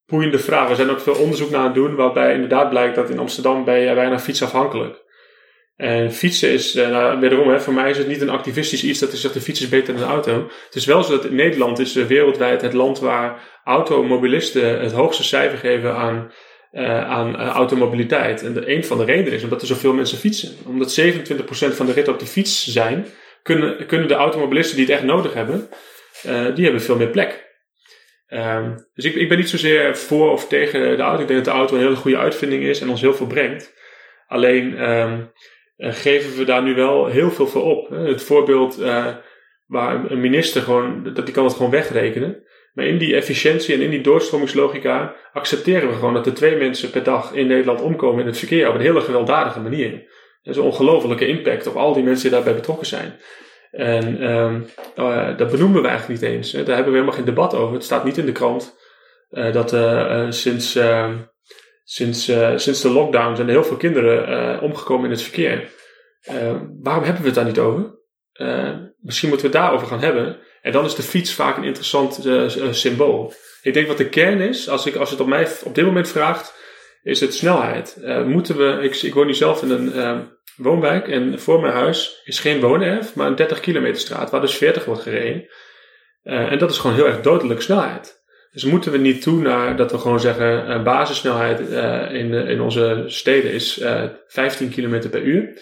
boeiende 0.06 0.40
vraag. 0.40 0.70
Er 0.70 0.76
zijn 0.76 0.90
ook 0.90 1.00
veel 1.00 1.16
onderzoek 1.16 1.50
naar 1.50 1.60
aan 1.60 1.66
het 1.66 1.76
doen, 1.76 1.96
waarbij 1.96 2.34
inderdaad 2.34 2.70
blijkt 2.70 2.96
dat 2.96 3.10
in 3.10 3.20
Amsterdam 3.20 3.66
ben 3.66 3.80
je 3.80 3.94
bijna 3.94 4.20
fietsafhankelijk. 4.20 5.04
En 5.82 6.12
fietsen 6.12 6.50
is, 6.50 6.76
uh, 6.76 6.90
nou, 6.90 7.20
wederom, 7.20 7.50
hè, 7.50 7.60
voor 7.60 7.74
mij 7.74 7.90
is 7.90 7.98
het 7.98 8.08
niet 8.08 8.22
een 8.22 8.30
activistisch 8.30 8.84
iets 8.84 9.00
dat 9.00 9.12
je 9.12 9.18
zegt 9.18 9.34
de 9.34 9.42
fiets 9.42 9.62
is 9.62 9.70
beter 9.70 9.94
dan 9.94 10.04
de 10.04 10.10
auto. 10.10 10.48
Het 10.66 10.76
is 10.76 10.86
wel 10.86 11.04
zo 11.04 11.12
dat 11.12 11.32
Nederland 11.32 11.80
is 11.80 11.96
uh, 11.96 12.06
wereldwijd 12.06 12.62
het 12.62 12.74
land 12.74 13.00
waar 13.00 13.40
automobilisten 13.64 14.80
het 14.80 14.92
hoogste 14.92 15.24
cijfer 15.24 15.58
geven 15.58 15.96
aan, 15.96 16.32
uh, 16.72 17.10
aan 17.10 17.36
automobiliteit. 17.36 18.44
En 18.44 18.54
de, 18.54 18.70
een 18.70 18.86
van 18.86 18.98
de 18.98 19.06
redenen 19.06 19.34
is 19.34 19.44
omdat 19.44 19.62
er 19.62 19.68
zoveel 19.68 19.94
mensen 19.94 20.18
fietsen. 20.18 20.56
Omdat 20.66 21.02
27% 21.02 21.06
van 21.52 21.86
de 21.86 21.94
ritten 21.94 22.14
op 22.14 22.20
de 22.20 22.26
fiets 22.26 22.68
zijn, 22.68 23.06
kunnen, 23.42 23.86
kunnen 23.86 24.08
de 24.08 24.14
automobilisten 24.14 24.76
die 24.78 24.86
het 24.86 24.94
echt 24.94 25.04
nodig 25.04 25.34
hebben, 25.34 25.70
die 26.56 26.64
hebben 26.64 26.82
veel 26.82 26.98
meer 26.98 27.10
plek. 27.10 27.50
Um, 28.28 28.88
dus 28.94 29.06
ik, 29.06 29.16
ik 29.16 29.30
ben 29.30 29.38
niet 29.38 29.50
zozeer 29.50 29.98
voor 29.98 30.32
of 30.32 30.48
tegen 30.48 30.98
de 30.98 31.04
auto. 31.04 31.22
Ik 31.22 31.28
denk 31.28 31.46
dat 31.46 31.54
de 31.54 31.60
auto 31.60 31.76
een 31.76 31.82
hele 31.82 31.96
goede 31.96 32.18
uitvinding 32.18 32.64
is 32.64 32.82
en 32.82 32.90
ons 32.90 33.02
heel 33.02 33.14
veel 33.14 33.28
brengt. 33.28 33.74
Alleen 34.28 34.74
uh, 34.74 35.14
geven 35.82 36.38
we 36.38 36.46
daar 36.46 36.64
nu 36.64 36.76
wel 36.76 37.06
heel 37.06 37.32
veel 37.32 37.48
voor 37.48 37.64
op. 37.64 37.90
Het 37.90 38.24
voorbeeld 38.24 38.80
uh, 38.80 39.08
waar 39.66 40.12
een 40.12 40.22
minister 40.22 40.62
gewoon, 40.62 41.14
dat 41.14 41.26
die 41.26 41.34
kan 41.34 41.46
het 41.46 41.54
gewoon 41.54 41.72
wegrekenen. 41.72 42.44
Maar 42.74 42.86
in 42.86 42.98
die 42.98 43.16
efficiëntie 43.16 43.76
en 43.76 43.82
in 43.82 43.90
die 43.90 44.02
doorstromingslogica 44.02 45.16
accepteren 45.34 45.90
we 45.90 45.96
gewoon 45.96 46.14
dat 46.14 46.26
er 46.26 46.34
twee 46.34 46.56
mensen 46.56 46.90
per 46.90 47.04
dag 47.04 47.34
in 47.34 47.48
Nederland 47.48 47.82
omkomen 47.82 48.22
in 48.22 48.28
het 48.28 48.38
verkeer 48.38 48.68
op 48.68 48.76
een 48.76 48.82
hele 48.82 49.02
gewelddadige 49.02 49.60
manier. 49.60 49.92
Dat 50.42 50.54
is 50.54 50.58
een 50.58 50.68
ongelofelijke 50.68 51.28
impact 51.28 51.68
op 51.68 51.76
al 51.76 51.94
die 51.94 52.04
mensen 52.04 52.24
die 52.24 52.32
daarbij 52.32 52.56
betrokken 52.56 52.88
zijn. 52.88 53.20
En 53.72 54.32
um, 54.32 54.66
dat 55.38 55.52
benoemen 55.52 55.82
we 55.82 55.88
eigenlijk 55.88 56.22
niet 56.22 56.32
eens. 56.32 56.52
Hè. 56.52 56.64
Daar 56.64 56.76
hebben 56.76 56.94
we 56.94 57.00
helemaal 57.00 57.18
geen 57.18 57.34
debat 57.34 57.56
over. 57.56 57.74
Het 57.74 57.84
staat 57.84 58.04
niet 58.04 58.18
in 58.18 58.26
de 58.26 58.32
krant 58.32 58.78
uh, 59.32 59.54
dat 59.54 59.74
uh, 59.74 60.26
sinds, 60.30 60.80
sinds, 61.92 62.24
sinds 62.56 62.82
de 62.82 62.90
lockdown 62.90 63.36
zijn 63.36 63.48
er 63.48 63.54
heel 63.54 63.64
veel 63.64 63.78
kinderen 63.78 64.62
omgekomen 64.62 65.06
in 65.06 65.12
het 65.12 65.22
verkeer. 65.22 65.70
Ehm, 66.22 66.66
waarom 66.82 67.04
hebben 67.04 67.22
we 67.22 67.28
het 67.28 67.36
daar 67.36 67.46
niet 67.46 67.60
over? 67.60 68.00
misschien 69.00 69.30
moeten 69.30 69.52
we 69.52 69.58
het 69.58 69.64
daarover 69.66 69.88
gaan 69.88 70.00
hebben. 70.00 70.40
En 70.62 70.72
dan 70.72 70.86
is 70.86 70.96
de 70.96 71.04
fiets 71.04 71.34
vaak 71.34 71.58
een 71.58 71.64
interessant 71.64 72.28
symbool. 72.72 73.34
Ik 73.62 73.74
denk 73.74 73.88
wat 73.88 73.98
de 73.98 74.10
kern 74.10 74.40
is, 74.40 74.70
als, 74.70 74.86
ik, 74.86 74.96
als 74.96 75.10
het 75.10 75.20
op 75.20 75.28
mij 75.28 75.48
op 75.64 75.76
dit 75.76 75.86
moment 75.86 76.10
vraagt, 76.10 76.54
is 77.04 77.20
het 77.20 77.34
snelheid. 77.34 77.98
moeten 78.26 78.58
we, 78.58 78.84
ik, 78.84 78.96
ik 78.96 79.14
woon 79.14 79.26
nu 79.26 79.34
zelf 79.34 79.62
in 79.62 79.70
een 79.70 80.30
woonwijk 80.56 81.08
en 81.08 81.40
voor 81.40 81.62
mijn 81.62 81.74
huis 81.74 82.22
is 82.24 82.40
geen 82.40 82.60
woonerf, 82.60 83.16
maar 83.16 83.28
een 83.28 83.36
30 83.36 83.60
kilometer 83.60 84.02
straat 84.02 84.30
waar 84.30 84.42
dus 84.42 84.58
40 84.58 84.86
wordt 84.86 85.02
gereden. 85.02 85.50
en 86.24 86.58
dat 86.58 86.72
is 86.72 86.78
gewoon 86.78 86.96
heel 86.96 87.08
erg 87.08 87.22
dodelijk 87.22 87.62
snelheid. 87.62 88.21
Dus 88.52 88.64
moeten 88.64 88.92
we 88.92 88.98
niet 88.98 89.22
toe 89.22 89.42
naar 89.42 89.76
dat 89.76 89.92
we 89.92 89.98
gewoon 89.98 90.20
zeggen, 90.20 90.70
uh, 90.70 90.84
basissnelheid 90.84 91.60
uh, 91.60 92.14
in, 92.14 92.34
in 92.34 92.62
onze 92.62 93.04
steden 93.08 93.52
is 93.52 93.80
uh, 93.80 94.04
15 94.28 94.70
km 94.70 95.10
per 95.10 95.22
uur. 95.22 95.62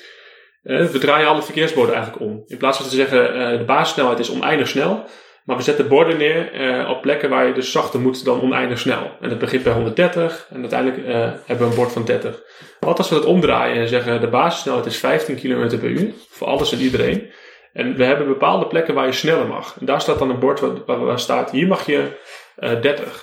we 0.61 0.97
draaien 0.99 1.27
alle 1.27 1.41
verkeersborden 1.41 1.95
eigenlijk 1.95 2.25
om. 2.25 2.43
In 2.47 2.57
plaats 2.57 2.77
van 2.77 2.89
te 2.89 2.95
zeggen, 2.95 3.57
de 3.57 3.63
basissnelheid 3.65 4.19
is 4.19 4.31
oneindig 4.31 4.67
snel, 4.67 5.05
maar 5.45 5.57
we 5.57 5.63
zetten 5.63 5.87
borden 5.87 6.17
neer 6.17 6.87
op 6.87 7.01
plekken 7.01 7.29
waar 7.29 7.47
je 7.47 7.53
dus 7.53 7.71
zachter 7.71 7.99
moet 7.99 8.25
dan 8.25 8.41
oneindig 8.41 8.79
snel. 8.79 9.11
En 9.21 9.29
dat 9.29 9.39
begint 9.39 9.63
bij 9.63 9.73
130 9.73 10.47
en 10.49 10.59
uiteindelijk 10.59 11.07
hebben 11.45 11.65
we 11.65 11.71
een 11.71 11.79
bord 11.79 11.91
van 11.91 12.05
30. 12.05 12.41
Wat 12.79 12.97
als 12.97 13.09
we 13.09 13.15
dat 13.15 13.25
omdraaien 13.25 13.81
en 13.81 13.87
zeggen, 13.87 14.21
de 14.21 14.27
basissnelheid 14.27 14.85
is 14.85 14.97
15 14.97 15.35
km 15.35 15.79
per 15.79 15.89
uur, 15.89 16.13
voor 16.29 16.47
alles 16.47 16.71
en 16.71 16.79
iedereen. 16.79 17.29
En 17.73 17.95
we 17.95 18.03
hebben 18.03 18.27
bepaalde 18.27 18.67
plekken 18.67 18.93
waar 18.93 19.05
je 19.05 19.11
sneller 19.11 19.47
mag. 19.47 19.75
En 19.79 19.85
daar 19.85 20.01
staat 20.01 20.19
dan 20.19 20.29
een 20.29 20.39
bord 20.39 20.59
waar, 20.85 21.05
waar 21.05 21.19
staat, 21.19 21.51
hier 21.51 21.67
mag 21.67 21.85
je 21.85 22.17
30. 22.59 23.05
Eh, 23.05 23.13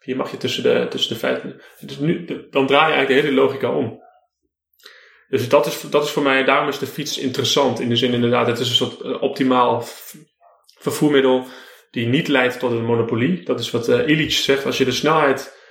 Hier 0.00 0.16
mag 0.16 0.30
je 0.30 0.36
tussen 0.36 0.62
de, 0.62 0.86
tussen 0.90 1.12
de 1.12 1.18
15. 1.18 1.60
Dus 1.80 1.98
nu, 1.98 2.24
dan 2.50 2.66
draai 2.66 2.88
je 2.88 2.94
eigenlijk 2.94 3.08
de 3.08 3.28
hele 3.28 3.40
logica 3.42 3.70
om. 3.70 4.02
Dus 5.28 5.48
dat 5.48 5.66
is, 5.66 5.80
dat 5.80 6.04
is 6.04 6.10
voor 6.10 6.22
mij, 6.22 6.44
daarom 6.44 6.68
is 6.68 6.78
de 6.78 6.86
fiets 6.86 7.18
interessant. 7.18 7.80
In 7.80 7.88
de 7.88 7.96
zin 7.96 8.12
inderdaad, 8.12 8.46
het 8.46 8.58
is 8.58 8.68
een 8.68 8.74
soort 8.74 9.02
uh, 9.02 9.22
optimaal 9.22 9.84
vervoermiddel 10.78 11.46
die 11.90 12.06
niet 12.06 12.28
leidt 12.28 12.58
tot 12.58 12.70
een 12.70 12.84
monopolie. 12.84 13.44
Dat 13.44 13.60
is 13.60 13.70
wat 13.70 13.88
uh, 13.88 14.08
Illich 14.08 14.32
zegt. 14.32 14.66
Als 14.66 14.78
je 14.78 14.84
de 14.84 14.92
snelheid 14.92 15.62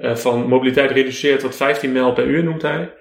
van 0.00 0.48
mobiliteit 0.48 0.90
reduceert 0.90 1.40
tot 1.40 1.56
15 1.56 1.92
mijl 1.92 2.12
per 2.12 2.26
uur, 2.26 2.44
noemt 2.44 2.62
hij. 2.62 2.94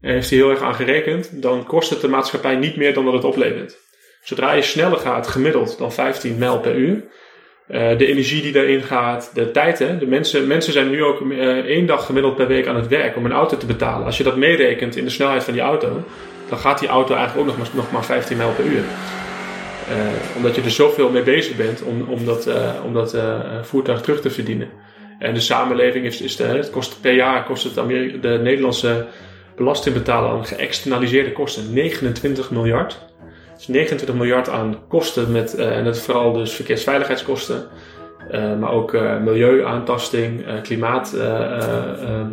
En 0.00 0.12
heeft 0.12 0.30
hij 0.30 0.38
heel 0.38 0.50
erg 0.50 0.60
aan 0.60 0.74
gerekend. 0.74 1.42
Dan 1.42 1.66
kost 1.66 1.90
het 1.90 2.00
de 2.00 2.08
maatschappij 2.08 2.56
niet 2.56 2.76
meer 2.76 2.94
dan 2.94 3.04
dat 3.04 3.14
het 3.14 3.24
oplevert. 3.24 3.78
Zodra 4.26 4.52
je 4.52 4.62
sneller 4.62 4.98
gaat, 4.98 5.26
gemiddeld, 5.26 5.78
dan 5.78 5.92
15 5.92 6.38
mijl 6.38 6.60
per 6.60 6.74
uur, 6.74 7.04
uh, 7.68 7.98
de 7.98 8.06
energie 8.06 8.42
die 8.42 8.52
daarin 8.52 8.82
gaat, 8.82 9.30
de 9.34 9.50
tijd. 9.50 9.78
Hè? 9.78 9.98
De 9.98 10.06
mensen, 10.06 10.46
mensen 10.46 10.72
zijn 10.72 10.90
nu 10.90 11.04
ook 11.04 11.20
uh, 11.20 11.48
één 11.48 11.86
dag 11.86 12.06
gemiddeld 12.06 12.36
per 12.36 12.46
week 12.46 12.66
aan 12.66 12.76
het 12.76 12.88
werk 12.88 13.16
om 13.16 13.24
een 13.24 13.32
auto 13.32 13.56
te 13.56 13.66
betalen. 13.66 14.06
Als 14.06 14.16
je 14.16 14.24
dat 14.24 14.36
meerekent 14.36 14.96
in 14.96 15.04
de 15.04 15.10
snelheid 15.10 15.44
van 15.44 15.52
die 15.52 15.62
auto, 15.62 16.04
dan 16.48 16.58
gaat 16.58 16.78
die 16.78 16.88
auto 16.88 17.14
eigenlijk 17.14 17.48
ook 17.48 17.56
nog 17.56 17.66
maar, 17.66 17.76
nog 17.76 17.92
maar 17.92 18.04
15 18.04 18.36
mijl 18.36 18.52
per 18.52 18.64
uur. 18.64 18.82
Uh, 19.90 19.96
omdat 20.36 20.54
je 20.54 20.62
er 20.62 20.70
zoveel 20.70 21.10
mee 21.10 21.22
bezig 21.22 21.56
bent 21.56 21.82
om, 21.82 22.06
om 22.08 22.24
dat, 22.24 22.48
om 22.84 22.92
dat 22.92 23.16
voertuig 23.62 24.00
terug 24.00 24.20
te 24.20 24.30
verdienen. 24.30 24.68
En 25.18 25.34
de 25.34 25.40
samenleving 25.40 26.04
is, 26.04 26.20
is 26.20 26.38
het 26.38 26.70
kost 26.70 27.00
per 27.00 27.14
jaar 27.14 27.44
kost 27.44 27.64
het 27.64 27.74
de 28.22 28.40
Nederlandse 28.42 29.06
belastingbetaler 29.56 30.30
aan 30.30 30.46
geëxternaliseerde 30.46 31.32
kosten 31.32 31.72
29 31.72 32.50
miljard. 32.50 32.98
Dus 33.56 33.66
29 33.66 34.14
miljard 34.16 34.48
aan 34.48 34.76
kosten 34.88 35.32
met, 35.32 35.58
uh, 35.58 35.76
en 35.76 35.84
dat 35.84 35.98
vooral 35.98 36.32
dus 36.32 36.52
verkeersveiligheidskosten. 36.52 37.66
Uh, 38.30 38.58
maar 38.58 38.70
ook 38.70 38.94
uh, 38.94 39.20
milieuaantasting, 39.20 40.44
klimaat, 40.62 41.14
ehm, 41.14 42.30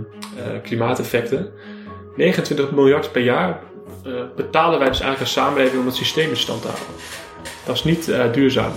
klimaateffecten. 0.64 1.52
29 2.16 2.72
miljard 2.72 3.12
per 3.12 3.22
jaar 3.22 3.60
betalen 4.36 4.80
wij 4.80 4.88
dus 4.88 5.00
eigenlijk 5.00 5.20
als 5.20 5.32
samenleving 5.32 5.80
om 5.80 5.86
het 5.86 5.96
systeem 5.96 6.30
in 6.30 6.38
stand 6.38 6.62
te 6.62 6.68
houden. 6.68 6.88
Dat 7.66 7.76
is 7.76 7.84
niet 7.84 8.12
duurzaam. 8.34 8.72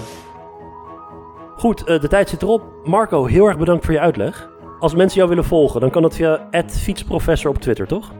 Goed, 1.56 1.86
de 1.86 2.08
tijd 2.08 2.28
zit 2.28 2.42
erop. 2.42 2.62
Marco, 2.84 3.26
heel 3.26 3.46
erg 3.46 3.58
bedankt 3.58 3.84
voor 3.84 3.94
je 3.94 4.00
uitleg. 4.00 4.50
Als 4.80 4.94
mensen 4.94 5.16
jou 5.16 5.28
willen 5.28 5.44
volgen, 5.44 5.80
dan 5.80 5.90
kan 5.90 6.02
dat 6.02 6.14
via 6.14 6.48
fietsprofessor 6.68 7.50
op 7.50 7.58
Twitter, 7.58 7.86
toch? 7.86 8.12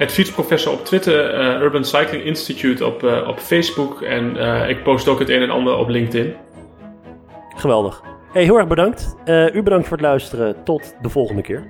Het 0.00 0.12
fietsprofessor 0.12 0.72
op 0.72 0.84
Twitter, 0.84 1.34
uh, 1.34 1.62
Urban 1.62 1.84
Cycling 1.84 2.24
Institute 2.24 2.86
op, 2.86 3.02
uh, 3.02 3.28
op 3.28 3.38
Facebook 3.38 4.02
en 4.02 4.36
uh, 4.36 4.68
ik 4.68 4.82
post 4.82 5.08
ook 5.08 5.18
het 5.18 5.28
een 5.28 5.42
en 5.42 5.50
ander 5.50 5.76
op 5.76 5.88
LinkedIn. 5.88 6.34
Geweldig. 7.56 8.02
Hey, 8.32 8.42
heel 8.42 8.56
erg 8.56 8.66
bedankt. 8.66 9.16
u 9.26 9.62
bedankt 9.62 9.88
voor 9.88 9.96
het 9.96 10.06
luisteren. 10.06 10.64
Tot 10.64 10.94
de 11.02 11.08
volgende 11.08 11.42
keer. 11.42 11.66